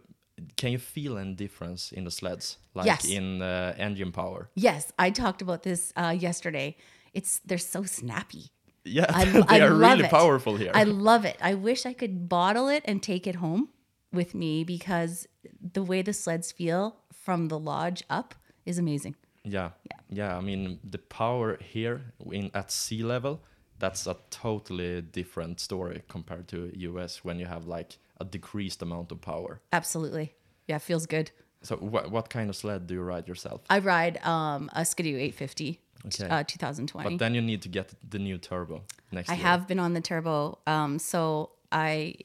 Can 0.57 0.71
you 0.71 0.79
feel 0.79 1.17
any 1.17 1.33
difference 1.35 1.91
in 1.91 2.03
the 2.05 2.11
sleds, 2.11 2.57
like 2.73 2.87
Yes. 2.87 3.05
in 3.05 3.41
uh, 3.41 3.75
engine 3.77 4.11
power? 4.11 4.49
Yes, 4.55 4.91
I 4.97 5.11
talked 5.11 5.41
about 5.41 5.61
this 5.63 5.93
uh, 5.95 6.15
yesterday. 6.19 6.75
It's 7.13 7.39
they're 7.45 7.57
so 7.59 7.83
snappy. 7.83 8.49
Yeah, 8.83 9.05
I- 9.09 9.25
they 9.49 9.61
I 9.61 9.67
are 9.67 9.73
really 9.73 10.05
it. 10.05 10.09
powerful 10.11 10.57
here. 10.57 10.71
I 10.73 10.83
love 10.85 11.23
it. 11.25 11.37
I 11.41 11.53
wish 11.53 11.85
I 11.85 11.93
could 11.93 12.27
bottle 12.27 12.67
it 12.67 12.83
and 12.85 13.01
take 13.01 13.27
it 13.27 13.35
home 13.35 13.69
with 14.11 14.33
me 14.33 14.63
because 14.63 15.27
the 15.73 15.83
way 15.83 16.01
the 16.01 16.13
sleds 16.13 16.51
feel 16.51 16.95
from 17.23 17.47
the 17.47 17.59
lodge 17.59 18.03
up 18.09 18.35
is 18.65 18.77
amazing. 18.77 19.15
yeah 19.43 19.69
Yeah. 19.91 19.99
yeah, 20.09 20.37
I 20.37 20.41
mean 20.41 20.79
the 20.91 20.97
power 20.97 21.57
here 21.73 22.13
in 22.31 22.49
at 22.53 22.71
sea 22.71 23.03
level. 23.03 23.43
That's 23.79 24.07
a 24.07 24.15
totally 24.29 25.01
different 25.01 25.59
story 25.59 26.01
compared 26.07 26.47
to 26.47 26.57
US 26.89 27.23
when 27.25 27.39
you 27.39 27.47
have 27.47 27.65
like 27.77 27.97
a 28.19 28.25
decreased 28.25 28.81
amount 28.81 29.11
of 29.11 29.21
power. 29.21 29.61
Absolutely. 29.71 30.33
Yeah, 30.67 30.77
feels 30.79 31.05
good. 31.05 31.31
So 31.61 31.77
what 31.77 32.11
what 32.11 32.29
kind 32.29 32.49
of 32.49 32.55
sled 32.55 32.87
do 32.87 32.93
you 32.93 33.01
ride 33.01 33.27
yourself? 33.27 33.61
I 33.69 33.79
ride 33.79 34.17
um, 34.25 34.69
a 34.73 34.83
Skidoo 34.85 35.15
850 35.17 35.79
Okay. 36.05 36.27
uh, 36.27 36.43
2020. 36.43 37.09
But 37.09 37.19
then 37.19 37.33
you 37.33 37.41
need 37.41 37.61
to 37.61 37.69
get 37.69 37.93
the 38.09 38.19
new 38.19 38.37
turbo 38.37 38.81
next 39.11 39.29
I 39.29 39.35
year. 39.35 39.43
have 39.43 39.67
been 39.67 39.79
on 39.79 39.93
the 39.93 40.01
turbo. 40.01 40.59
Um, 40.67 40.99
so 40.99 41.51
I 41.71 42.15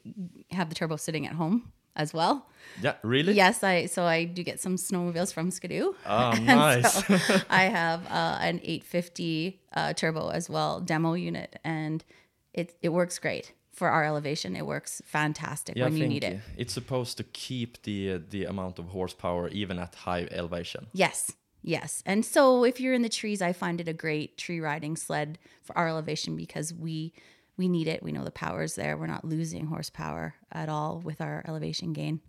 have 0.51 0.68
the 0.68 0.74
turbo 0.74 0.96
sitting 0.96 1.27
at 1.27 1.35
home 1.35 1.72
as 1.94 2.12
well. 2.12 2.48
Yeah, 2.83 2.94
really? 3.03 3.33
Yes, 3.35 3.62
I 3.62 3.87
so 3.87 4.05
I 4.05 4.24
do 4.24 4.42
get 4.42 4.61
some 4.61 4.77
snowmobiles 4.77 5.33
from 5.33 5.51
Skidoo. 5.51 5.94
Oh, 6.07 6.33
nice. 6.42 6.92
so 7.07 7.14
I 7.51 7.64
have 7.64 8.05
uh, 8.07 8.38
an 8.40 8.61
850 8.62 9.61
uh, 9.72 9.92
turbo 9.94 10.31
as 10.31 10.51
well, 10.51 10.81
demo 10.81 11.14
unit, 11.14 11.59
and 11.64 12.05
it 12.53 12.74
it 12.83 12.88
works 12.90 13.18
great 13.20 13.53
for 13.78 13.88
our 13.96 14.04
elevation. 14.04 14.56
It 14.56 14.66
works 14.66 15.00
fantastic 15.04 15.76
Yeah, 15.76 15.86
I 15.86 15.88
when 15.88 15.96
you 15.98 16.08
need 16.08 16.24
it. 16.24 16.40
it's 16.62 16.72
supposed 16.80 17.16
to 17.18 17.24
keep 17.24 17.70
the 17.82 17.98
uh, 18.14 18.18
the 18.34 18.44
amount 18.52 18.78
of 18.78 18.86
horsepower 18.96 19.48
even 19.60 19.78
at 19.78 19.94
high 20.06 20.24
elevation. 20.40 20.82
Yes, 20.92 21.18
yes. 21.62 22.02
And 22.04 22.24
so 22.34 22.64
if 22.70 22.80
you're 22.80 22.94
in 22.98 23.02
the 23.02 23.08
trees, 23.20 23.40
I 23.40 23.52
find 23.52 23.80
it 23.80 23.88
a 23.88 23.92
great 24.06 24.36
tree 24.42 24.60
riding 24.60 24.96
sled 24.96 25.38
for 25.62 25.76
our 25.78 25.88
elevation 25.88 26.36
because 26.36 26.74
we 26.74 27.12
we 27.56 27.68
need 27.68 27.88
it. 27.88 28.02
We 28.02 28.12
know 28.12 28.24
the 28.24 28.30
power's 28.44 28.74
there. 28.74 28.96
We're 28.96 29.06
not 29.16 29.24
losing 29.24 29.66
horsepower 29.66 30.34
at 30.52 30.68
all 30.68 31.00
with 31.08 31.20
our 31.20 31.44
elevation 31.48 31.92
gain. 31.92 32.20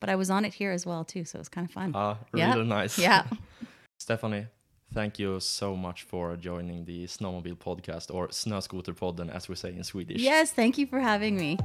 But 0.00 0.08
I 0.10 0.16
was 0.16 0.30
on 0.30 0.44
it 0.44 0.54
here 0.54 0.72
as 0.78 0.86
well 0.86 1.04
too, 1.04 1.24
so 1.24 1.36
it 1.38 1.40
was 1.44 1.48
kind 1.48 1.66
of 1.68 1.72
fun. 1.72 1.92
Ah, 1.94 2.18
Yeah. 2.34 2.54
really 2.54 2.68
nice. 2.68 2.98
yeah. 2.98 3.24
Stephanie, 3.98 4.46
thank 4.94 5.20
you 5.20 5.40
so 5.40 5.76
much 5.76 6.04
for 6.04 6.36
joining 6.36 6.84
the 6.84 7.06
Snowmobile 7.06 7.56
podcast 7.56 8.10
or 8.10 8.28
Snöskoterpodden 8.28 9.30
as 9.30 9.50
we 9.50 9.56
say 9.56 9.70
in 9.70 9.84
Swedish. 9.84 10.20
Yes, 10.20 10.52
thank 10.52 10.78
you 10.78 10.86
for 10.86 10.98
having 10.98 11.36
me. 11.36 11.56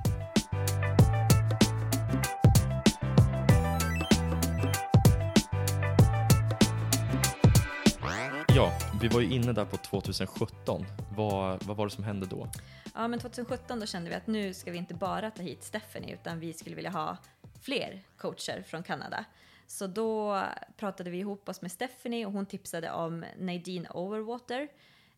Ja, 8.55 8.71
vi 9.01 9.07
var 9.07 9.21
ju 9.21 9.33
inne 9.33 9.53
där 9.53 9.65
på 9.65 9.77
2017. 9.77 10.85
Vad, 11.15 11.63
vad 11.63 11.77
var 11.77 11.85
det 11.85 11.91
som 11.91 12.03
hände 12.03 12.25
då? 12.25 12.49
Ja, 12.95 13.07
men 13.07 13.19
2017 13.19 13.79
då 13.79 13.85
kände 13.85 14.09
vi 14.09 14.15
att 14.15 14.27
nu 14.27 14.53
ska 14.53 14.71
vi 14.71 14.77
inte 14.77 14.93
bara 14.93 15.31
ta 15.31 15.43
hit 15.43 15.63
Stephanie 15.63 16.13
utan 16.13 16.39
vi 16.39 16.53
skulle 16.53 16.75
vilja 16.75 16.91
ha 16.91 17.17
fler 17.61 18.01
coacher 18.17 18.63
från 18.67 18.83
Kanada. 18.83 19.25
Så 19.73 19.87
då 19.87 20.43
pratade 20.77 21.09
vi 21.09 21.17
ihop 21.17 21.49
oss 21.49 21.61
med 21.61 21.71
Stephanie 21.71 22.25
och 22.25 22.31
hon 22.31 22.45
tipsade 22.45 22.91
om 22.91 23.25
Nadine 23.39 23.87
Overwater 23.89 24.67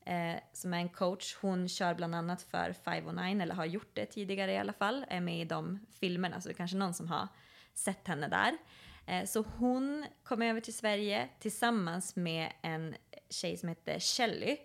eh, 0.06 0.36
som 0.54 0.74
är 0.74 0.78
en 0.78 0.90
coach. 0.90 1.36
Hon 1.42 1.70
kör 1.70 1.94
bland 1.94 2.16
annat 2.16 2.42
för 2.42 2.74
509 2.74 3.42
eller 3.42 3.56
har 3.56 3.66
gjort 3.66 3.90
det 3.94 4.06
tidigare 4.06 4.54
i 4.54 4.58
alla 4.58 4.74
fall. 4.74 5.06
Är 5.08 5.22
med 5.22 5.42
i 5.42 5.46
de 5.46 5.80
filmerna 6.00 6.42
så 6.42 6.50
det 6.50 6.54
är 6.54 6.58
kanske 6.58 6.78
någon 6.78 6.94
som 6.94 7.08
har 7.08 7.28
sett 7.74 8.08
henne 8.08 8.28
där. 8.28 8.58
Eh, 9.06 9.26
så 9.26 9.46
hon 9.58 10.06
kom 10.24 10.42
över 10.42 10.62
till 10.62 10.74
Sverige 10.74 11.30
tillsammans 11.40 12.16
med 12.16 12.52
en 12.62 12.96
tjej 13.30 13.58
som 13.58 13.70
heter 13.70 14.00
Shelly. 14.00 14.58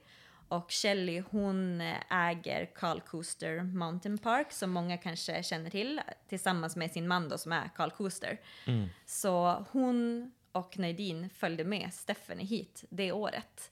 Och 0.50 0.72
Shelly 0.72 1.22
hon 1.30 1.80
eh, 1.80 1.96
äger 2.10 2.66
Carl 2.74 3.00
Coaster 3.00 3.62
Mountain 3.62 4.18
Park 4.18 4.52
som 4.52 4.70
många 4.70 4.96
kanske 4.98 5.42
känner 5.42 5.70
till 5.70 6.00
tillsammans 6.28 6.76
med 6.76 6.90
sin 6.90 7.08
man 7.08 7.28
då 7.28 7.38
som 7.38 7.52
är 7.52 7.68
Carl 7.76 7.90
Coaster. 7.90 8.40
Så 9.06 9.64
hon 9.70 10.32
och 10.52 10.78
Nadine 10.78 11.30
följde 11.30 11.64
med 11.64 11.94
Stephanie 11.94 12.46
hit 12.46 12.84
det 12.88 13.12
året. 13.12 13.70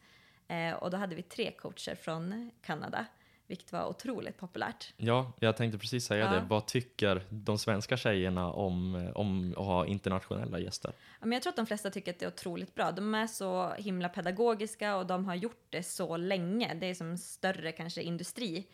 Eh, 0.49 0.73
och 0.73 0.91
då 0.91 0.97
hade 0.97 1.15
vi 1.15 1.23
tre 1.23 1.51
coacher 1.51 1.95
från 1.95 2.51
Kanada, 2.63 3.07
vilket 3.49 3.73
var 3.73 3.87
otroligt 3.87 4.37
populärt. 4.37 4.93
Ja, 4.97 5.33
jag 5.41 5.57
tänkte 5.57 5.79
precis 5.79 6.05
säga 6.05 6.25
Ja. 6.25 6.31
det. 6.31 6.47
Vad 6.49 6.67
tycker 6.67 7.23
de 7.31 7.59
svenska 7.59 7.97
tjejerna 7.97 8.53
om, 8.53 9.11
om 9.15 9.51
att 9.57 9.65
ha 9.65 9.87
internationella 9.87 10.59
gäster? 10.59 10.93
Ja, 11.21 11.27
men 11.27 11.33
jag 11.33 11.43
tror 11.43 11.51
att 11.51 11.57
de 11.57 11.67
flesta 11.67 11.91
tycker 11.91 12.13
att 12.13 12.19
det 12.19 12.25
är 12.25 12.29
otroligt 12.29 12.75
bra. 12.75 12.93
De 12.93 13.15
är 13.15 13.27
så 13.27 13.73
himla 13.73 14.09
pedagogiska 14.09 14.97
och 14.97 15.07
de 15.07 15.25
har 15.25 15.35
gjort 15.35 15.67
det 15.71 15.83
så 15.83 16.17
länge. 16.17 16.75
Det 16.75 16.87
är 16.87 16.95
som 16.95 17.19
större 17.19 17.73
kanske 17.73 18.03
industri 18.03 18.67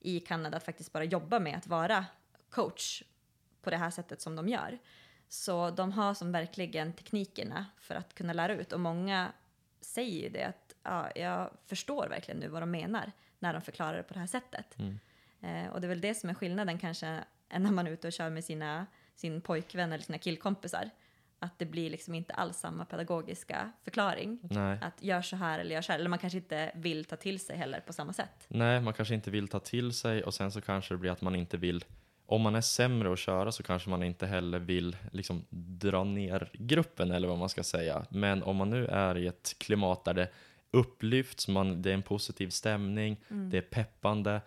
i 0.00 0.20
Kanada 0.20 0.56
att 0.56 0.64
faktiskt 0.64 0.92
bara 0.92 1.04
jobba 1.04 1.38
med 1.38 1.56
att 1.56 1.66
vara 1.66 2.04
coach 2.50 3.02
på 3.62 3.70
det 3.70 3.76
här 3.76 3.90
sättet 3.90 4.20
som 4.20 4.36
de 4.36 4.48
gör. 4.48 4.78
Så 5.28 5.70
de 5.70 5.92
har 5.92 6.14
som 6.14 6.32
verkligen 6.32 6.92
teknikerna 6.92 7.66
för 7.78 7.94
att 7.94 8.14
kunna 8.14 8.32
lära 8.32 8.54
ut 8.54 8.72
och 8.72 8.80
många 8.80 9.32
säger 9.80 10.22
ju 10.22 10.28
det 10.28 10.44
att 10.44 10.74
ja, 10.82 11.10
jag 11.14 11.50
förstår 11.66 12.08
verkligen 12.08 12.40
nu 12.40 12.48
vad 12.48 12.62
de 12.62 12.70
menar 12.70 13.12
när 13.42 13.52
de 13.52 13.62
förklarar 13.62 13.96
det 13.96 14.02
på 14.02 14.14
det 14.14 14.20
här 14.20 14.26
sättet. 14.26 14.76
Eh, 15.40 15.66
och 15.72 15.80
det 15.80 15.86
är 15.86 15.88
väl 15.88 16.00
det 16.00 16.14
som 16.14 16.30
är 16.30 16.34
skillnaden 16.34 16.78
kanske 16.78 17.24
än 17.48 17.62
när 17.62 17.70
man 17.70 17.86
är 17.86 17.90
ute 17.90 18.06
och 18.06 18.12
kör 18.12 18.30
med 18.30 18.44
sina, 18.44 18.86
sin 19.14 19.40
pojkvän 19.40 19.92
eller 19.92 20.04
sina 20.04 20.18
killkompisar. 20.18 20.90
Att 21.38 21.58
det 21.58 21.66
blir 21.66 21.90
liksom 21.90 22.14
inte 22.14 22.34
alls 22.34 22.56
samma 22.56 22.84
pedagogiska 22.84 23.72
förklaring. 23.84 24.38
Nej. 24.42 24.78
Att 24.82 25.02
gör 25.02 25.22
så 25.22 25.36
här 25.36 25.58
eller 25.58 25.74
gör 25.74 25.82
så 25.82 25.92
här. 25.92 25.98
Eller 25.98 26.10
man 26.10 26.18
kanske 26.18 26.38
inte 26.38 26.72
vill 26.74 27.04
ta 27.04 27.16
till 27.16 27.40
sig 27.40 27.56
heller 27.56 27.80
på 27.80 27.92
samma 27.92 28.12
sätt. 28.12 28.46
Nej, 28.48 28.80
man 28.80 28.94
kanske 28.94 29.14
inte 29.14 29.30
vill 29.30 29.48
ta 29.48 29.60
till 29.60 29.92
sig 29.92 30.22
och 30.22 30.34
sen 30.34 30.52
så 30.52 30.60
kanske 30.60 30.94
det 30.94 30.98
blir 30.98 31.10
att 31.10 31.20
man 31.20 31.34
inte 31.34 31.56
vill 31.56 31.84
om 32.26 32.42
man 32.42 32.54
är 32.54 32.60
sämre 32.60 33.12
att 33.12 33.18
köra 33.18 33.52
så 33.52 33.62
kanske 33.62 33.90
man 33.90 34.02
inte 34.02 34.26
heller 34.26 34.58
vill 34.58 34.96
liksom 35.12 35.44
dra 35.50 36.04
ner 36.04 36.50
gruppen 36.52 37.10
eller 37.10 37.28
vad 37.28 37.38
man 37.38 37.48
ska 37.48 37.62
säga. 37.62 38.06
Men 38.08 38.42
om 38.42 38.56
man 38.56 38.70
nu 38.70 38.86
är 38.86 39.18
i 39.18 39.26
ett 39.26 39.56
klimat 39.58 40.04
där 40.04 40.14
det 40.14 40.28
upplyfts, 40.72 41.48
man, 41.48 41.82
det 41.82 41.90
är 41.90 41.94
en 41.94 42.02
positiv 42.02 42.48
stämning, 42.48 43.16
det 43.28 43.56
är 43.56 43.62
peppande, 43.62 44.40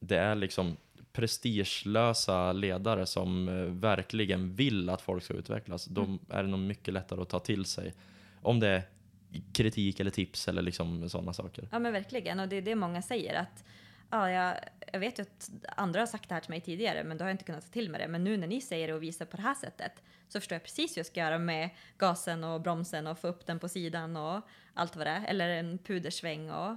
det 0.00 0.16
är 0.18 0.34
liksom 0.34 0.76
prestigelösa 1.12 2.52
ledare 2.52 3.06
som 3.06 3.48
eh, 3.48 3.54
verkligen 3.64 4.54
vill 4.54 4.88
att 4.90 5.00
folk 5.02 5.24
ska 5.24 5.34
utvecklas, 5.34 5.84
då 5.84 6.02
Mm. 6.02 6.18
är 6.30 6.42
nog 6.42 6.60
mycket 6.60 6.94
lättare 6.94 7.20
att 7.22 7.28
ta 7.28 7.38
till 7.38 7.64
sig. 7.64 7.94
Om 8.42 8.60
det 8.60 8.68
är 8.68 8.82
kritik 9.52 10.00
eller 10.00 10.10
tips 10.10 10.48
eller 10.48 10.62
liksom 10.62 11.08
sådana 11.08 11.32
saker. 11.32 11.68
Ja 11.72 11.78
men 11.78 11.92
verkligen, 11.92 12.40
och 12.40 12.48
det 12.48 12.56
är 12.56 12.62
det 12.62 12.74
många 12.74 13.02
säger 13.02 13.40
att 13.40 13.64
ja, 14.10 14.30
jag, 14.30 14.56
jag 14.92 15.00
vet 15.00 15.18
ju 15.18 15.22
att 15.22 15.50
andra 15.76 16.00
har 16.00 16.06
sagt 16.06 16.28
det 16.28 16.34
här 16.34 16.40
till 16.42 16.50
mig 16.50 16.60
tidigare 16.60 17.04
men 17.04 17.18
då 17.18 17.24
har 17.24 17.28
jag 17.28 17.34
inte 17.34 17.44
kunnat 17.44 17.64
ta 17.64 17.72
till 17.72 17.90
mig 17.90 18.00
det. 18.00 18.08
Men 18.08 18.24
nu 18.24 18.36
när 18.36 18.46
ni 18.46 18.60
säger 18.60 18.88
det 18.88 18.94
och 18.94 19.02
visar 19.02 19.26
på 19.26 19.36
det 19.36 19.42
här 19.42 19.54
sättet 19.54 19.92
så 20.28 20.40
förstår 20.40 20.54
jag 20.56 20.62
precis 20.62 20.96
hur 20.96 20.98
jag 20.98 21.06
ska 21.06 21.20
göra 21.20 21.38
med 21.38 21.70
gasen 21.98 22.44
och 22.44 22.60
bromsen 22.60 23.06
och 23.06 23.18
få 23.18 23.28
upp 23.28 23.46
den 23.46 23.58
på 23.58 23.68
sidan 23.68 24.16
och 24.16 24.40
allt 24.74 24.96
vad 24.96 25.06
det 25.06 25.10
är. 25.10 25.24
Eller 25.26 25.48
en 25.48 25.78
pudersväng 25.78 26.50
och 26.50 26.76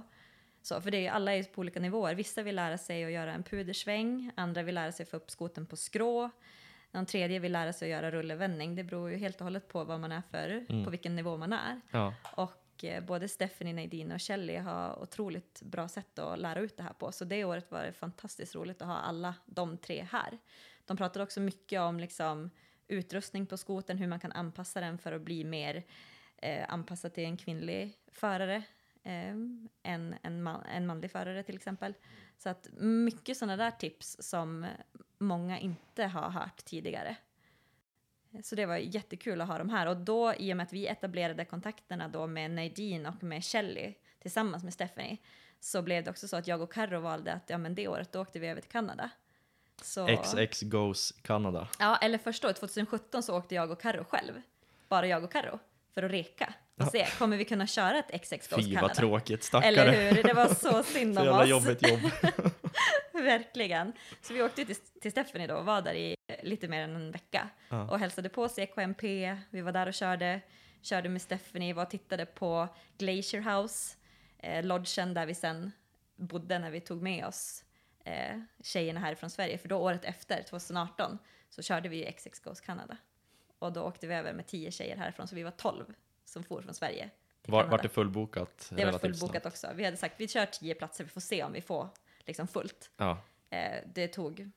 så. 0.62 0.80
För 0.80 0.90
det 0.90 1.06
är, 1.06 1.10
alla 1.12 1.32
är 1.32 1.36
ju 1.36 1.44
på 1.44 1.60
olika 1.60 1.80
nivåer. 1.80 2.14
Vissa 2.14 2.42
vill 2.42 2.56
lära 2.56 2.78
sig 2.78 3.04
att 3.04 3.12
göra 3.12 3.34
en 3.34 3.42
pudersväng, 3.42 4.30
andra 4.34 4.62
vill 4.62 4.74
lära 4.74 4.92
sig 4.92 5.04
att 5.04 5.10
få 5.10 5.16
upp 5.16 5.30
skoten 5.30 5.66
på 5.66 5.76
skrå. 5.76 6.30
Någon 6.90 7.06
tredje 7.06 7.38
vill 7.38 7.52
lära 7.52 7.72
sig 7.72 7.86
att 7.94 8.02
göra 8.02 8.10
rullevändning. 8.10 8.74
Det 8.74 8.84
beror 8.84 9.10
ju 9.10 9.16
helt 9.16 9.36
och 9.40 9.44
hållet 9.44 9.68
på 9.68 9.84
vad 9.84 10.00
man 10.00 10.12
är 10.12 10.22
för, 10.30 10.64
Mm. 10.68 10.84
på 10.84 10.90
vilken 10.90 11.16
nivå 11.16 11.36
man 11.36 11.52
är. 11.52 11.80
Ja, 11.90 12.14
Och 12.36 12.61
Eh, 12.84 13.04
både 13.04 13.28
Stephanie, 13.28 13.74
Nadine 13.74 14.14
och 14.14 14.22
Shelley 14.22 14.56
har 14.56 15.02
otroligt 15.02 15.62
bra 15.62 15.88
sätt 15.88 16.18
att 16.18 16.38
lära 16.38 16.60
ut 16.60 16.76
det 16.76 16.82
här 16.82 16.92
på. 16.92 17.12
Så 17.12 17.24
det 17.24 17.44
året 17.44 17.70
var 17.70 17.82
det 17.82 17.92
fantastiskt 17.92 18.54
roligt 18.54 18.82
att 18.82 18.88
ha 18.88 18.96
alla 18.96 19.34
de 19.46 19.76
tre 19.76 20.06
här. 20.10 20.38
De 20.86 20.96
pratade 20.96 21.22
också 21.22 21.40
mycket 21.40 21.80
om 21.80 22.00
liksom, 22.00 22.50
utrustning 22.88 23.46
på 23.46 23.56
skoten, 23.56 23.98
hur 23.98 24.06
man 24.06 24.20
kan 24.20 24.32
anpassa 24.32 24.80
den 24.80 24.98
för 24.98 25.12
att 25.12 25.22
bli 25.22 25.44
mer 25.44 25.84
eh, 26.36 26.64
anpassad 26.68 27.14
till 27.14 27.24
en 27.24 27.36
kvinnlig 27.36 27.98
förare 28.12 28.56
eh, 29.02 29.34
än 29.82 30.14
en, 30.22 30.42
man, 30.42 30.62
en 30.62 30.86
manlig 30.86 31.10
förare 31.10 31.42
till 31.42 31.56
exempel. 31.56 31.94
Så 32.38 32.48
att 32.48 32.68
mycket 32.78 33.36
sådana 33.36 33.56
där 33.56 33.70
tips 33.70 34.16
som 34.20 34.66
många 35.18 35.58
inte 35.58 36.04
har 36.04 36.30
hört 36.30 36.64
tidigare. 36.64 37.16
Så 38.42 38.54
det 38.54 38.66
var 38.66 38.76
jättekul 38.76 39.40
att 39.40 39.48
ha 39.48 39.58
dem 39.58 39.70
här. 39.70 39.86
Och 39.86 39.96
då, 39.96 40.34
i 40.34 40.52
och 40.52 40.56
med 40.56 40.64
att 40.64 40.72
vi 40.72 40.86
etablerade 40.86 41.44
kontakterna 41.44 42.08
då 42.08 42.26
med 42.26 42.50
Nadine 42.50 43.06
och 43.06 43.22
med 43.22 43.44
Shelley 43.44 43.94
tillsammans 44.22 44.64
med 44.64 44.72
Stephanie, 44.72 45.16
så 45.60 45.82
blev 45.82 46.04
det 46.04 46.10
också 46.10 46.28
så 46.28 46.36
att 46.36 46.46
jag 46.46 46.60
och 46.60 46.72
Carro 46.72 47.00
valde 47.00 47.32
att 47.32 47.50
ja, 47.50 47.58
men 47.58 47.74
det 47.74 47.88
året 47.88 48.12
då 48.12 48.20
åkte 48.20 48.38
vi 48.38 48.46
över 48.46 48.60
till 48.60 48.70
Kanada. 48.70 49.10
Så, 49.82 50.22
XX 50.22 50.62
goes 50.62 51.12
Canada. 51.22 51.68
Ja, 51.78 51.96
eller 51.96 52.18
första 52.18 52.46
året, 52.46 52.56
2017, 52.56 53.22
så 53.22 53.36
åkte 53.36 53.54
jag 53.54 53.70
och 53.70 53.80
Carro 53.80 54.04
själv. 54.04 54.42
Bara 54.88 55.06
jag 55.06 55.24
och 55.24 55.32
Carro. 55.32 55.58
För 55.94 56.02
att 56.02 56.10
reka. 56.10 56.54
Och 56.76 56.88
se, 56.88 57.06
kommer 57.18 57.36
vi 57.36 57.44
kunna 57.44 57.66
köra 57.66 57.98
ett 57.98 58.22
XX 58.22 58.30
Goes 58.30 58.48
Fy 58.48 58.74
Canada? 58.74 58.80
vad 58.80 58.96
tråkigt, 58.96 59.42
stackare. 59.44 59.68
Eller 59.68 60.12
hur? 60.12 60.22
Det 60.22 60.32
var 60.32 60.54
så 60.54 60.82
synd 60.92 61.18
om 61.18 61.28
oss. 61.28 61.48
jobbigt 61.48 61.88
jobb. 61.88 62.00
Verkligen. 63.12 63.92
Så 64.22 64.34
vi 64.34 64.42
åkte 64.42 64.64
till, 64.64 64.76
till 64.76 65.10
Stephanie 65.10 65.46
då 65.46 65.54
och 65.54 65.64
var 65.64 65.82
där 65.82 65.94
i 65.94 66.16
eh, 66.26 66.44
lite 66.44 66.68
mer 66.68 66.82
än 66.82 66.96
en 66.96 67.10
vecka. 67.10 67.48
Ja. 67.68 67.90
Och 67.90 67.98
hälsade 67.98 68.28
på 68.28 68.48
CKMP, 68.48 69.02
vi 69.50 69.60
var 69.60 69.72
där 69.72 69.86
och 69.86 69.94
körde. 69.94 70.40
Körde 70.82 71.08
med 71.08 71.22
Stephanie, 71.22 71.74
var 71.74 71.82
och 71.82 71.90
tittade 71.90 72.26
på 72.26 72.68
Glacier 72.98 73.40
House, 73.40 73.96
eh, 74.38 74.64
lodgen 74.64 75.14
där 75.14 75.26
vi 75.26 75.34
sen 75.34 75.72
bodde 76.16 76.58
när 76.58 76.70
vi 76.70 76.80
tog 76.80 77.02
med 77.02 77.26
oss 77.26 77.64
eh, 78.04 78.40
tjejerna 78.62 79.00
härifrån 79.00 79.30
Sverige. 79.30 79.58
För 79.58 79.68
då 79.68 79.76
året 79.76 80.04
efter, 80.04 80.42
2018, 80.42 81.18
så 81.50 81.62
körde 81.62 81.88
vi 81.88 81.96
ju 81.96 82.12
XX 82.12 82.40
Goes 82.40 82.60
Canada. 82.60 82.96
Och 83.58 83.72
då 83.72 83.82
åkte 83.82 84.06
vi 84.06 84.14
över 84.14 84.32
med 84.32 84.46
tio 84.46 84.70
tjejer 84.70 84.96
härifrån, 84.96 85.28
så 85.28 85.34
vi 85.34 85.42
var 85.42 85.50
tolv 85.50 85.94
som 86.32 86.44
for 86.44 86.62
från 86.62 86.74
Sverige 86.74 87.10
Var, 87.46 87.64
vart 87.64 87.82
det 87.82 87.88
fullbokat? 87.88 88.68
Det 88.76 88.84
var 88.84 88.98
fullbokat 88.98 89.42
snabbt? 89.42 89.46
också. 89.46 89.66
Vi 89.76 89.84
hade 89.84 89.96
sagt 89.96 90.14
vi 90.20 90.28
kör 90.28 90.46
tio 90.46 90.74
platser, 90.74 91.04
vi 91.04 91.10
får 91.10 91.20
se 91.20 91.44
om 91.44 91.52
vi 91.52 91.60
får 91.60 91.88
liksom 92.26 92.48
fullt. 92.48 92.90
Ja. 92.96 93.18
Eh, 93.50 93.78
det 93.94 94.08
tog 94.08 94.50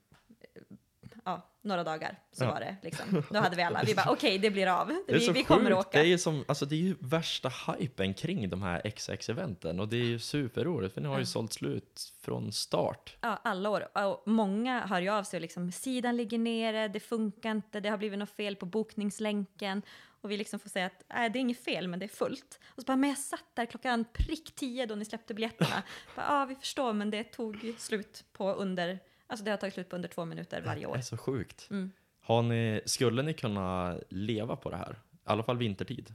ja, 1.26 1.41
några 1.61 1.84
dagar, 1.84 2.19
så 2.32 2.43
Ja. 2.43 2.51
var 2.51 2.59
det 2.59 2.76
liksom. 2.84 3.23
Då 3.32 3.39
hade 3.39 3.55
vi 3.55 3.63
alla, 3.63 3.84
vi 3.86 3.95
bara 3.95 4.09
okej, 4.11 4.38
det 4.38 4.51
blir 4.51 4.67
av. 4.67 4.88
Det 4.88 5.13
är 5.13 5.19
vi 5.19 5.19
så 5.26 5.32
vi 5.32 5.43
kommer 5.43 5.63
sjukt. 5.76 5.80
åka. 5.88 5.89
Det 5.99 6.05
är, 6.05 6.07
ju 6.07 6.17
som, 6.17 6.45
alltså 6.47 6.65
det 6.65 6.76
är 6.76 6.80
ju 6.80 6.95
värsta 6.99 7.49
hypen 7.80 8.13
kring 8.13 8.49
de 8.49 8.61
här 8.61 8.82
XX-eventen 8.86 9.80
och 9.80 9.88
det 9.88 9.95
är 9.97 10.03
ju 10.05 10.19
superroligt 10.19 10.93
för 10.93 11.01
ni 11.01 11.07
har 11.07 11.15
ju 11.15 11.21
Ja. 11.21 11.26
sålt 11.26 11.53
slut 11.53 12.13
från 12.21 12.51
start. 12.51 13.17
Ja, 13.21 13.39
alla 13.43 13.69
år. 13.69 13.97
Och 13.97 14.23
många 14.26 14.86
hör 14.86 15.01
ju 15.01 15.09
av 15.09 15.23
sig 15.23 15.38
och 15.38 15.41
liksom, 15.41 15.71
sidan 15.71 16.17
ligger 16.17 16.38
nere, 16.38 16.88
det 16.88 16.99
funkar 16.99 17.51
inte, 17.51 17.80
det 17.80 17.89
har 17.89 17.97
blivit 17.97 18.19
något 18.19 18.30
fel 18.30 18.55
på 18.55 18.65
bokningslänken. 18.65 19.82
Och 20.26 20.32
vi 20.32 20.38
liksom 20.38 20.59
får 20.59 20.69
säga 20.69 20.86
att 20.86 21.03
nej, 21.09 21.30
det 21.30 21.39
är 21.39 21.41
inget 21.41 21.63
fel, 21.63 21.88
men 21.88 21.99
det 21.99 22.05
är 22.05 22.07
fullt. 22.07 22.59
Och 22.67 22.82
så 22.82 22.86
bara, 22.86 22.95
men 22.97 23.09
jag 23.09 23.17
satt 23.19 23.45
där 23.53 23.65
klockan 23.65 24.05
prick 24.13 24.55
tio 24.55 24.86
då 24.86 24.95
ni 24.95 25.05
släppte 25.05 25.34
biljetterna. 25.34 25.84
ja, 26.15 26.45
vi 26.45 26.55
förstår, 26.55 26.93
men 26.93 27.09
det 27.09 27.23
tog 27.23 27.73
slut 27.78 28.26
på 28.34 28.51
under, 28.53 28.99
alltså 29.28 29.45
det 29.45 29.51
har 29.51 29.57
tagit 29.57 29.73
slut 29.73 29.89
på 29.89 29.95
under 29.95 30.09
två 30.09 30.26
minuter 30.26 30.61
varje 30.61 30.82
Det 30.82 30.86
år. 30.88 30.97
är 30.97 31.01
så 31.01 31.17
sjukt. 31.17 31.67
Mm. 31.69 31.91
Har 32.21 32.41
ni, 32.41 32.82
skulle 32.86 33.21
ni 33.21 33.34
kunna 33.34 33.97
leva 34.09 34.55
på 34.55 34.69
det 34.69 34.78
här? 34.78 34.91
I 34.91 35.17
alla 35.23 35.43
fall 35.43 35.57
vintertid. 35.57 36.13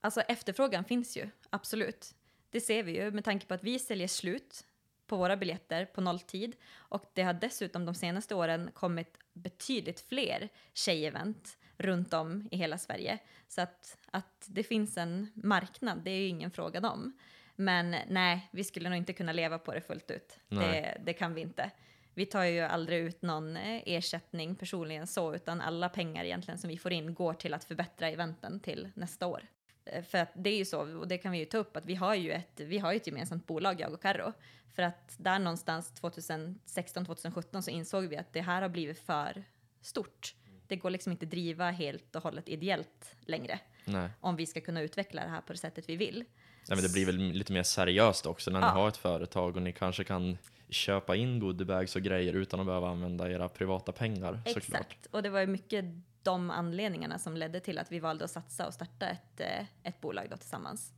Alltså 0.00 0.20
efterfrågan 0.20 0.84
finns 0.84 1.16
ju, 1.16 1.30
absolut. 1.50 2.14
Det 2.50 2.60
ser 2.60 2.82
vi 2.82 2.96
ju 2.96 3.10
med 3.10 3.24
tanke 3.24 3.46
på 3.46 3.54
att 3.54 3.64
vi 3.64 3.78
säljer 3.78 4.08
slut 4.08 4.64
på 5.06 5.16
våra 5.16 5.36
biljetter 5.36 5.84
på 5.84 6.00
nolltid. 6.00 6.56
Och 6.74 7.04
det 7.14 7.22
har 7.22 7.32
dessutom 7.34 7.84
de 7.86 7.94
senaste 7.94 8.34
åren 8.34 8.70
kommit 8.74 9.18
betydligt 9.32 10.00
fler 10.00 10.48
tjejevent 10.74 11.58
runt 11.78 12.14
om 12.14 12.48
i 12.50 12.56
hela 12.56 12.78
Sverige. 12.78 13.18
Så 13.48 13.60
att, 13.60 13.98
att 14.10 14.46
det 14.48 14.62
finns 14.62 14.96
en 14.98 15.30
marknad, 15.34 15.98
det 16.04 16.10
är 16.10 16.18
ju 16.18 16.26
ingen 16.26 16.50
fråga 16.50 16.88
om. 16.90 17.18
Men 17.56 17.96
nej, 18.08 18.48
vi 18.50 18.64
skulle 18.64 18.88
nog 18.88 18.98
inte 18.98 19.12
kunna 19.12 19.32
leva 19.32 19.58
på 19.58 19.74
det 19.74 19.80
fullt 19.80 20.10
ut. 20.10 20.38
Det, 20.60 21.00
det 21.04 21.12
kan 21.12 21.34
vi 21.34 21.40
inte. 21.40 21.70
Vi 22.14 22.26
tar 22.26 22.44
ju 22.44 22.60
aldrig 22.60 22.98
ut 22.98 23.22
någon 23.22 23.56
eh, 23.56 23.82
ersättning 23.86 24.54
personligen 24.54 25.06
så, 25.06 25.34
utan 25.34 25.60
alla 25.60 25.88
pengar 25.88 26.24
egentligen 26.24 26.58
som 26.58 26.68
vi 26.68 26.78
får 26.78 26.92
in 26.92 27.14
går 27.14 27.34
till 27.34 27.54
att 27.54 27.64
förbättra 27.64 28.08
eventen 28.08 28.60
till 28.60 28.88
nästa 28.94 29.26
år. 29.26 29.42
Eh, 29.84 30.04
För 30.04 30.18
att 30.18 30.30
det 30.34 30.50
är 30.50 30.56
ju 30.56 30.64
så, 30.64 30.98
och 30.98 31.08
det 31.08 31.18
kan 31.18 31.32
vi 31.32 31.38
ju 31.38 31.44
ta 31.44 31.58
upp, 31.58 31.76
att 31.76 31.86
vi 31.86 31.94
har 31.94 32.14
ju 32.14 32.32
ett, 32.32 32.60
vi 32.60 32.78
har 32.78 32.94
ett 32.94 33.06
gemensamt 33.06 33.46
bolag, 33.46 33.80
jag 33.80 33.92
och 33.92 34.02
Carro. 34.02 34.32
För 34.74 34.82
att 34.82 35.14
där 35.18 35.38
någonstans 35.38 35.92
2016-2017 36.02 37.60
så 37.60 37.70
insåg 37.70 38.06
vi 38.06 38.16
att 38.16 38.32
det 38.32 38.40
här 38.40 38.62
har 38.62 38.68
blivit 38.68 38.98
för 38.98 39.44
stort. 39.80 40.34
Det 40.68 40.76
går 40.76 40.90
liksom 40.90 41.12
inte 41.12 41.26
driva 41.26 41.70
helt 41.70 42.16
och 42.16 42.22
hållet 42.22 42.48
ideellt 42.48 43.14
längre 43.20 43.58
Nej. 43.84 44.10
om 44.20 44.36
vi 44.36 44.46
ska 44.46 44.60
kunna 44.60 44.80
utveckla 44.80 45.22
det 45.22 45.28
här 45.30 45.40
på 45.40 45.52
det 45.52 45.58
sättet 45.58 45.88
vi 45.88 45.96
vill. 45.96 46.24
Nej, 46.68 46.76
men 46.76 46.82
det 46.82 46.92
blir 46.92 47.06
väl 47.06 47.16
lite 47.16 47.52
mer 47.52 47.62
seriöst 47.62 48.26
också 48.26 48.50
när 48.50 48.60
ni 48.60 48.66
Ja. 48.66 48.70
har 48.70 48.88
ett 48.88 48.96
företag 48.96 49.56
och 49.56 49.62
ni 49.62 49.72
kanske 49.72 50.04
kan 50.04 50.38
köpa 50.68 51.16
in 51.16 51.40
goodiebags 51.40 51.96
och 51.96 52.02
grejer 52.02 52.32
utan 52.32 52.60
att 52.60 52.66
behöva 52.66 52.88
använda 52.88 53.30
era 53.30 53.48
privata 53.48 53.92
pengar 53.92 54.40
såklart. 54.46 54.56
Exakt, 54.56 55.06
och 55.10 55.22
det 55.22 55.30
var 55.30 55.40
ju 55.40 55.46
mycket 55.46 55.84
de 56.22 56.50
anledningarna 56.50 57.18
som 57.18 57.36
ledde 57.36 57.60
till 57.60 57.78
att 57.78 57.92
vi 57.92 57.98
valde 57.98 58.24
att 58.24 58.30
satsa 58.30 58.66
och 58.66 58.74
starta 58.74 59.08
ett, 59.08 59.40
eh, 59.40 59.64
ett 59.82 60.00
bolag 60.00 60.26
då 60.30 60.36
tillsammans, 60.36 60.92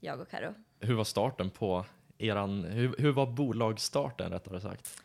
jag 0.00 0.20
och 0.20 0.30
Karo. 0.30 0.54
Hur 0.80 0.94
var 0.94 1.04
starten 1.04 1.50
på 1.50 1.84
eran, 2.18 2.64
hur, 2.64 2.94
hur 2.98 3.12
var 3.12 3.26
bolagsstarten 3.26 4.32
rättare 4.32 4.60
sagt? 4.60 5.02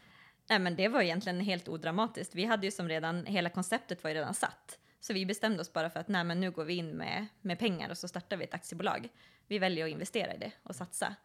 Nej, 0.50 0.60
men 0.60 0.76
det 0.76 0.88
var 0.88 1.02
egentligen 1.02 1.40
helt 1.40 1.68
odramatiskt. 1.68 2.36
Vi 2.36 2.46
hade 2.46 2.68
ju 2.68 2.72
som 2.72 2.90
redan, 2.90 3.26
hela 3.26 3.50
konceptet 3.50 4.04
var 4.04 4.10
ju 4.10 4.16
redan 4.16 4.34
satt. 4.34 4.80
Så 5.00 5.14
vi 5.14 5.26
bestämde 5.26 5.62
oss 5.62 5.74
bara 5.74 5.90
för 5.90 6.00
att 6.00 6.08
nej, 6.08 6.24
men 6.24 6.40
nu 6.40 6.52
går 6.52 6.66
vi 6.66 6.74
in 6.76 6.90
med, 6.90 7.28
med 7.42 7.60
pengar 7.60 7.90
och 7.90 7.98
så 7.98 8.08
startar 8.08 8.38
vi 8.38 8.44
ett 8.44 8.54
aktiebolag. 8.54 9.10
Vi 9.48 9.60
väljer 9.60 9.86
att 9.86 9.92
investera 9.92 10.34
i 10.34 10.38
det 10.38 10.52
och 10.64 10.76
satsa. 10.76 11.16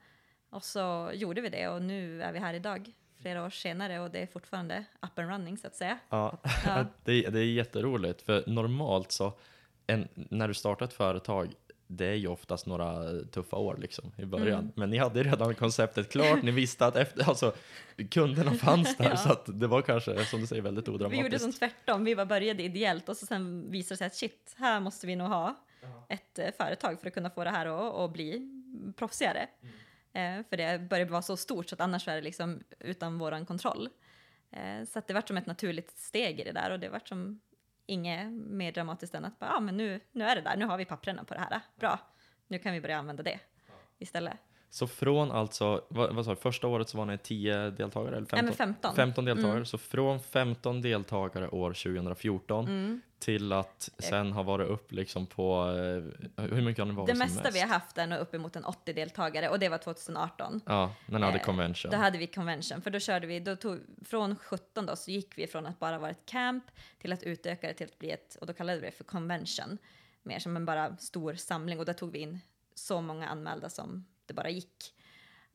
Och 0.50 0.64
så 0.64 1.10
gjorde 1.14 1.40
vi 1.40 1.48
det 1.48 1.68
och 1.68 1.82
nu 1.82 2.22
är 2.22 2.32
vi 2.32 2.38
här 2.38 2.54
idag, 2.54 2.92
flera 3.20 3.44
år 3.44 3.50
senare 3.50 4.00
och 4.00 4.10
det 4.10 4.18
är 4.22 4.26
fortfarande 4.26 4.84
up 5.00 5.18
and 5.18 5.28
running 5.28 5.58
så 5.58 5.66
att 5.66 5.74
säga. 5.74 5.98
Ja, 6.08 6.38
Ja. 6.64 6.86
det, 7.04 7.22
det 7.30 7.38
är 7.40 7.44
jätteroligt 7.44 8.22
för 8.22 8.44
normalt 8.46 9.12
så 9.12 9.32
en, 9.86 10.08
när 10.14 10.48
du 10.48 10.54
startar 10.54 10.86
ett 10.86 10.92
företag 10.92 11.54
det 11.96 12.06
är 12.06 12.14
ju 12.14 12.28
oftast 12.28 12.66
några 12.66 13.20
tuffa 13.30 13.56
år 13.56 13.76
liksom 13.80 14.12
i 14.16 14.24
början. 14.24 14.60
Mm. 14.60 14.72
Men 14.76 14.90
ni 14.90 14.98
hade 14.98 15.22
redan 15.22 15.54
konceptet 15.54 16.12
klart, 16.12 16.42
ni 16.42 16.50
visste 16.50 16.86
att 16.86 16.96
efter, 16.96 17.28
alltså, 17.28 17.54
kunderna 18.10 18.54
fanns 18.54 18.96
där 18.96 19.04
Ja. 19.10 19.16
så 19.16 19.32
att 19.32 19.60
det 19.60 19.66
var 19.66 19.82
kanske 19.82 20.24
som 20.24 20.40
du 20.40 20.46
säger 20.46 20.62
väldigt 20.62 20.88
Vi 20.88 20.92
odramatiskt. 20.92 21.22
gjorde 21.22 21.38
som 21.38 21.52
tvärtom, 21.52 22.04
vi 22.04 22.14
var 22.14 22.24
började 22.24 22.62
ideellt 22.62 23.08
och 23.08 23.16
så 23.16 23.26
sen 23.26 23.70
visade 23.70 23.94
det 23.94 23.98
sig 23.98 24.06
att 24.06 24.14
shit, 24.14 24.54
här 24.58 24.80
måste 24.80 25.06
vi 25.06 25.16
nog 25.16 25.28
ha 25.28 25.64
ett 26.08 26.38
eh, 26.38 26.50
företag 26.58 27.00
för 27.00 27.06
att 27.08 27.14
kunna 27.14 27.30
få 27.30 27.44
det 27.44 27.50
här 27.50 27.66
att, 27.66 27.94
att 27.94 28.12
bli 28.12 28.48
proffsigare. 28.96 29.46
Eh, 30.12 30.44
för 30.50 30.56
det 30.56 30.78
började 30.90 31.10
vara 31.10 31.22
så 31.22 31.36
stort 31.36 31.68
så 31.68 31.74
att 31.74 31.80
annars 31.80 32.08
är 32.08 32.14
det 32.14 32.22
liksom 32.22 32.60
utan 32.78 33.18
våran 33.18 33.46
kontroll. 33.46 33.88
Eh, 34.50 34.84
så 34.88 34.98
att 34.98 35.06
det 35.06 35.14
vart 35.14 35.28
som 35.28 35.36
ett 35.36 35.46
naturligt 35.46 35.90
steg 35.90 36.40
i 36.40 36.44
det 36.44 36.52
där 36.52 36.70
och 36.70 36.80
det 36.80 36.88
vart 36.88 37.08
som 37.08 37.40
inget 37.92 38.32
mer 38.32 38.72
dramatiskt 38.72 39.14
än 39.14 39.24
att 39.24 39.38
bara, 39.38 39.50
ja 39.50 39.60
men 39.60 39.76
nu, 39.76 40.00
nu 40.12 40.24
är 40.24 40.34
det 40.36 40.40
där, 40.42 40.56
nu 40.56 40.64
har 40.64 40.76
vi 40.78 40.84
papperna 40.84 41.24
på 41.24 41.34
det 41.34 41.40
här, 41.40 41.60
bra, 41.80 41.98
nu 42.48 42.58
kan 42.58 42.72
vi 42.72 42.80
börja 42.80 42.98
använda 42.98 43.22
det 43.22 43.38
istället. 43.98 44.34
Så 44.70 44.86
från 44.86 45.30
alltså, 45.30 45.84
vad, 45.88 46.14
vad 46.14 46.24
sa 46.24 46.30
du, 46.30 46.36
första 46.40 46.66
året 46.68 46.88
så 46.88 46.98
var 46.98 47.04
ni 47.06 47.18
10 47.18 47.70
deltagare? 47.70 48.16
Eller 48.16 48.26
15? 48.26 48.36
Nej, 48.36 48.44
men 48.44 48.54
15. 48.54 48.94
15 48.96 49.24
deltagare, 49.24 49.52
Mm. 49.52 49.66
så 49.66 49.78
från 49.78 50.20
15 50.20 50.82
deltagare 50.82 51.48
år 51.48 51.72
2014 51.72 52.64
Mm. 52.68 53.00
Till 53.22 53.52
att 53.52 53.90
sen 53.98 54.32
ha 54.32 54.42
varit 54.42 54.68
upp 54.68 54.92
liksom 54.92 55.26
på, 55.26 55.68
eh, 56.36 56.44
hur 56.44 56.62
mycket 56.62 56.78
har 56.78 56.86
ni 56.86 56.94
varit 56.94 57.06
Det 57.06 57.18
mesta 57.18 57.42
mest? 57.42 57.56
vi 57.56 57.60
har 57.60 57.68
haft 57.68 57.98
är 57.98 58.06
nog 58.06 58.18
uppemot 58.18 58.56
en 58.56 58.64
80 58.64 58.92
deltagare 58.92 59.48
och 59.48 59.58
det 59.58 59.68
var 59.68 59.78
2018. 59.78 60.60
Ja, 60.66 60.94
när 61.06 61.18
ni 61.18 61.24
hade 61.24 61.38
convention. 61.38 61.90
Då 61.90 61.96
hade 61.96 62.18
vi 62.18 62.26
convention, 62.26 62.82
för 62.82 62.90
då 62.90 62.98
körde 62.98 63.26
vi, 63.26 63.40
då 63.40 63.56
tog, 63.56 63.78
från 64.04 64.36
17 64.36 64.86
då 64.86 64.96
så 64.96 65.10
gick 65.10 65.38
vi 65.38 65.46
från 65.46 65.66
att 65.66 65.78
bara 65.78 65.98
vara 65.98 66.10
ett 66.10 66.26
camp 66.26 66.64
till 66.98 67.12
att 67.12 67.22
utöka 67.22 67.66
det 67.66 67.74
till 67.74 67.86
att 67.86 67.98
bli 67.98 68.10
ett, 68.10 68.36
och 68.40 68.46
då 68.46 68.52
kallade 68.52 68.80
vi 68.80 68.86
det 68.86 68.92
för 68.92 69.04
convention, 69.04 69.78
mer 70.22 70.38
som 70.38 70.56
en 70.56 70.64
bara 70.64 70.96
stor 70.96 71.34
samling 71.34 71.78
och 71.78 71.84
där 71.84 71.92
tog 71.92 72.12
vi 72.12 72.18
in 72.18 72.40
så 72.74 73.00
många 73.00 73.28
anmälda 73.28 73.68
som 73.68 74.06
det 74.26 74.34
bara 74.34 74.50
gick. 74.50 74.94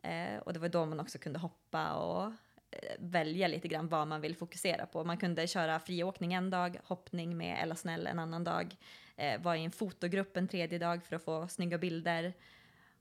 Eh, 0.03 0.37
och 0.37 0.53
det 0.53 0.59
var 0.59 0.69
då 0.69 0.85
man 0.85 0.99
också 0.99 1.17
kunde 1.17 1.39
hoppa 1.39 1.93
och 1.93 2.33
Eh, 2.71 2.95
välja 2.99 3.47
lite 3.47 3.67
grann 3.67 3.87
vad 3.87 4.07
man 4.07 4.21
vill 4.21 4.35
fokusera 4.35 4.85
på. 4.85 5.03
Man 5.03 5.17
kunde 5.17 5.47
köra 5.47 5.79
friåkning 5.79 6.33
en 6.33 6.49
dag, 6.49 6.77
hoppning 6.83 7.37
med 7.37 7.63
Ella 7.63 7.75
Snäll 7.75 8.07
en 8.07 8.19
annan 8.19 8.43
dag, 8.43 8.75
eh, 9.15 9.41
vara 9.41 9.57
i 9.57 9.63
en 9.63 9.71
fotogrupp 9.71 10.37
en 10.37 10.47
tredje 10.47 10.79
dag 10.79 11.05
för 11.05 11.15
att 11.15 11.23
få 11.23 11.47
snygga 11.47 11.77
bilder 11.77 12.33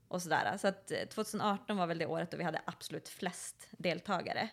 och 0.07 0.21
sådär. 0.21 0.57
Så 0.57 0.67
att 0.67 0.91
eh, 0.91 1.07
2018 1.09 1.77
var 1.77 1.87
väl 1.87 1.97
det 1.97 2.05
året 2.05 2.31
då 2.31 2.37
vi 2.37 2.43
hade 2.43 2.61
absolut 2.65 3.09
flest 3.09 3.67
deltagare. 3.71 4.49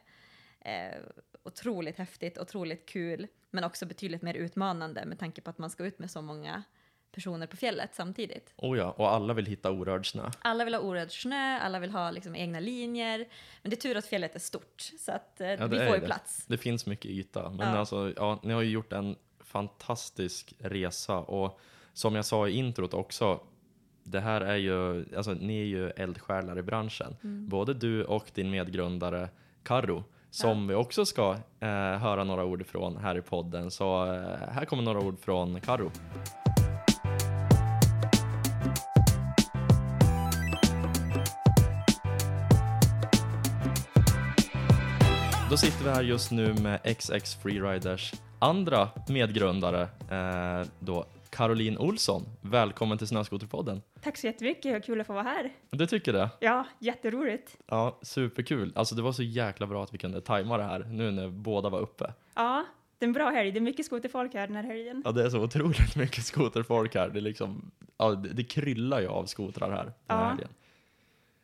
Eh, 0.61 0.99
otroligt 1.43 1.99
häftigt, 1.99 2.39
otroligt 2.39 2.89
kul, 2.89 3.27
men 3.51 3.65
också 3.65 3.87
betydligt 3.87 4.23
mer 4.23 4.35
utmanande 4.35 5.07
med 5.07 5.19
tanke 5.19 5.41
på 5.41 5.51
att 5.51 5.59
man 5.59 5.71
ska 5.71 5.85
ut 5.85 5.99
med 5.99 6.11
så 6.11 6.23
många 6.23 6.63
personer 7.15 7.47
på 7.47 7.57
fjället 7.57 7.91
samtidigt. 7.95 8.53
Oh 8.57 8.79
ja, 8.79 8.91
och 8.91 9.11
alla 9.13 9.35
vill 9.35 9.47
hitta 9.47 9.71
orörd 9.71 10.11
snö. 10.11 10.31
Alla 10.43 10.65
vill 10.65 10.75
ha 10.75 10.81
orörd 10.81 11.23
snö, 11.23 11.59
alla 11.59 11.79
vill 11.79 11.91
ha 11.91 12.11
liksom 12.11 12.37
egna 12.37 12.61
linjer, 12.61 13.19
men 13.63 13.71
det 13.71 13.77
är 13.77 13.81
tur 13.81 13.97
att 13.97 14.07
fjället 14.07 14.35
är 14.35 14.41
stort 14.41 14.81
så 14.99 15.13
att 15.13 15.41
eh, 15.41 15.49
Ja, 15.49 15.67
vi 15.67 15.77
får 15.77 15.95
ju 15.95 16.01
det. 16.01 16.07
plats. 16.07 16.47
Det 16.47 16.59
finns 16.59 16.87
mycket 16.87 17.11
yta, 17.11 17.51
men 17.51 17.69
Ja. 17.73 17.79
alltså, 17.79 18.13
ja, 18.17 18.41
ni 18.43 18.53
har 18.53 18.63
ju 18.63 18.71
gjort 18.71 18.93
en 18.93 19.17
fantastisk 19.41 20.55
resa 20.59 21.19
och 21.19 21.61
som 21.93 22.15
jag 22.15 22.25
sa 22.25 22.49
i 22.49 22.53
introt 22.57 22.95
också, 22.95 23.41
det 24.03 24.21
här 24.21 24.41
är 24.41 24.57
ju, 24.57 25.05
alltså 25.17 25.33
ni 25.33 25.61
är 25.61 25.65
ju 25.65 25.91
eldsjälar 25.91 26.59
i 26.59 26.63
branschen. 26.63 27.17
Mm. 27.25 27.49
Både 27.49 27.75
du 27.75 28.05
och 28.05 28.31
din 28.35 28.51
medgrundare 28.51 29.29
Karo 29.63 30.05
som 30.31 30.69
vi 30.69 30.75
också 30.75 31.05
ska 31.07 31.37
eh, 31.61 31.69
höra 31.99 32.25
några 32.25 32.45
ord 32.45 32.61
ifrån 32.61 32.97
här 32.97 33.19
i 33.19 33.23
podden. 33.23 33.71
Så 33.71 34.13
eh, 34.15 34.49
här 34.53 34.65
kommer 34.65 34.83
några 34.83 35.01
ord 35.01 35.19
från 35.21 35.61
Karo. 35.61 35.91
Då 45.55 45.59
sitter 45.59 45.85
vi 45.85 45.91
här 45.91 46.03
just 46.03 46.31
nu 46.31 46.55
med 46.55 46.97
XX 46.99 47.35
Freeriders 47.43 48.13
andra 48.39 48.89
medgrundare, 49.09 49.83
eh, 50.11 50.67
då 50.81 51.07
Caroline 51.31 51.79
Olsson. 51.79 52.23
Välkommen 52.41 52.99
till 52.99 53.07
Snöskoterpodden. 53.07 53.83
Tack 54.01 54.17
så 54.17 54.27
jättemycket, 54.27 54.85
kul 54.87 55.01
att 55.01 55.07
få 55.07 55.13
vara 55.13 55.23
här. 55.23 55.53
Du 55.71 55.87
tycker 55.87 56.13
det? 56.13 56.31
Ja, 56.41 56.67
jätteroligt. 56.79 57.57
Ja, 57.67 57.99
superkul. 58.03 58.73
Alltså 58.75 58.95
det 58.95 59.03
var 59.03 59.13
så 59.13 59.23
jäkla 59.23 59.67
bra 59.67 59.83
att 59.85 59.95
vi 59.95 59.99
kunde 59.99 60.21
tajma 60.21 60.57
det 60.57 60.65
här 60.65 60.79
nu 60.79 61.11
när 61.11 61.29
båda 61.29 61.69
var 61.69 61.81
uppe. 61.81 62.13
Ja, 62.35 62.65
det 62.99 63.05
är 63.05 63.09
en 63.09 63.13
bra 63.13 63.31
helg. 63.31 63.53
Det 63.53 63.59
är 63.59 63.61
mycket 63.61 63.87
skoterfolk 63.87 64.35
här 64.35 64.47
den 64.47 64.57
här 64.57 64.65
helgen. 64.65 65.03
Ja, 65.05 65.13
det 65.13 65.25
är 65.25 65.31
så 65.31 65.39
otroligt 65.43 65.97
mycket 65.97 66.25
skoterfolk 66.25 66.95
här. 66.95 67.09
Det, 67.09 67.19
är 67.19 67.23
liksom, 67.23 67.71
ja, 67.97 68.11
det, 68.11 68.29
det 68.29 68.45
kryllar 68.45 69.01
ju 69.01 69.09
av 69.09 69.27
skotrar 69.27 69.71
här 69.71 69.85
den 69.85 70.17
här 70.19 70.25
Ja. 70.25 70.29
helgen. 70.29 70.49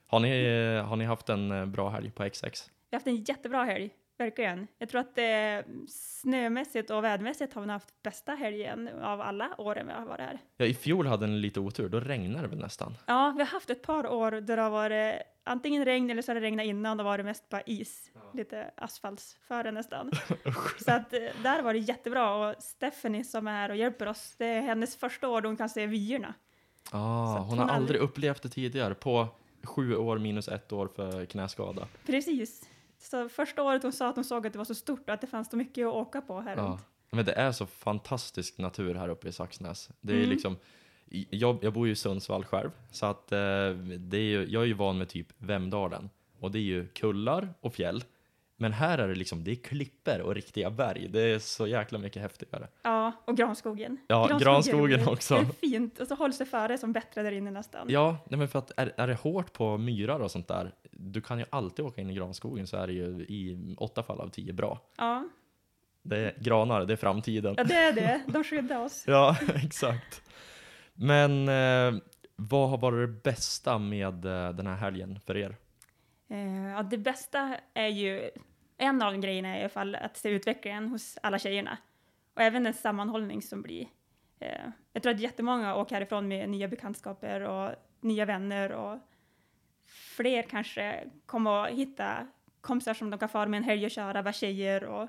Har 0.07 0.21
ni, 0.21 0.77
har 0.89 0.97
ni 0.97 1.05
haft 1.05 1.29
en 1.29 1.53
eh, 1.53 1.67
bra 1.67 1.89
helg 1.91 2.11
på 2.11 2.29
XX? 2.31 2.71
Vi 2.91 2.97
har 2.97 3.01
haft 3.01 3.07
en 3.07 3.17
jättebra 3.17 3.65
helg, 3.65 3.91
verkligen. 4.21 4.66
Jag 4.79 4.89
tror 4.89 5.01
att 5.01 5.18
eh, 5.18 5.73
snömässigt 5.89 6.91
och 6.91 7.05
vädermässigt 7.05 7.55
har 7.55 7.62
vi 7.62 7.68
haft 7.71 8.03
bästa 8.03 8.33
helgen 8.33 8.89
av 9.03 9.21
alla 9.21 9.51
åren 9.59 9.87
vi 9.87 9.93
har 9.93 10.05
varit 10.05 10.21
här. 10.21 10.39
Ja, 10.57 10.64
i 10.66 10.75
fjol 10.75 11.07
hade 11.07 11.27
ni 11.27 11.39
lite 11.39 11.61
otur. 11.61 11.89
Då 11.89 12.01
regnade 12.01 12.43
det 12.43 12.49
väl 12.49 12.59
nästan. 12.59 12.97
Ja, 13.07 13.33
vi 13.37 13.43
har 13.43 13.51
haft 13.51 13.71
ett 13.71 13.83
par 13.83 14.07
år 14.07 14.31
där 14.31 14.57
det 14.57 14.62
har 14.62 14.71
varit 14.71 15.23
antingen 15.45 15.85
regn 15.85 16.11
eller 16.11 16.23
så 16.23 16.31
har 16.31 16.35
det 16.35 16.41
regnat 16.41 16.66
innan. 16.66 16.97
Då 16.97 17.05
var 17.05 17.18
det 17.18 17.25
mest 17.25 17.49
bara 17.49 17.62
is, 17.62 18.11
lite 18.35 18.71
asfaltsföre 18.77 19.71
nästan. 19.73 20.11
så 20.85 20.93
att 20.93 21.12
eh, 21.12 21.21
där 21.43 21.62
var 21.62 21.73
det 21.73 21.79
jättebra 21.79 22.35
och 22.49 22.62
Stephanie 22.62 23.25
som 23.25 23.47
är 23.47 23.53
här 23.53 23.71
och 23.71 23.77
hjälper 23.77 24.09
oss, 24.09 24.35
det 24.39 24.47
är 24.47 24.61
hennes 24.61 24.97
första 24.97 25.29
år 25.29 25.41
då 25.41 25.49
hon 25.49 25.57
kan 25.57 25.68
se 25.68 25.87
vyerna. 25.87 26.35
Ah, 26.93 26.99
hon 26.99 27.39
har 27.39 27.45
hon 27.45 27.59
aldrig 27.61 27.73
aldrig- 27.77 28.01
upplevt 28.01 28.43
det 28.43 28.49
tidigare 28.49 28.95
på 28.95 29.29
sju 29.62 29.97
år 29.97 30.18
minus 30.18 30.49
ett 30.49 30.73
år 30.73 30.89
för 30.97 31.25
knäskada. 31.25 31.89
Precis. 32.07 32.68
Så 33.03 33.28
första 33.28 33.62
året 33.62 33.82
hon 33.82 33.92
sa 33.92 34.09
att 34.09 34.14
hon 34.16 34.24
såg 34.24 34.46
att 34.46 34.53
det 34.53 34.59
var 34.59 34.64
så 34.64 34.74
stort 34.74 35.09
och 35.09 35.14
att 35.14 35.20
det 35.20 35.26
fanns 35.26 35.51
så 35.51 35.57
mycket 35.57 35.86
att 35.86 35.92
åka 35.94 36.20
på 36.20 36.40
här 36.40 36.57
Ja. 36.57 36.62
runt. 36.62 36.80
Men 37.11 37.24
det 37.24 37.32
är 37.32 37.53
så 37.53 37.66
fantastisk 37.66 38.59
natur 38.59 38.94
här 38.94 39.09
uppe 39.09 39.28
i 39.28 39.32
Saxnäs. 39.32 39.90
Det 40.01 40.12
är 40.12 40.16
Mm. 40.16 40.30
liksom, 40.30 40.57
jag, 41.30 41.59
jag 41.62 41.72
bor 41.72 41.86
ju 41.86 41.92
i 41.92 41.96
Sundsvall 41.96 42.44
själv, 42.44 42.70
så 42.92 43.07
att 43.07 43.32
eh, 43.32 43.38
det 43.98 44.16
är 44.16 44.22
ju, 44.22 44.46
jag 44.48 44.62
är 44.62 44.66
ju 44.66 44.74
van 44.74 44.98
med 44.98 45.09
typ 45.09 45.26
Vemdalen. 45.38 46.11
Och 46.40 46.51
det 46.51 46.59
är 46.59 46.62
ju 46.62 46.86
kullar 46.86 47.55
och 47.61 47.74
fjäll. 47.74 48.05
Men 48.61 48.73
här 48.73 48.99
är 48.99 49.09
det 49.09 49.15
liksom, 49.15 49.45
det 49.45 49.51
är 49.51 49.55
klippor 49.55 50.21
och 50.21 50.35
riktiga 50.35 50.71
berg. 50.71 51.09
Det 51.09 51.21
är 51.21 51.39
så 51.39 51.67
jäkla 51.67 51.99
mycket 51.99 52.23
häftigare. 52.23 52.69
Ja, 52.83 53.13
och 53.25 53.37
granskogen. 53.37 53.99
Ja, 54.09 54.39
granskogen 54.41 55.09
också. 55.09 55.35
Det 55.35 55.41
är 55.67 55.69
fint 55.71 55.99
och 55.99 56.07
så 56.07 56.15
hålls 56.15 56.39
det 56.39 56.47
före 56.47 56.79
som 56.79 56.93
bättre 56.93 57.23
där 57.23 57.33
inne 57.33 57.51
nästan. 57.51 57.87
Ja, 57.91 58.17
nej 58.31 58.39
men 58.39 58.49
för 58.49 58.59
att 58.59 58.73
är, 58.77 58.93
är 58.97 59.07
det 59.07 59.15
hårt 59.15 59.53
på 59.53 59.79
myrar 59.79 60.21
och 60.21 60.31
sånt 60.31 60.49
där, 60.49 60.75
du 60.91 61.21
kan 61.21 61.39
ju 61.39 61.45
alltid 61.51 61.85
åka 61.85 62.01
in 62.01 62.11
i 62.11 62.15
granskogen 62.15 62.67
så 62.67 62.77
är 62.77 62.87
det 62.87 62.93
ju 62.93 63.05
i 63.29 63.75
åtta 63.79 64.03
fall 64.03 64.21
av 64.21 64.29
tio 64.29 64.53
bra. 64.53 64.81
Ja, 64.97 65.29
Det 66.03 66.17
är 66.17 66.35
granar, 66.41 66.85
det 66.85 66.93
är 66.93 66.97
framtiden. 66.97 67.55
ja 67.57 67.65
det 67.65 67.75
är 67.75 67.93
det. 67.93 68.21
De 68.33 68.45
skyddar 68.45 68.85
oss. 68.85 69.05
Ja, 69.07 69.37
exakt. 69.55 70.23
Men 70.95 71.49
eh, 71.49 72.01
vad 72.37 72.71
har 72.71 72.79
varit 72.79 73.09
det 73.09 73.31
bästa 73.31 73.79
med 73.79 74.25
eh, 74.25 74.51
den 74.53 74.67
här 74.67 74.77
helgen 74.77 75.21
för 75.27 75.37
er? 75.37 75.57
Eh, 76.31 76.71
ja, 76.71 76.83
det 76.83 76.99
bästa 76.99 77.57
är 77.75 77.89
ju, 77.89 78.31
en 78.81 79.03
av 79.03 79.16
grejerna 79.16 79.49
är 79.49 79.59
i 79.59 79.61
alla 79.61 79.68
fall 79.68 79.95
att 79.95 80.16
se 80.16 80.28
utvecklingen 80.28 80.89
hos 80.89 81.18
alla 81.22 81.39
tjejerna. 81.39 81.78
Och 82.35 82.43
även 82.43 82.64
den 82.64 82.74
sammanhållning 82.74 83.43
som 83.43 83.62
blir. 83.62 83.87
Eh, 84.39 84.70
jag 84.93 85.03
tror 85.03 85.14
att 85.14 85.20
jättemånga 85.20 85.76
åker 85.76 85.95
härifrån 85.95 86.28
med 86.28 86.49
nya 86.49 86.68
bekantskaper 86.68 87.41
och 87.41 87.74
nya 88.01 88.24
vänner 88.24 88.72
och 88.72 88.99
fler 90.16 90.43
kanske 90.43 91.05
kommer 91.26 91.64
att 91.64 91.70
hitta 91.70 92.26
kompisar 92.61 92.95
som 92.95 93.11
de 93.11 93.18
kan 93.18 93.28
fara 93.28 93.49
med 93.49 93.59
en 93.59 93.64
helg 93.64 93.85
och 93.85 93.91
köra, 93.91 94.22
vara 94.22 94.33
tjejer 94.33 94.85
och 94.85 95.09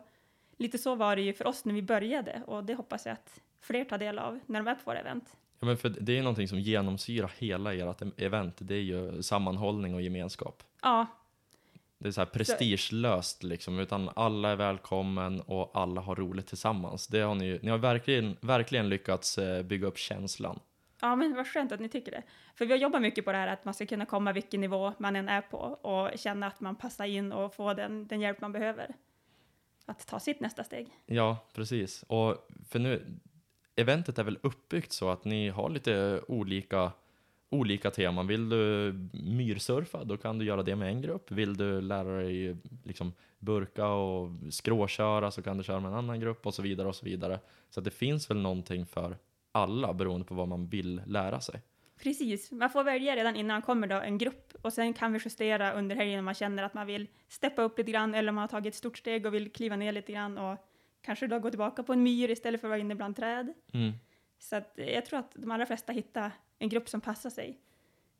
lite 0.57 0.77
så 0.77 0.95
var 0.95 1.15
det 1.15 1.21
ju 1.21 1.33
för 1.33 1.47
oss 1.47 1.65
när 1.65 1.73
vi 1.73 1.81
började 1.81 2.43
och 2.47 2.63
det 2.63 2.73
hoppas 2.73 3.05
jag 3.05 3.13
att 3.13 3.41
fler 3.61 3.85
tar 3.85 3.97
del 3.97 4.19
av 4.19 4.39
när 4.45 4.59
de 4.59 4.67
är 4.67 4.75
på 4.75 4.81
våra 4.85 4.99
event. 4.99 5.37
Ja, 5.59 5.65
men 5.65 5.77
för 5.77 5.89
det 5.89 6.11
är 6.11 6.15
ju 6.15 6.21
någonting 6.21 6.47
som 6.47 6.59
genomsyrar 6.59 7.31
hela 7.37 7.73
ert 7.73 8.01
event. 8.17 8.55
Det 8.59 8.75
är 8.75 8.81
ju 8.81 9.23
sammanhållning 9.23 9.95
och 9.95 10.01
gemenskap. 10.01 10.63
Ja, 10.81 11.07
Det 12.01 12.07
är 12.07 12.11
så 12.11 12.21
här 12.21 12.25
prestigelöst 12.25 13.43
liksom, 13.43 13.79
utan 13.79 14.09
alla 14.15 14.49
är 14.49 14.55
välkommen 14.55 15.41
och 15.41 15.71
alla 15.73 16.01
har 16.01 16.15
roligt 16.15 16.47
tillsammans. 16.47 17.07
Det 17.07 17.19
har 17.19 17.35
ni, 17.35 17.59
ni 17.61 17.69
har 17.69 17.77
verkligen, 17.77 18.37
verkligen 18.41 18.89
lyckats 18.89 19.37
eh, 19.37 19.63
bygga 19.63 19.87
upp 19.87 19.97
känslan. 19.97 20.59
Ja, 21.01 21.15
men 21.15 21.35
vad 21.35 21.47
skönt 21.47 21.71
att 21.71 21.79
ni 21.79 21.89
tycker 21.89 22.11
det. 22.11 22.23
För 22.55 22.65
vi 22.65 22.71
har 22.71 22.79
jobbat 22.79 23.01
mycket 23.01 23.25
på 23.25 23.31
det 23.31 23.37
här 23.37 23.47
att 23.47 23.65
man 23.65 23.73
ska 23.73 23.85
kunna 23.85 24.05
komma 24.05 24.33
vilken 24.33 24.61
nivå 24.61 24.93
man 24.97 25.15
än 25.15 25.29
är 25.29 25.41
på 25.41 25.57
och 25.57 26.19
känna 26.19 26.47
att 26.47 26.59
man 26.59 26.75
passar 26.75 27.05
in 27.05 27.31
och 27.31 27.53
får 27.53 27.73
den, 27.73 28.07
den 28.07 28.21
hjälp 28.21 28.41
man 28.41 28.51
behöver. 28.51 28.95
Att 29.85 30.07
ta 30.07 30.19
sitt 30.19 30.39
nästa 30.39 30.63
steg. 30.63 30.87
Ja, 31.05 31.37
precis. 31.53 32.03
Och 32.07 32.47
för 32.69 32.79
nu, 32.79 33.19
eventet 33.75 34.19
är 34.19 34.23
väl 34.23 34.39
uppbyggt 34.43 34.91
så 34.91 35.09
att 35.09 35.25
ni 35.25 35.49
har 35.49 35.69
lite 35.69 36.21
olika, 36.27 36.91
olika 37.51 37.91
teman. 37.91 38.27
Vill 38.27 38.49
du 38.49 38.93
myrsurfa, 39.13 40.03
då 40.03 40.17
kan 40.17 40.37
du 40.37 40.45
göra 40.45 40.63
det 40.63 40.75
med 40.75 40.87
en 40.87 41.01
grupp. 41.01 41.31
Vill 41.31 41.57
du 41.57 41.81
lära 41.81 42.21
dig 42.21 42.57
liksom 42.83 43.13
burka 43.39 43.87
och 43.87 44.29
skråköra 44.49 45.31
så 45.31 45.41
kan 45.41 45.57
du 45.57 45.63
köra 45.63 45.79
med 45.79 45.91
en 45.91 45.97
annan 45.97 46.19
grupp 46.19 46.45
och 46.45 46.53
så 46.53 46.61
vidare 46.61 46.87
och 46.87 46.95
så 46.95 47.05
vidare. 47.05 47.39
Så 47.69 47.79
att 47.79 47.83
det 47.83 47.91
finns 47.91 48.29
väl 48.29 48.37
någonting 48.37 48.85
för 48.85 49.17
alla 49.51 49.93
beroende 49.93 50.25
på 50.25 50.35
vad 50.35 50.47
man 50.47 50.67
vill 50.67 51.01
lära 51.05 51.41
sig. 51.41 51.61
Precis, 52.03 52.51
man 52.51 52.69
får 52.69 52.83
välja 52.83 53.15
redan 53.15 53.35
innan 53.35 53.55
man 53.55 53.61
kommer 53.61 53.87
då 53.87 53.95
en 53.95 54.17
grupp 54.17 54.53
och 54.61 54.73
sen 54.73 54.93
kan 54.93 55.13
vi 55.13 55.19
justera 55.25 55.73
under 55.73 55.95
helgen 55.95 56.19
om 56.19 56.25
man 56.25 56.33
känner 56.33 56.63
att 56.63 56.73
man 56.73 56.87
vill 56.87 57.07
steppa 57.27 57.61
upp 57.61 57.77
lite 57.77 57.91
grann 57.91 58.15
eller 58.15 58.29
om 58.29 58.35
man 58.35 58.41
har 58.41 58.47
tagit 58.47 58.73
ett 58.73 58.77
stort 58.77 58.97
steg 58.97 59.25
och 59.25 59.33
vill 59.33 59.51
kliva 59.51 59.75
ner 59.75 59.91
lite 59.91 60.11
grann 60.11 60.37
och 60.37 60.57
kanske 61.01 61.27
då 61.27 61.39
gå 61.39 61.49
tillbaka 61.49 61.83
på 61.83 61.93
en 61.93 62.03
myr 62.03 62.29
istället 62.29 62.61
för 62.61 62.67
att 62.67 62.69
vara 62.69 62.79
inne 62.79 62.95
bland 62.95 63.15
träd. 63.15 63.53
Mm. 63.73 63.91
Så 64.39 64.55
att 64.55 64.73
jag 64.75 65.05
tror 65.05 65.19
att 65.19 65.31
de 65.33 65.51
allra 65.51 65.65
flesta 65.65 65.93
hittar 65.93 66.31
en 66.61 66.69
grupp 66.69 66.89
som 66.89 67.01
passar 67.01 67.29
sig. 67.29 67.59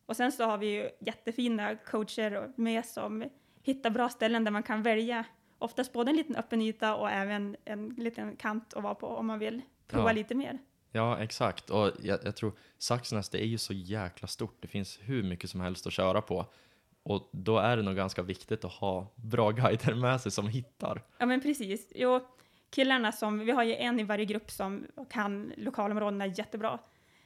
Och 0.06 0.18
sen 0.18 0.32
så 0.32 0.44
har 0.46 0.58
vi 0.58 0.68
ju 0.68 0.90
jättefina 1.00 1.76
coacher 1.76 2.52
med 2.56 2.86
som 2.86 3.24
hittar 3.64 3.90
bra 3.90 4.10
ställen 4.10 4.44
där 4.44 4.52
man 4.52 4.64
kan 4.64 4.84
välja 4.84 5.26
oftast 5.58 5.94
både 5.94 6.12
en 6.12 6.18
liten 6.18 6.36
öppen 6.36 6.62
yta 6.62 6.96
och 6.96 7.12
även 7.12 7.56
en 7.66 7.90
liten 7.90 8.36
kant 8.36 8.74
att 8.74 8.84
vara 8.84 8.96
på 8.96 9.08
om 9.08 9.26
man 9.26 9.40
vill 9.40 9.62
prova 9.88 10.10
Ja. 10.10 10.14
lite 10.14 10.36
mer. 10.36 10.58
Ja, 10.92 11.20
exakt. 11.20 11.70
Och 11.70 11.92
jag, 12.02 12.20
jag 12.24 12.36
tror 12.36 12.54
Saxnäs, 12.78 13.30
det 13.30 13.44
är 13.44 13.48
ju 13.48 13.58
så 13.58 13.74
jäkla 13.74 14.28
stort. 14.28 14.58
Det 14.60 14.68
finns 14.68 15.00
hur 15.02 15.24
mycket 15.24 15.50
som 15.50 15.62
helst 15.62 15.88
att 15.88 15.94
köra 15.94 16.22
på. 16.22 16.46
Och 17.04 17.30
då 17.32 17.58
är 17.58 17.78
det 17.78 17.84
nog 17.84 17.96
ganska 17.96 18.22
viktigt 18.22 18.66
att 18.66 18.72
ha 18.72 19.08
bra 19.16 19.52
guider 19.52 19.96
med 19.96 20.22
sig 20.22 20.32
som 20.32 20.48
hittar. 20.48 21.02
Ja, 21.18 21.26
men 21.26 21.42
precis. 21.42 21.92
Jo, 21.96 22.20
killarna 22.70 23.12
som, 23.12 23.40
vi 23.40 23.52
har 23.52 23.64
ju 23.64 23.76
en 23.76 24.00
i 24.00 24.04
varje 24.04 24.26
grupp 24.26 24.52
som 24.52 24.88
kan 25.10 25.54
lokalområdena 25.58 26.26
jättebra. 26.26 26.80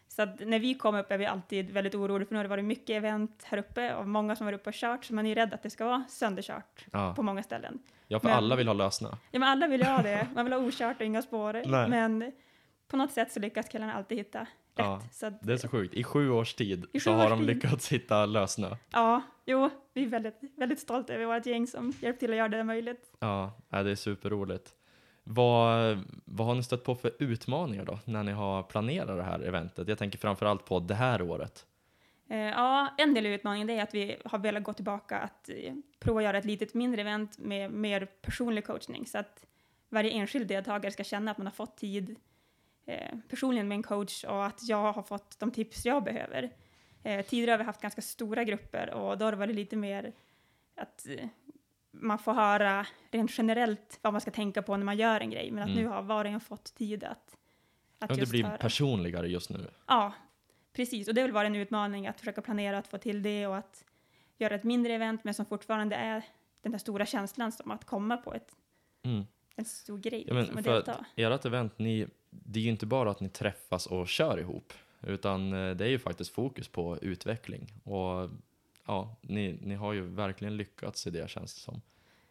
Så 0.07 0.21
att 0.21 0.39
när 0.39 0.59
vi 0.59 0.73
kommer 0.73 0.99
upp 0.99 1.11
är 1.11 1.17
vi 1.17 1.25
alltid 1.25 1.71
väldigt 1.71 1.95
oroliga, 1.95 2.27
för 2.27 2.33
nu 2.33 2.39
har 2.39 2.43
det 2.43 2.49
varit 2.49 2.65
mycket 2.65 2.89
event 2.89 3.43
här 3.45 3.57
uppe 3.57 3.95
och 3.95 4.07
många 4.07 4.35
som 4.35 4.45
varit 4.45 4.59
uppe 4.59 4.69
och 4.69 4.73
kört, 4.75 5.05
så 5.05 5.13
man 5.13 5.25
är 5.25 5.35
rädd 5.35 5.53
att 5.53 5.63
det 5.63 5.69
ska 5.69 5.85
vara 5.85 6.03
sönderkört 6.09 6.85
Ja, 6.91 7.13
på 7.15 7.23
många 7.23 7.43
ställen. 7.43 7.79
ja 8.07 8.19
för 8.19 8.27
Men- 8.27 8.37
alla 8.37 8.55
vill 8.55 8.67
ha 8.67 8.73
lösna. 8.73 9.17
Ja, 9.31 9.39
men 9.39 9.49
alla 9.49 9.67
vill 9.67 9.81
ju 9.81 9.87
ha 9.87 10.01
det. 10.01 10.27
Man 10.35 10.45
vill 10.45 10.53
ha 10.53 10.59
okört 10.59 10.95
och 10.99 11.05
inga 11.05 11.21
spår. 11.21 11.53
Nej. 11.65 11.89
Men 11.89 12.31
på 12.87 12.97
något 12.97 13.11
sätt 13.11 13.31
så 13.31 13.39
lyckas 13.39 13.69
killarna 13.69 13.93
alltid 13.93 14.17
hitta 14.17 14.39
rätt. 14.39 14.47
Ja, 14.75 15.01
att, 15.23 15.41
Det 15.41 15.53
är 15.53 15.57
så 15.57 15.67
sjukt. 15.67 15.93
I 15.93 16.03
sju 16.03 16.29
års 16.29 16.53
tid 16.53 16.85
I 16.93 16.99
så 16.99 17.11
sju 17.11 17.15
har 17.17 17.29
de 17.29 17.39
tid. 17.39 17.47
lyckats 17.47 17.91
hitta 17.91 18.25
lösnö. 18.25 18.75
Ja, 18.91 19.21
jo, 19.45 19.69
vi 19.93 20.03
är 20.03 20.07
väldigt, 20.07 20.39
väldigt 20.57 20.79
stolta 20.79 21.13
över 21.13 21.25
vårt 21.25 21.45
gäng 21.45 21.67
som 21.67 21.93
hjälpt 22.01 22.19
till 22.19 22.31
att 22.31 22.37
göra 22.37 22.47
det 22.49 22.63
möjligt. 22.63 23.11
Ja, 23.19 23.51
det 23.69 23.77
är 23.91 23.95
superroligt. 23.95 24.73
Vad, 25.27 25.99
vad 26.25 26.47
har 26.47 26.55
ni 26.55 26.63
stött 26.63 26.83
på 26.83 26.95
för 26.95 27.11
utmaningar 27.19 27.85
då 27.85 27.99
när 28.05 28.23
ni 28.23 28.31
har 28.31 28.63
planerat 28.63 29.17
det 29.17 29.23
här 29.23 29.39
eventet? 29.39 29.87
Jag 29.87 29.97
tänker 29.97 30.17
framförallt 30.17 30.65
på 30.65 30.79
det 30.79 30.95
här 30.95 31.21
året. 31.21 31.65
Eh, 32.29 32.37
ja, 32.37 32.95
en 32.97 33.13
del 33.13 33.25
av 33.25 33.31
utmaningen 33.31 33.69
är 33.69 33.83
att 33.83 33.93
vi 33.93 34.17
har 34.25 34.39
velat 34.39 34.63
gå 34.63 34.73
tillbaka 34.73 35.17
att 35.17 35.49
eh, 35.49 35.73
prova 35.99 36.19
att 36.19 36.23
göra 36.23 36.37
ett 36.37 36.45
litet 36.45 36.73
mindre 36.73 37.01
event 37.01 37.37
med 37.37 37.71
mer 37.71 38.05
personlig 38.21 38.65
coachning 38.65 39.05
så 39.05 39.17
att 39.17 39.45
varje 39.89 40.11
enskild 40.11 40.47
deltagare 40.47 40.91
ska 40.91 41.03
känna 41.03 41.31
att 41.31 41.37
man 41.37 41.47
har 41.47 41.51
fått 41.51 41.77
tid 41.77 42.15
eh, 42.85 43.17
personligen 43.29 43.67
med 43.67 43.75
en 43.75 43.83
coach 43.83 44.23
och 44.23 44.45
att 44.45 44.67
jag 44.67 44.93
har 44.93 45.03
fått 45.03 45.39
de 45.39 45.51
tips 45.51 45.85
jag 45.85 46.03
behöver. 46.03 46.51
Eh, 47.03 47.25
tidigare 47.25 47.51
har 47.51 47.57
vi 47.57 47.63
haft 47.63 47.81
ganska 47.81 48.01
stora 48.01 48.43
grupper 48.43 48.93
och 48.93 49.17
då 49.17 49.25
har 49.25 49.31
det 49.31 49.37
varit 49.37 49.55
lite 49.55 49.75
mer 49.75 50.13
att 50.75 51.07
man 52.01 52.19
får 52.19 52.33
höra 52.33 52.87
rent 53.11 53.37
generellt 53.37 53.99
vad 54.01 54.13
man 54.13 54.21
ska 54.21 54.31
tänka 54.31 54.61
på 54.61 54.77
när 54.77 54.85
man 54.85 54.97
gör 54.97 55.19
en 55.19 55.29
grej, 55.29 55.51
men 55.51 55.63
att 55.63 55.69
Mm. 55.69 55.81
nu 55.83 55.87
har 55.89 56.01
var 56.01 56.25
och 56.25 56.31
en 56.31 56.39
fått 56.39 56.75
tid 56.75 57.03
att, 57.03 57.11
att 57.99 58.09
Ja, 58.09 58.15
det 58.15 58.19
just 58.19 58.31
blir 58.31 58.43
höra. 58.43 58.57
personligare 58.57 59.27
just 59.27 59.49
nu. 59.49 59.67
Ja, 59.87 60.13
precis. 60.73 61.07
Och 61.07 61.13
det 61.13 61.21
vill 61.23 61.31
vara 61.31 61.47
en 61.47 61.55
utmaning 61.55 62.07
att 62.07 62.19
försöka 62.19 62.41
planera 62.41 62.77
att 62.77 62.87
få 62.87 62.97
till 62.97 63.21
det 63.23 63.47
och 63.47 63.57
att 63.57 63.83
göra 64.37 64.55
ett 64.55 64.63
mindre 64.63 64.93
event 64.93 65.23
men 65.23 65.33
som 65.33 65.45
fortfarande 65.45 65.95
är 65.95 66.23
den 66.61 66.71
där 66.71 66.79
stora 66.79 67.05
känslan 67.05 67.51
som 67.51 67.71
att 67.71 67.85
komma 67.85 68.17
på 68.17 68.33
ett, 68.33 68.55
Mm. 69.03 69.23
en 69.55 69.65
stor 69.65 69.97
grej 69.97 70.23
Ja, 70.27 70.33
men 70.33 70.43
liksom, 70.43 70.63
för 70.63 70.71
delta. 70.73 71.05
ert 71.15 71.45
event, 71.45 71.79
ni, 71.79 72.07
det 72.29 72.59
är 72.59 72.63
ju 72.63 72.69
inte 72.69 72.85
bara 72.85 73.11
att 73.11 73.19
ni 73.19 73.29
träffas 73.29 73.85
och 73.85 74.07
kör 74.07 74.39
ihop, 74.39 74.73
utan 75.01 75.53
eh, 75.53 75.75
det 75.75 75.85
är 75.85 75.89
ju 75.89 75.99
faktiskt 75.99 76.31
fokus 76.33 76.67
på 76.67 76.97
utveckling. 77.01 77.67
Och 77.83 78.29
ja, 78.85 79.15
ni, 79.21 79.59
ni 79.61 79.75
har 79.75 79.93
ju 79.93 80.01
verkligen 80.01 80.57
lyckats 80.57 81.07
i 81.07 81.09
det 81.09 81.29
känns 81.29 81.53
det 81.55 81.59
som. 81.61 81.81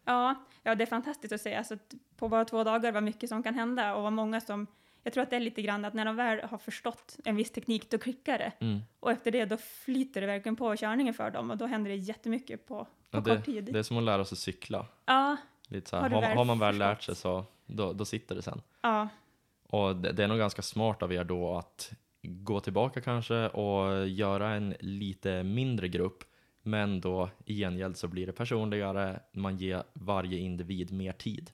Ja, 0.04 0.34
ja, 0.62 0.74
det 0.74 0.84
är 0.84 0.86
fantastiskt 0.86 1.32
att 1.32 1.40
se. 1.40 1.54
Alltså, 1.54 1.76
på 2.16 2.28
bara 2.28 2.44
två 2.44 2.64
dagar 2.64 2.92
var 2.92 3.00
mycket 3.00 3.28
som 3.28 3.42
kan 3.42 3.54
hända 3.54 3.94
och 3.94 4.02
vad 4.02 4.12
många 4.12 4.40
som 4.40 4.66
jag 5.02 5.12
tror 5.12 5.22
att 5.22 5.30
det 5.30 5.36
är 5.36 5.40
lite 5.40 5.62
grann 5.62 5.84
att 5.84 5.94
när 5.94 6.04
de 6.04 6.16
väl 6.16 6.40
har 6.40 6.58
förstått 6.58 7.16
en 7.24 7.36
viss 7.36 7.50
teknik, 7.52 7.90
då 7.90 7.98
klickar 7.98 8.38
det. 8.38 8.52
Mm. 8.60 8.80
Och 9.00 9.10
efter 9.12 9.30
det, 9.30 9.44
då 9.44 9.56
flyter 9.56 10.20
det 10.20 10.26
verkligen 10.26 10.56
på 10.56 10.76
körningen 10.76 11.14
för 11.14 11.30
dem 11.30 11.50
och 11.50 11.56
då 11.56 11.66
händer 11.66 11.90
det 11.90 11.96
jättemycket 11.96 12.66
på, 12.66 12.84
på 12.84 12.88
Ja, 13.10 13.18
kort 13.18 13.24
det, 13.24 13.42
tid. 13.42 13.64
det 13.72 13.78
är 13.78 13.82
som 13.82 13.98
att 13.98 14.04
lära 14.04 14.24
sig 14.24 14.38
cykla. 14.38 14.86
Ja, 15.06 15.36
Lite 15.68 15.90
så 15.90 15.96
här. 15.96 16.10
Har 16.10 16.22
Har, 16.22 16.34
har 16.34 16.44
man 16.44 16.58
väl 16.58 16.78
lärt 16.78 17.02
sig 17.02 17.14
förstått? 17.14 17.46
så 17.66 17.72
då, 17.72 17.92
då 17.92 18.04
sitter 18.04 18.34
det 18.34 18.42
sen. 18.42 18.62
ja, 18.82 19.08
Och 19.68 19.96
det, 19.96 20.12
det 20.12 20.24
är 20.24 20.28
nog 20.28 20.38
ganska 20.38 20.62
smart 20.62 21.02
av 21.02 21.12
er 21.12 21.24
då 21.24 21.56
att 21.58 21.92
gå 22.22 22.60
tillbaka 22.60 23.00
kanske 23.00 23.48
och 23.48 24.08
göra 24.08 24.50
en 24.54 24.74
lite 24.80 25.42
mindre 25.42 25.88
grupp. 25.88 26.24
Men 26.66 27.00
då 27.00 27.30
i 27.44 27.54
gengäld 27.54 27.96
så 27.96 28.08
blir 28.08 28.26
det 28.26 28.32
personligare, 28.32 29.20
man 29.32 29.56
ger 29.56 29.82
varje 29.92 30.38
individ 30.38 30.92
mer 30.92 31.12
tid. 31.12 31.50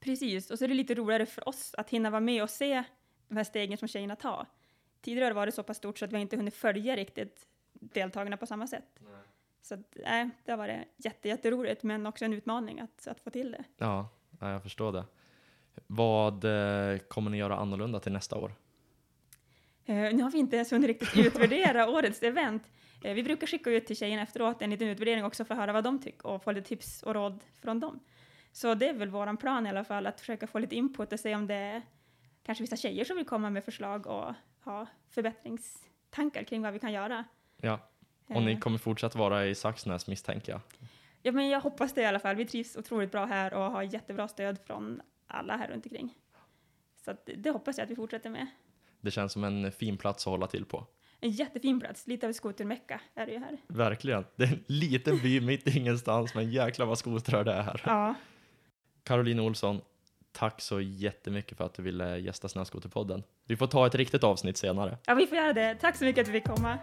Precis, 0.00 0.50
och 0.50 0.58
så 0.58 0.64
är 0.64 0.68
det 0.68 0.74
lite 0.74 0.94
roligare 0.94 1.26
för 1.26 1.48
oss 1.48 1.74
att 1.78 1.90
hinna 1.90 2.10
vara 2.10 2.20
med 2.20 2.42
och 2.42 2.50
se 2.50 2.82
de 3.28 3.36
här 3.36 3.44
stegen 3.44 3.78
som 3.78 3.88
tjejerna 3.88 4.16
tar. 4.16 4.46
Tidigare 5.00 5.24
har 5.24 5.30
det 5.30 5.34
varit 5.34 5.54
så 5.54 5.62
pass 5.62 5.76
stort 5.76 5.98
så 5.98 6.04
att 6.04 6.12
vi 6.12 6.18
inte 6.18 6.36
hunnit 6.36 6.54
följa 6.54 6.96
riktigt 6.96 7.46
deltagarna 7.72 8.36
på 8.36 8.46
samma 8.46 8.66
sätt. 8.66 9.00
Så 9.62 9.74
att, 9.74 9.96
nej, 10.04 10.30
det 10.44 10.50
har 10.52 10.58
varit 10.58 10.78
jätte, 10.96 11.28
jätteroligt, 11.28 11.82
men 11.82 12.06
också 12.06 12.24
en 12.24 12.32
utmaning 12.32 12.80
att, 12.80 13.06
att 13.06 13.20
få 13.20 13.30
till 13.30 13.50
det. 13.50 13.64
Ja, 13.78 14.08
ja, 14.40 14.50
jag 14.50 14.62
förstår 14.62 14.92
det. 14.92 15.04
Vad 15.86 16.44
eh, 16.44 16.98
kommer 16.98 17.30
ni 17.30 17.36
göra 17.36 17.56
annorlunda 17.56 18.00
till 18.00 18.12
nästa 18.12 18.36
år? 18.36 18.52
Eh, 19.84 19.94
nu 19.94 20.22
har 20.22 20.30
vi 20.30 20.38
inte 20.38 20.56
ens 20.56 20.72
hunnit 20.72 20.86
riktigt 20.88 21.26
utvärdera 21.26 21.88
årets 21.90 22.22
event. 22.22 22.62
Eh, 23.04 23.14
vi 23.14 23.22
brukar 23.22 23.46
skicka 23.46 23.70
ut 23.70 23.86
till 23.86 23.96
tjejerna 23.96 24.22
efteråt 24.22 24.62
en 24.62 24.70
liten 24.70 24.88
utvärdering 24.88 25.24
också 25.24 25.44
för 25.44 25.54
att 25.54 25.60
höra 25.60 25.72
vad 25.72 25.84
de 25.84 26.00
tycker 26.02 26.26
och 26.26 26.42
få 26.44 26.52
lite 26.52 26.68
tips 26.68 27.02
och 27.02 27.14
råd 27.14 27.40
från 27.62 27.80
dem. 27.80 28.00
Så 28.52 28.74
det 28.74 28.88
är 28.88 28.94
väl 28.94 29.08
våran 29.08 29.36
plan 29.36 29.66
i 29.66 29.68
alla 29.68 29.84
fall, 29.84 30.06
att 30.06 30.20
försöka 30.20 30.46
få 30.46 30.58
lite 30.58 30.76
input 30.76 31.12
och 31.12 31.20
se 31.20 31.34
om 31.34 31.46
det 31.46 31.54
är 31.54 31.82
kanske 32.42 32.62
vissa 32.62 32.76
tjejer 32.76 33.04
som 33.04 33.16
vill 33.16 33.26
komma 33.26 33.50
med 33.50 33.64
förslag 33.64 34.06
och 34.06 34.34
ha 34.64 34.86
förbättringstankar 35.10 36.42
kring 36.42 36.62
vad 36.62 36.72
vi 36.72 36.78
kan 36.78 36.92
göra. 36.92 37.24
Ja, 37.56 37.78
och 38.26 38.42
ni 38.42 38.52
Eh, 38.52 38.58
kommer 38.58 38.78
fortsätta 38.78 39.18
vara 39.18 39.46
i 39.46 39.54
Saxnäs 39.54 40.06
misstänker 40.06 40.52
jag. 40.52 40.60
Ja, 41.22 41.32
men 41.32 41.48
jag 41.48 41.60
hoppas 41.60 41.92
det 41.94 42.02
i 42.02 42.04
alla 42.06 42.18
fall. 42.18 42.36
Vi 42.36 42.46
trivs 42.46 42.76
otroligt 42.76 43.10
bra 43.12 43.24
här 43.24 43.54
och 43.54 43.70
har 43.70 43.82
jättebra 43.82 44.28
stöd 44.28 44.58
från 44.66 45.02
alla 45.26 45.56
här 45.56 45.68
runt 45.68 45.86
omkring. 45.86 46.14
Så 47.04 47.16
det 47.36 47.50
hoppas 47.50 47.78
jag 47.78 47.84
att 47.84 47.90
vi 47.90 47.96
fortsätter 47.96 48.30
med. 48.30 48.46
Det 49.00 49.10
känns 49.10 49.32
som 49.32 49.44
en 49.44 49.72
fin 49.72 49.96
plats 49.98 50.26
att 50.26 50.30
hålla 50.30 50.46
till 50.46 50.64
på. 50.64 50.86
En 51.24 51.30
jättefin 51.30 51.80
plats, 51.80 52.06
lite 52.06 52.26
av 52.26 52.30
ett 52.30 52.36
skotermecka 52.36 53.00
är 53.14 53.26
det 53.26 53.32
ju 53.32 53.38
här. 53.38 53.58
Verkligen. 53.66 54.24
Det 54.36 54.44
är 54.44 54.48
en 54.48 54.64
liten 54.66 55.18
by 55.18 55.40
mitt 55.40 55.68
i 55.68 55.78
ingenstans, 55.78 56.34
men 56.34 56.50
jäklar 56.50 56.86
vad 56.86 56.98
skotrar 56.98 57.44
det 57.44 57.52
är 57.52 57.62
här. 57.62 57.82
Ja, 57.86 58.14
Caroline 59.04 59.40
Olsson, 59.40 59.80
tack 60.32 60.60
så 60.60 60.80
jättemycket 60.80 61.58
för 61.58 61.64
att 61.64 61.74
du 61.74 61.82
ville 61.82 62.18
gästa 62.18 62.48
Snöskoterpodden. 62.48 63.22
Vi 63.46 63.56
får 63.56 63.66
ta 63.66 63.86
ett 63.86 63.94
riktigt 63.94 64.24
avsnitt 64.24 64.56
senare. 64.56 64.98
ja 65.06 65.14
vi 65.14 65.26
får 65.26 65.38
göra 65.38 65.52
det. 65.52 65.74
Tack 65.74 65.96
så 65.96 66.04
mycket 66.04 66.22
att 66.22 66.28
vi 66.28 66.32
fick 66.32 66.56
komma. 66.56 66.78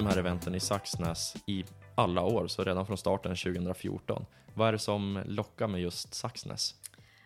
De 0.00 0.06
här 0.06 0.16
eventen 0.16 0.54
i 0.54 0.60
Saxnäs 0.60 1.36
i 1.46 1.64
alla 1.94 2.22
år, 2.22 2.46
så 2.46 2.64
redan 2.64 2.86
från 2.86 2.98
starten 2.98 3.36
2014. 3.36 4.26
Vad 4.54 4.68
är 4.68 4.72
det 4.72 4.78
som 4.78 5.22
lockar 5.26 5.66
med 5.66 5.80
just 5.80 6.14
Saxnäs? 6.14 6.74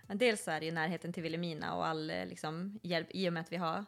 Dels 0.06 0.48
är 0.48 0.60
det 0.60 0.66
ju 0.66 0.72
närheten 0.72 1.12
till 1.12 1.22
Vilhelmina 1.22 1.74
och 1.74 1.86
all 1.86 2.10
eh, 2.10 2.26
liksom, 2.26 2.78
hjälp 2.82 3.08
i 3.10 3.28
och 3.28 3.32
med 3.32 3.40
att 3.40 3.52
vi 3.52 3.56
har 3.56 3.84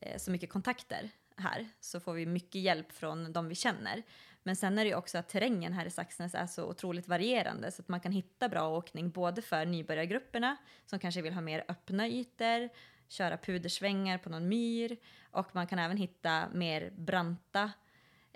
eh, 0.00 0.18
så 0.18 0.30
mycket 0.30 0.50
kontakter 0.50 1.10
här 1.36 1.68
så 1.80 2.00
får 2.00 2.12
vi 2.12 2.26
mycket 2.26 2.60
hjälp 2.60 2.92
från 2.92 3.32
de 3.32 3.48
vi 3.48 3.54
känner. 3.54 4.02
Men 4.42 4.56
sen 4.56 4.78
är 4.78 4.84
det 4.84 4.90
ju 4.90 4.96
också 4.96 5.18
att 5.18 5.28
terrängen 5.28 5.72
här 5.72 5.86
i 5.86 5.90
Saxnäs 5.90 6.34
är 6.34 6.46
så 6.46 6.64
otroligt 6.64 7.08
varierande 7.08 7.72
så 7.72 7.82
att 7.82 7.88
man 7.88 8.00
kan 8.00 8.12
hitta 8.12 8.48
bra 8.48 8.68
åkning 8.68 9.10
både 9.10 9.42
för 9.42 9.66
nybörjargrupperna 9.66 10.56
som 10.86 10.98
kanske 10.98 11.22
vill 11.22 11.32
ha 11.32 11.40
mer 11.40 11.64
öppna 11.68 12.08
ytor, 12.08 12.68
köra 13.08 13.36
pudersvängar 13.36 14.18
på 14.18 14.30
någon 14.30 14.48
myr 14.48 14.96
och 15.30 15.54
man 15.54 15.66
kan 15.66 15.78
även 15.78 15.96
hitta 15.96 16.48
mer 16.52 16.92
branta 16.96 17.72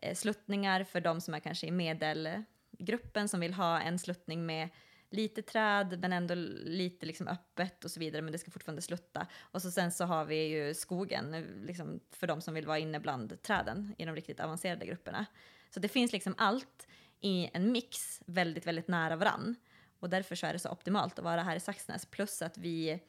Eh, 0.03 0.15
sluttningar 0.15 0.85
för 0.85 1.01
de 1.01 1.21
som 1.21 1.35
är 1.35 1.41
kanske 1.41 1.67
i 1.67 1.71
medelgruppen 1.71 3.29
som 3.29 3.41
vill 3.41 3.55
ha 3.55 3.81
en 3.81 3.99
sluttning 3.99 4.47
med 4.47 4.69
lite 5.11 5.43
träd 5.43 5.99
men 6.01 6.13
ändå 6.13 6.35
lite 6.65 7.07
liksom 7.07 7.29
öppet 7.29 7.85
och 7.85 7.91
så 7.91 8.01
vidare 8.01 8.23
men 8.23 8.33
det 8.33 8.39
ska 8.39 8.51
fortfarande 8.51 8.83
slutta. 8.83 9.27
Och 9.41 9.63
så 9.63 9.71
sen 9.71 9.93
så 9.93 10.05
har 10.05 10.25
vi 10.25 10.47
ju 10.47 10.75
skogen 10.75 11.31
liksom 11.67 12.01
för 12.11 12.27
de 12.27 12.41
som 12.41 12.55
vill 12.55 12.67
vara 12.67 12.79
inne 12.79 13.01
bland 13.01 13.43
träden 13.43 13.95
i 13.99 14.05
de 14.05 14.15
riktigt 14.15 14.41
avancerade 14.41 14.87
grupperna. 14.87 15.27
Så 15.71 15.81
det 15.81 15.89
finns 15.89 16.13
liksom 16.13 16.35
allt 16.39 16.89
i 17.21 17.51
en 17.53 17.73
mix 17.73 18.23
väldigt, 18.27 18.67
väldigt 18.67 18.89
nära 18.89 19.17
varann. 19.17 19.57
Och 19.99 20.11
därför 20.11 20.35
så 20.35 20.47
är 20.47 20.53
det 20.53 20.59
så 20.59 20.71
optimalt 20.71 21.19
att 21.19 21.25
vara 21.25 21.43
här 21.43 21.57
i 21.57 21.61
Saxnäs. 21.61 22.07
Plus 22.07 22.43
att 22.43 22.59
vi 22.59 23.01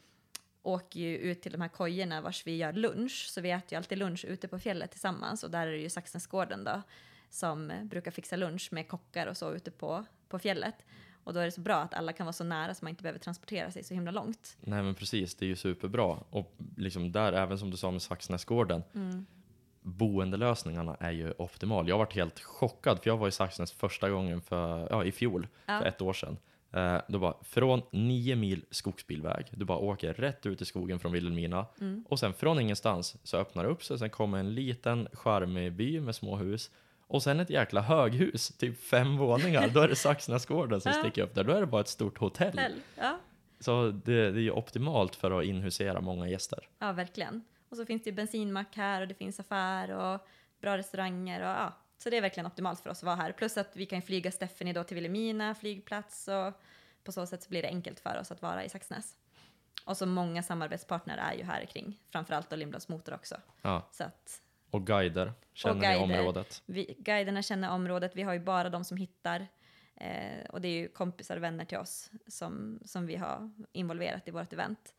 åker 0.64 1.00
ju 1.00 1.18
ut 1.18 1.42
till 1.42 1.52
de 1.52 1.62
här 1.62 1.68
kojorna 1.70 2.22
vars 2.22 2.48
vi 2.48 2.56
gör 2.58 2.74
lunch. 2.74 3.28
Så 3.30 3.42
vi 3.42 3.52
äter 3.52 3.72
ju 3.72 3.78
alltid 3.78 3.98
lunch 3.98 4.26
ute 4.26 4.48
på 4.48 4.60
fjället 4.60 4.92
tillsammans. 4.92 5.44
Och 5.44 5.52
där 5.52 5.68
är 5.68 5.72
det 5.72 5.78
ju 5.78 5.90
Saxnäsgården 5.90 6.64
då 6.64 6.82
som 7.30 7.72
brukar 7.84 8.12
fixa 8.12 8.36
lunch 8.36 8.70
med 8.72 8.88
kockar 8.88 9.28
och 9.28 9.38
så 9.38 9.54
ute 9.54 9.72
på, 9.72 10.06
på 10.30 10.40
fjället. 10.40 10.76
Och 11.24 11.34
då 11.34 11.40
är 11.40 11.46
det 11.46 11.52
så 11.52 11.62
bra 11.62 11.76
att 11.76 11.94
alla 11.94 12.14
kan 12.14 12.26
vara 12.26 12.34
så 12.34 12.44
nära 12.44 12.74
så 12.74 12.86
man 12.86 12.90
inte 12.90 13.04
behöver 13.04 13.20
transportera 13.20 13.72
sig 13.72 13.84
så 13.84 13.94
himla 13.94 14.12
långt. 14.12 14.58
Nej 14.62 14.84
men 14.84 14.96
precis, 14.96 15.36
det 15.36 15.46
är 15.46 15.48
ju 15.48 15.56
superbra. 15.56 16.20
Och 16.30 16.54
liksom 16.78 17.12
där, 17.12 17.34
även 17.34 17.60
som 17.60 17.72
du 17.72 17.78
sa 17.78 17.92
med 17.92 18.02
Saxnäsgården, 18.02 18.84
boendelösningarna 19.82 20.98
är 21.00 21.12
ju 21.12 21.34
optimal. 21.38 21.88
Jag 21.88 21.96
har 21.96 22.00
varit 22.00 22.16
helt 22.16 22.40
chockad, 22.40 23.00
för 23.04 23.10
jag 23.10 23.18
var 23.18 23.28
i 23.28 23.32
Saxnäs 23.32 23.72
första 23.72 24.10
gången 24.10 24.42
för, 24.42 24.88
ja, 24.90 25.04
i 25.06 25.12
fjol, 25.12 25.48
Ja. 25.66 25.80
för 25.80 25.86
ett 25.86 26.02
år 26.02 26.14
sedan. 26.14 26.38
Eh, 26.74 26.98
då 27.08 27.20
bara, 27.20 27.36
från 27.44 27.82
nio 27.92 28.36
mil 28.36 28.66
skogsbilväg, 28.72 29.46
du 29.52 29.66
bara 29.66 29.78
åker 29.78 30.14
rätt 30.14 30.46
ut 30.46 30.62
i 30.62 30.66
skogen 30.66 31.00
från 31.00 31.12
Vilhelmina 31.12 31.66
och 32.10 32.20
sen 32.20 32.34
från 32.34 32.60
ingenstans 32.60 33.16
så 33.24 33.38
öppnar 33.38 33.64
det 33.64 33.70
upp 33.70 33.84
sig, 33.84 34.00
sen 34.00 34.10
kommer 34.10 34.38
en 34.38 34.56
liten 34.56 35.08
charmig 35.14 35.74
by 35.74 36.00
med 36.00 36.16
små 36.16 36.36
hus 36.38 36.72
och 37.08 37.24
sen 37.24 37.40
ett 37.40 37.50
jäkla 37.50 37.82
höghus, 37.82 38.58
typ 38.58 38.84
fem 38.84 39.18
våningar. 39.18 39.70
Då 39.74 39.80
är 39.80 39.88
det 39.88 39.96
Saxnäsgården 39.96 40.82
som 40.82 40.92
Ja. 40.96 41.00
sticker 41.00 41.24
upp 41.24 41.36
där. 41.36 41.44
Då 41.44 41.52
är 41.52 41.60
det 41.60 41.68
bara 41.68 41.82
ett 41.82 41.88
stort 41.88 42.18
hotell. 42.18 42.60
Ja. 42.98 43.18
Så 43.60 43.88
det, 43.88 44.32
det 44.32 44.40
är 44.40 44.44
ju 44.44 44.52
optimalt 44.52 45.16
för 45.16 45.40
att 45.40 45.46
inhusera 45.46 46.02
många 46.02 46.30
gäster. 46.30 46.60
Ja, 46.80 46.92
verkligen. 46.92 47.44
Och 47.70 47.78
så 47.78 47.86
finns 47.86 48.04
det 48.04 48.12
bensinmack 48.12 48.76
här 48.76 49.02
och 49.02 49.08
det 49.08 49.14
finns 49.14 49.40
affär 49.40 49.92
och 49.92 50.28
bra 50.62 50.78
restauranger 50.78 51.40
och 51.42 51.48
ja. 51.48 51.74
Så 52.04 52.10
det 52.10 52.18
är 52.18 52.22
verkligen 52.22 52.48
optimalt 52.48 52.80
för 52.80 52.90
oss 52.90 52.98
att 52.98 53.04
vara 53.04 53.16
här. 53.16 53.32
Plus 53.32 53.58
att 53.58 53.76
vi 53.76 53.86
kan 53.86 54.02
flyga 54.02 54.32
Stephanie 54.32 54.74
då 54.74 54.84
till 54.84 54.96
Vilhelmina 54.96 55.56
flygplats 55.56 56.28
och 56.28 56.54
på 57.04 57.12
så 57.12 57.26
sätt 57.26 57.44
så 57.44 57.50
blir 57.50 57.62
det 57.62 57.68
enkelt 57.68 58.00
för 58.00 58.20
oss 58.20 58.32
att 58.32 58.42
vara 58.42 58.64
i 58.64 58.70
Saxnäs. 58.70 59.18
Och 59.86 59.98
så 59.98 60.06
många 60.06 60.44
samarbetspartner 60.44 61.18
är 61.18 61.34
ju 61.34 61.44
här 61.44 61.66
kring, 61.66 62.00
framförallt 62.10 62.50
då 62.50 62.56
Lindblads 62.56 62.90
Motor 62.90 63.14
också. 63.14 63.36
Ja. 63.62 63.88
Så 63.92 64.04
att 64.04 64.42
Och 64.70 64.88
guider, 64.88 65.34
känner 65.54 65.76
Och 65.76 65.82
guider. 65.82 66.04
området? 66.04 66.64
vi, 66.66 66.96
guiderna 67.00 67.42
känner 67.42 67.72
området, 67.72 68.12
vi 68.16 68.22
har 68.22 68.34
ju 68.34 68.40
bara 68.40 68.70
de 68.70 68.84
som 68.84 68.98
hittar. 68.98 69.48
Eh, 69.96 70.46
och 70.50 70.62
det 70.62 70.68
är 70.68 70.80
ju 70.80 70.88
kompisar 70.88 71.38
och 71.38 71.44
vänner 71.44 71.66
till 71.66 71.78
oss 71.78 72.12
som, 72.28 72.80
som 72.86 73.06
vi 73.06 73.16
har 73.16 73.52
involverat 73.72 74.28
i 74.28 74.32
vårt 74.32 74.54
event. 74.54 74.94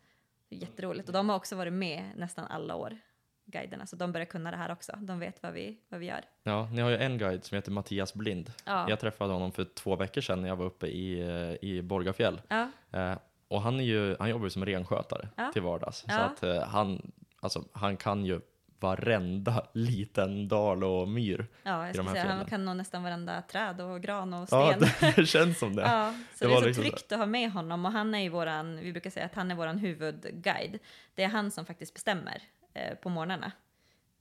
Jätteroligt. 0.49 1.09
Och 1.09 1.13
de 1.13 1.29
har 1.29 1.37
också 1.37 1.57
varit 1.57 1.73
med 1.73 2.11
nästan 2.17 2.47
alla 2.47 2.75
år, 2.75 2.99
guiderna. 3.47 3.87
Så 3.87 3.97
de 3.97 4.13
börjar 4.13 4.25
kunna 4.25 4.51
det 4.51 4.57
här 4.57 4.73
också. 4.73 4.93
De 5.01 5.19
vet 5.19 5.43
vad 5.43 5.53
vi, 5.53 5.77
vad 5.89 6.01
vi 6.01 6.07
gör. 6.07 6.21
Ja, 6.43 6.69
ni 6.73 6.81
har 6.83 6.91
ju 6.91 6.97
en 6.97 7.19
guide 7.19 7.45
som 7.45 7.55
heter 7.55 7.71
Mattias 7.71 8.15
Blind. 8.15 8.53
Ja. 8.65 8.87
Jag 8.89 9.01
träffade 9.01 9.33
honom 9.33 9.53
för 9.53 9.65
två 9.65 9.97
veckor 9.97 10.21
sedan 10.21 10.41
när 10.43 10.49
jag 10.49 10.57
var 10.57 10.67
uppe 10.67 10.87
i, 10.87 11.21
eh, 11.21 11.69
i 11.69 11.83
Borgafjäll. 11.83 12.41
Ja, 12.49 12.71
Eh, 12.93 13.15
och 13.49 13.63
han, 13.63 13.81
är 13.81 13.85
ju, 13.85 14.17
han 14.19 14.31
jobbar 14.31 14.45
ju 14.47 14.51
som 14.51 14.65
renskötare 14.67 15.29
Ja. 15.37 15.51
till 15.53 15.63
vardags. 15.63 15.99
Så 15.99 16.07
Ja. 16.09 16.19
att 16.19 16.43
eh, 16.43 16.63
han, 16.63 17.13
alltså, 17.41 17.65
han 17.73 17.97
kan 17.97 18.25
ju 18.25 18.41
varenda 18.81 19.67
liten 19.73 20.49
dal 20.49 20.85
och 20.85 21.09
myr. 21.09 21.47
ja 21.63 21.87
jag 21.87 21.95
skulle 21.97 22.11
säga 22.11 22.33
han 22.33 22.45
kan 22.47 22.65
nog 22.65 22.77
nästan 22.77 23.03
varenda 23.03 23.43
träd 23.43 23.81
och 23.81 24.01
gran 24.03 24.35
och 24.35 24.49
Ja, 24.51 24.75
sten. 24.75 25.13
det 25.17 25.27
känns 25.27 25.59
som 25.59 25.77
det. 25.77 25.83
Ja, 25.83 26.15
så 26.35 26.45
Det 26.45 26.51
det, 26.51 26.57
är 26.57 26.61
så 26.61 26.67
liksom 26.67 26.85
så. 26.85 26.91
tryggt 26.91 27.13
att 27.13 27.19
ha 27.19 27.27
med 27.27 27.53
honom 27.53 27.85
och 27.87 27.93
han 27.93 28.15
är 28.15 28.19
ju 28.19 28.29
våran, 28.29 28.77
vi 28.81 28.93
brukar 28.93 29.11
säga 29.11 29.27
att 29.27 29.35
han 29.35 29.51
är 29.51 29.55
våran 29.55 29.79
huvudguide. 29.79 30.79
Det 31.15 31.23
är 31.23 31.29
han 31.29 31.51
som 31.51 31.67
faktiskt 31.67 31.95
bestämmer 31.95 32.43
eh, 32.75 32.95
på 32.95 33.09
morgnarna 33.09 33.53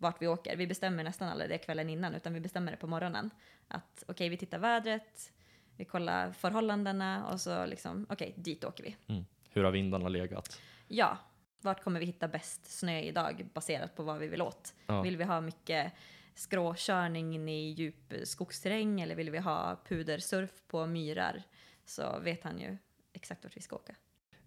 vart 0.01 0.21
vi 0.21 0.27
åker. 0.27 0.55
Vi 0.55 0.67
bestämmer 0.67 1.03
nästan 1.03 1.29
aldrig 1.29 1.49
det 1.49 1.57
kvällen 1.57 1.89
innan 1.89 2.15
utan 2.15 2.33
vi 2.33 2.39
bestämmer 2.39 2.71
det 2.71 2.77
på 2.77 2.87
morgonen. 2.87 3.29
Att 3.67 4.03
okej, 4.07 4.29
vi 4.29 4.37
tittar 4.37 4.59
vädret, 4.59 5.31
vi 5.77 5.85
kollar 5.85 6.31
förhållandena 6.31 7.27
och 7.27 7.41
så 7.41 7.65
liksom, 7.65 8.05
okej, 8.09 8.33
dit 8.37 8.63
åker 8.63 8.83
vi. 8.83 8.95
Mm. 9.07 9.25
Hur 9.49 9.63
har 9.63 9.71
vindarna 9.71 10.09
legat? 10.09 10.61
Ja, 10.87 11.17
vart 11.61 11.83
kommer 11.83 11.99
vi 11.99 12.05
hitta 12.05 12.27
bäst 12.27 12.79
snö 12.79 12.99
idag 12.99 13.47
baserat 13.53 13.95
på 13.95 14.03
vad 14.03 14.19
vi 14.19 14.27
vill 14.27 14.41
åt? 14.41 14.73
Ja. 14.87 15.01
Vill 15.01 15.17
vi 15.17 15.23
ha 15.23 15.41
mycket 15.41 15.93
skråkörning 16.35 17.35
in 17.35 17.49
i 17.49 17.71
djup 17.71 18.13
skogsterräng 18.23 19.01
eller 19.01 19.15
vill 19.15 19.29
vi 19.29 19.37
ha 19.37 19.81
pudersurf 19.87 20.51
på 20.67 20.85
myrar? 20.85 21.43
Så 21.85 22.19
vet 22.19 22.43
han 22.43 22.59
ju 22.59 22.77
exakt 23.13 23.43
vart 23.43 23.57
vi 23.57 23.61
ska 23.61 23.75
åka. 23.75 23.95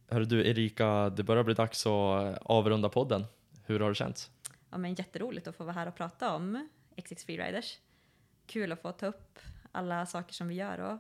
Hörru 0.09 0.25
du 0.25 0.49
Erika, 0.49 1.11
det 1.11 1.23
börjar 1.23 1.45
bli 1.45 1.55
dags 1.55 1.87
att 1.87 2.39
avrunda 2.43 2.89
podden. 2.89 3.25
Hur 3.67 3.81
har 3.81 3.89
det 3.89 3.95
känts? 3.95 4.31
Ja, 4.71 4.79
men 4.79 4.95
jätteroligt 4.95 5.47
att 5.49 5.57
få 5.57 5.65
vara 5.65 5.75
här 5.75 5.87
och 5.89 5.95
prata 5.97 6.35
om 6.35 6.69
XX 6.97 7.25
Freeriders. 7.25 7.79
Kul 8.47 8.73
att 8.73 8.83
få 8.83 8.93
ta 8.93 9.07
upp 9.07 9.39
alla 9.73 10.07
saker 10.07 10.35
som 10.35 10.49
vi 10.49 10.55
gör 10.55 10.79
och 10.79 10.99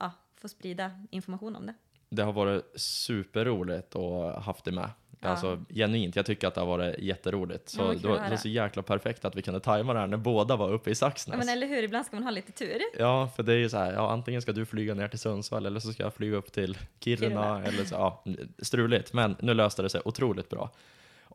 ja, 0.00 0.12
få 0.36 0.48
sprida 0.48 0.90
information 1.10 1.56
om 1.56 1.66
det. 1.66 1.74
Det 2.08 2.22
har 2.22 2.32
varit 2.32 2.80
superroligt 2.80 3.96
att 3.96 4.02
ha 4.02 4.40
haft 4.40 4.64
dig 4.64 4.74
med. 4.74 4.90
Ja. 5.20 5.28
Alltså 5.28 5.64
genuint, 5.68 6.16
jag 6.16 6.26
tycker 6.26 6.48
att 6.48 6.54
det 6.54 6.60
har 6.60 6.66
varit 6.68 6.98
jätteroligt. 6.98 7.68
Så 7.68 7.82
Ja, 7.82 7.94
det, 8.02 8.08
var, 8.08 8.24
det 8.24 8.30
var 8.30 8.36
så 8.36 8.48
jäkla 8.48 8.82
perfekt 8.82 9.24
att 9.24 9.36
vi 9.36 9.42
kunde 9.42 9.60
tajma 9.60 9.92
det 9.92 9.98
här 10.00 10.06
när 10.06 10.16
båda 10.16 10.56
var 10.56 10.72
uppe 10.72 10.90
i 10.90 10.92
Ja, 10.92 10.94
Saxnäs. 10.94 11.38
men 11.38 11.48
eller 11.48 11.66
hur, 11.66 11.82
ibland 11.82 12.06
ska 12.06 12.16
man 12.16 12.22
ha 12.22 12.30
lite 12.30 12.52
tur. 12.52 12.78
Ja, 12.98 13.28
för 13.36 13.42
det 13.42 13.52
är 13.52 13.56
ju 13.56 13.68
så 13.68 13.76
här, 13.76 13.92
ja, 13.92 14.10
antingen 14.12 14.42
ska 14.42 14.52
du 14.52 14.66
flyga 14.66 14.94
ner 14.94 15.08
till 15.08 15.18
Sundsvall 15.18 15.66
eller 15.66 15.80
så 15.80 15.92
ska 15.92 16.02
jag 16.02 16.14
flyga 16.14 16.36
upp 16.36 16.52
till 16.52 16.78
Kiruna, 17.00 17.28
Kiruna. 17.28 17.64
eller 17.64 17.84
så, 17.84 17.94
ja, 17.94 18.24
struligt. 18.58 19.12
Men 19.12 19.36
nu 19.40 19.54
löste 19.54 19.82
det 19.82 19.88
sig 19.88 20.00
otroligt 20.04 20.48
bra. 20.48 20.70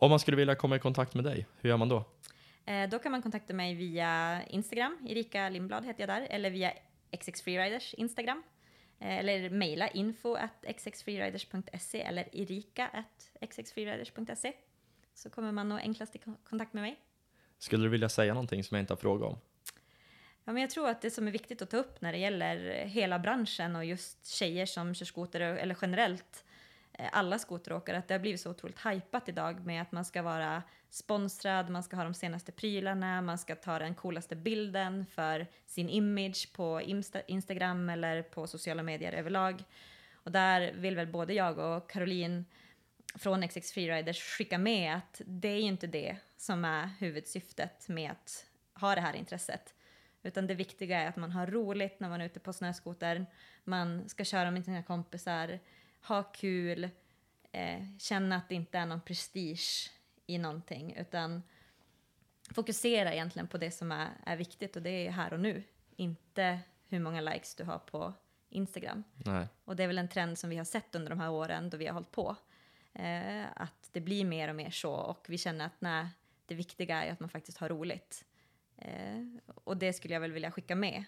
Om 0.01 0.09
man 0.09 0.19
skulle 0.19 0.37
vilja 0.37 0.55
komma 0.55 0.75
i 0.75 0.79
kontakt 0.79 1.13
med 1.15 1.23
dig, 1.23 1.47
hur 1.61 1.69
gör 1.69 1.77
man 1.77 1.89
då? 1.89 2.03
Eh, 2.65 2.89
då 2.89 2.99
kan 2.99 3.11
man 3.11 3.21
kontakta 3.21 3.53
mig 3.53 3.75
via 3.75 4.41
Instagram, 4.47 4.97
Erika 5.09 5.49
Lindblad 5.49 5.85
heter 5.85 5.99
jag 5.99 6.09
där, 6.09 6.27
eller 6.29 6.49
via 6.49 6.73
XX 7.19 7.41
Freeriders 7.41 7.93
Instagram. 7.93 8.43
Eh, 8.99 9.17
eller 9.17 9.49
mejla 9.49 9.87
info 9.87 10.33
at 10.35 10.75
xxfreeriders.se 10.77 12.01
eller 12.01 12.35
erika 12.35 12.87
at 12.87 13.49
xxfreeriders.se. 13.49 14.53
Så 15.13 15.29
kommer 15.29 15.51
man 15.51 15.69
nog 15.69 15.79
enklast 15.79 16.15
i 16.15 16.19
kon- 16.19 16.37
kontakt 16.43 16.73
med 16.73 16.81
mig. 16.83 16.99
Skulle 17.57 17.83
du 17.85 17.89
vilja 17.89 18.09
säga 18.09 18.33
någonting 18.33 18.63
som 18.63 18.75
jag 18.75 18.83
inte 18.83 18.93
har 18.93 18.97
frågat 18.97 19.29
om? 19.31 19.37
Ja, 20.45 20.53
men 20.53 20.61
jag 20.61 20.69
tror 20.69 20.89
att 20.89 21.01
det 21.01 21.11
som 21.11 21.27
är 21.27 21.31
viktigt 21.31 21.61
att 21.61 21.69
ta 21.69 21.77
upp 21.77 22.01
när 22.01 22.11
det 22.11 22.17
gäller 22.17 22.85
hela 22.85 23.19
branschen 23.19 23.75
och 23.75 23.85
just 23.85 24.25
tjejer 24.27 24.65
som 24.65 24.93
kör 24.95 25.05
skoter, 25.05 25.41
eller 25.41 25.77
generellt 25.81 26.45
Eh, 26.93 27.09
alla 27.11 27.39
skoteråkare, 27.39 27.97
att 27.97 28.07
det 28.07 28.13
har 28.13 28.19
blivit 28.19 28.41
så 28.41 28.49
otroligt 28.49 28.85
hypat 28.85 29.29
idag 29.29 29.65
med 29.65 29.81
att 29.81 29.91
man 29.91 30.05
ska 30.05 30.21
vara 30.21 30.63
sponsrad, 30.89 31.69
man 31.69 31.83
ska 31.83 31.95
ha 31.95 32.03
de 32.03 32.13
senaste 32.13 32.51
prylarna, 32.51 33.21
man 33.21 33.37
ska 33.37 33.55
ta 33.55 33.79
den 33.79 33.95
coolaste 33.95 34.35
bilden 34.35 35.05
för 35.05 35.47
sin 35.65 35.89
image 35.89 36.53
på 36.53 36.81
Insta- 36.81 37.21
Instagram 37.27 37.89
eller 37.89 38.21
på 38.21 38.47
sociala 38.47 38.83
medier 38.83 39.13
överlag. 39.13 39.63
Och 40.13 40.31
där 40.31 40.73
vill 40.73 40.95
väl 40.95 41.07
både 41.07 41.33
jag 41.33 41.57
och 41.57 41.89
Caroline 41.89 42.45
från 43.15 43.47
XX 43.47 43.71
Freeriders 43.71 44.21
skicka 44.21 44.57
med 44.57 44.95
att 44.95 45.21
det 45.25 45.47
är 45.47 45.57
ju 45.57 45.61
inte 45.67 45.87
det 45.87 46.17
som 46.37 46.65
är 46.65 46.89
huvudsyftet 46.99 47.87
med 47.87 48.11
att 48.11 48.45
ha 48.73 48.95
det 48.95 49.01
här 49.01 49.15
intresset. 49.15 49.73
Utan 50.23 50.47
det 50.47 50.55
viktiga 50.55 50.99
är 51.01 51.07
att 51.07 51.15
man 51.15 51.31
har 51.31 51.47
roligt 51.47 51.99
när 51.99 52.09
man 52.09 52.21
är 52.21 52.25
ute 52.25 52.39
på 52.39 52.53
snöskotern. 52.53 53.25
Man 53.63 54.09
ska 54.09 54.23
köra 54.23 54.51
med 54.51 54.65
sina 54.65 54.83
kompisar, 54.83 55.59
ha 56.01 56.23
kul, 56.23 56.89
eh, 57.51 57.83
känna 57.99 58.35
att 58.35 58.49
det 58.49 58.55
inte 58.55 58.77
är 58.77 58.85
någon 58.85 59.01
prestige 59.01 59.91
i 60.25 60.37
någonting. 60.37 60.93
Utan 60.95 61.43
fokusera 62.53 63.13
egentligen 63.13 63.47
på 63.47 63.57
det 63.57 63.71
som 63.71 63.91
är, 63.91 64.09
är 64.25 64.35
viktigt 64.35 64.75
och 64.75 64.81
det 64.81 65.07
är 65.07 65.11
här 65.11 65.33
och 65.33 65.39
nu. 65.39 65.63
Inte 65.95 66.59
hur 66.87 66.99
många 66.99 67.21
likes 67.21 67.55
du 67.55 67.63
har 67.63 67.79
på 67.79 68.13
Instagram. 68.49 69.03
Nej. 69.13 69.47
Och 69.65 69.75
det 69.75 69.83
är 69.83 69.87
väl 69.87 69.97
en 69.97 70.07
trend 70.07 70.37
som 70.37 70.49
vi 70.49 70.57
har 70.57 70.65
sett 70.65 70.95
under 70.95 71.09
de 71.09 71.19
här 71.19 71.29
åren 71.29 71.69
då 71.69 71.77
vi 71.77 71.87
har 71.87 71.93
hållit 71.93 72.11
på. 72.11 72.35
Eh, 72.93 73.45
att 73.55 73.89
det 73.91 74.01
blir 74.01 74.25
mer 74.25 74.47
och 74.47 74.55
mer 74.55 74.69
så 74.69 74.93
och 74.93 75.25
vi 75.29 75.37
känner 75.37 75.65
att 75.65 75.81
nej, 75.81 76.07
det 76.45 76.55
viktiga 76.55 77.03
är 77.03 77.11
att 77.11 77.19
man 77.19 77.29
faktiskt 77.29 77.57
har 77.57 77.69
roligt. 77.69 78.25
Eh, 78.77 79.25
och 79.45 79.77
det 79.77 79.93
skulle 79.93 80.13
jag 80.13 80.21
väl 80.21 80.31
vilja 80.31 80.51
skicka 80.51 80.75
med 80.75 81.03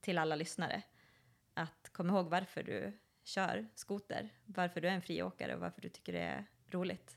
till 0.00 0.18
alla 0.18 0.36
lyssnare. 0.36 0.82
Att 1.54 1.88
kom 1.92 2.10
ihåg 2.10 2.26
varför 2.26 2.62
du 2.62 2.98
kör 3.24 3.66
skoter, 3.74 4.28
varför 4.46 4.80
du 4.80 4.88
är 4.88 4.92
en 4.92 5.02
friåkare 5.02 5.54
och 5.54 5.60
varför 5.60 5.80
du 5.80 5.88
tycker 5.88 6.12
det 6.12 6.20
är 6.22 6.44
roligt. 6.70 7.16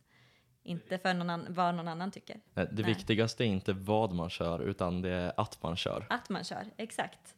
Inte 0.64 0.97
för 0.97 1.14
någon 1.14 1.45
vad 1.53 1.76
någon 1.76 1.88
annan 1.88 2.12
tycker. 2.12 2.39
Nej, 2.53 2.68
Det 2.72 2.82
Nej. 2.84 2.93
viktigaste 2.93 3.43
är 3.43 3.47
inte 3.47 3.74
vad 3.74 4.14
man 4.14 4.30
kör, 4.30 4.60
utan 4.60 5.01
det 5.01 5.10
är 5.10 5.34
att 5.38 5.64
man 5.64 5.76
kör. 5.76 6.06
Att 6.10 6.30
man 6.30 6.43
kör, 6.43 6.66
exakt. 6.78 7.36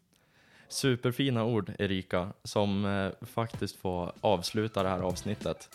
Superfina 0.68 1.44
ord, 1.46 1.72
Erika, 1.80 2.34
som 2.44 2.86
eh, 2.86 3.26
faktiskt 3.28 3.76
får 3.76 4.14
avsluta 4.22 4.84
det 4.84 4.90
här 4.90 5.00
avsnittet. 5.00 5.70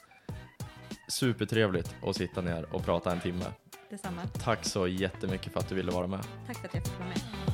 Supertrevligt 1.08 1.96
att 2.02 2.16
sitta 2.16 2.40
ner 2.40 2.74
och 2.74 2.84
prata 2.84 3.12
en 3.12 3.20
timme. 3.20 3.44
Detsamma. 3.90 4.22
Tack 4.26 4.64
så 4.64 4.88
jättemycket 4.88 5.52
för 5.52 5.60
att 5.60 5.68
du 5.68 5.74
ville 5.74 5.92
vara 5.92 6.06
med. 6.06 6.24
Tack 6.46 6.56
för 6.56 6.68
att 6.68 6.74
jag 6.74 6.84
fick 6.84 6.98
vara 6.98 7.08
med. 7.08 7.51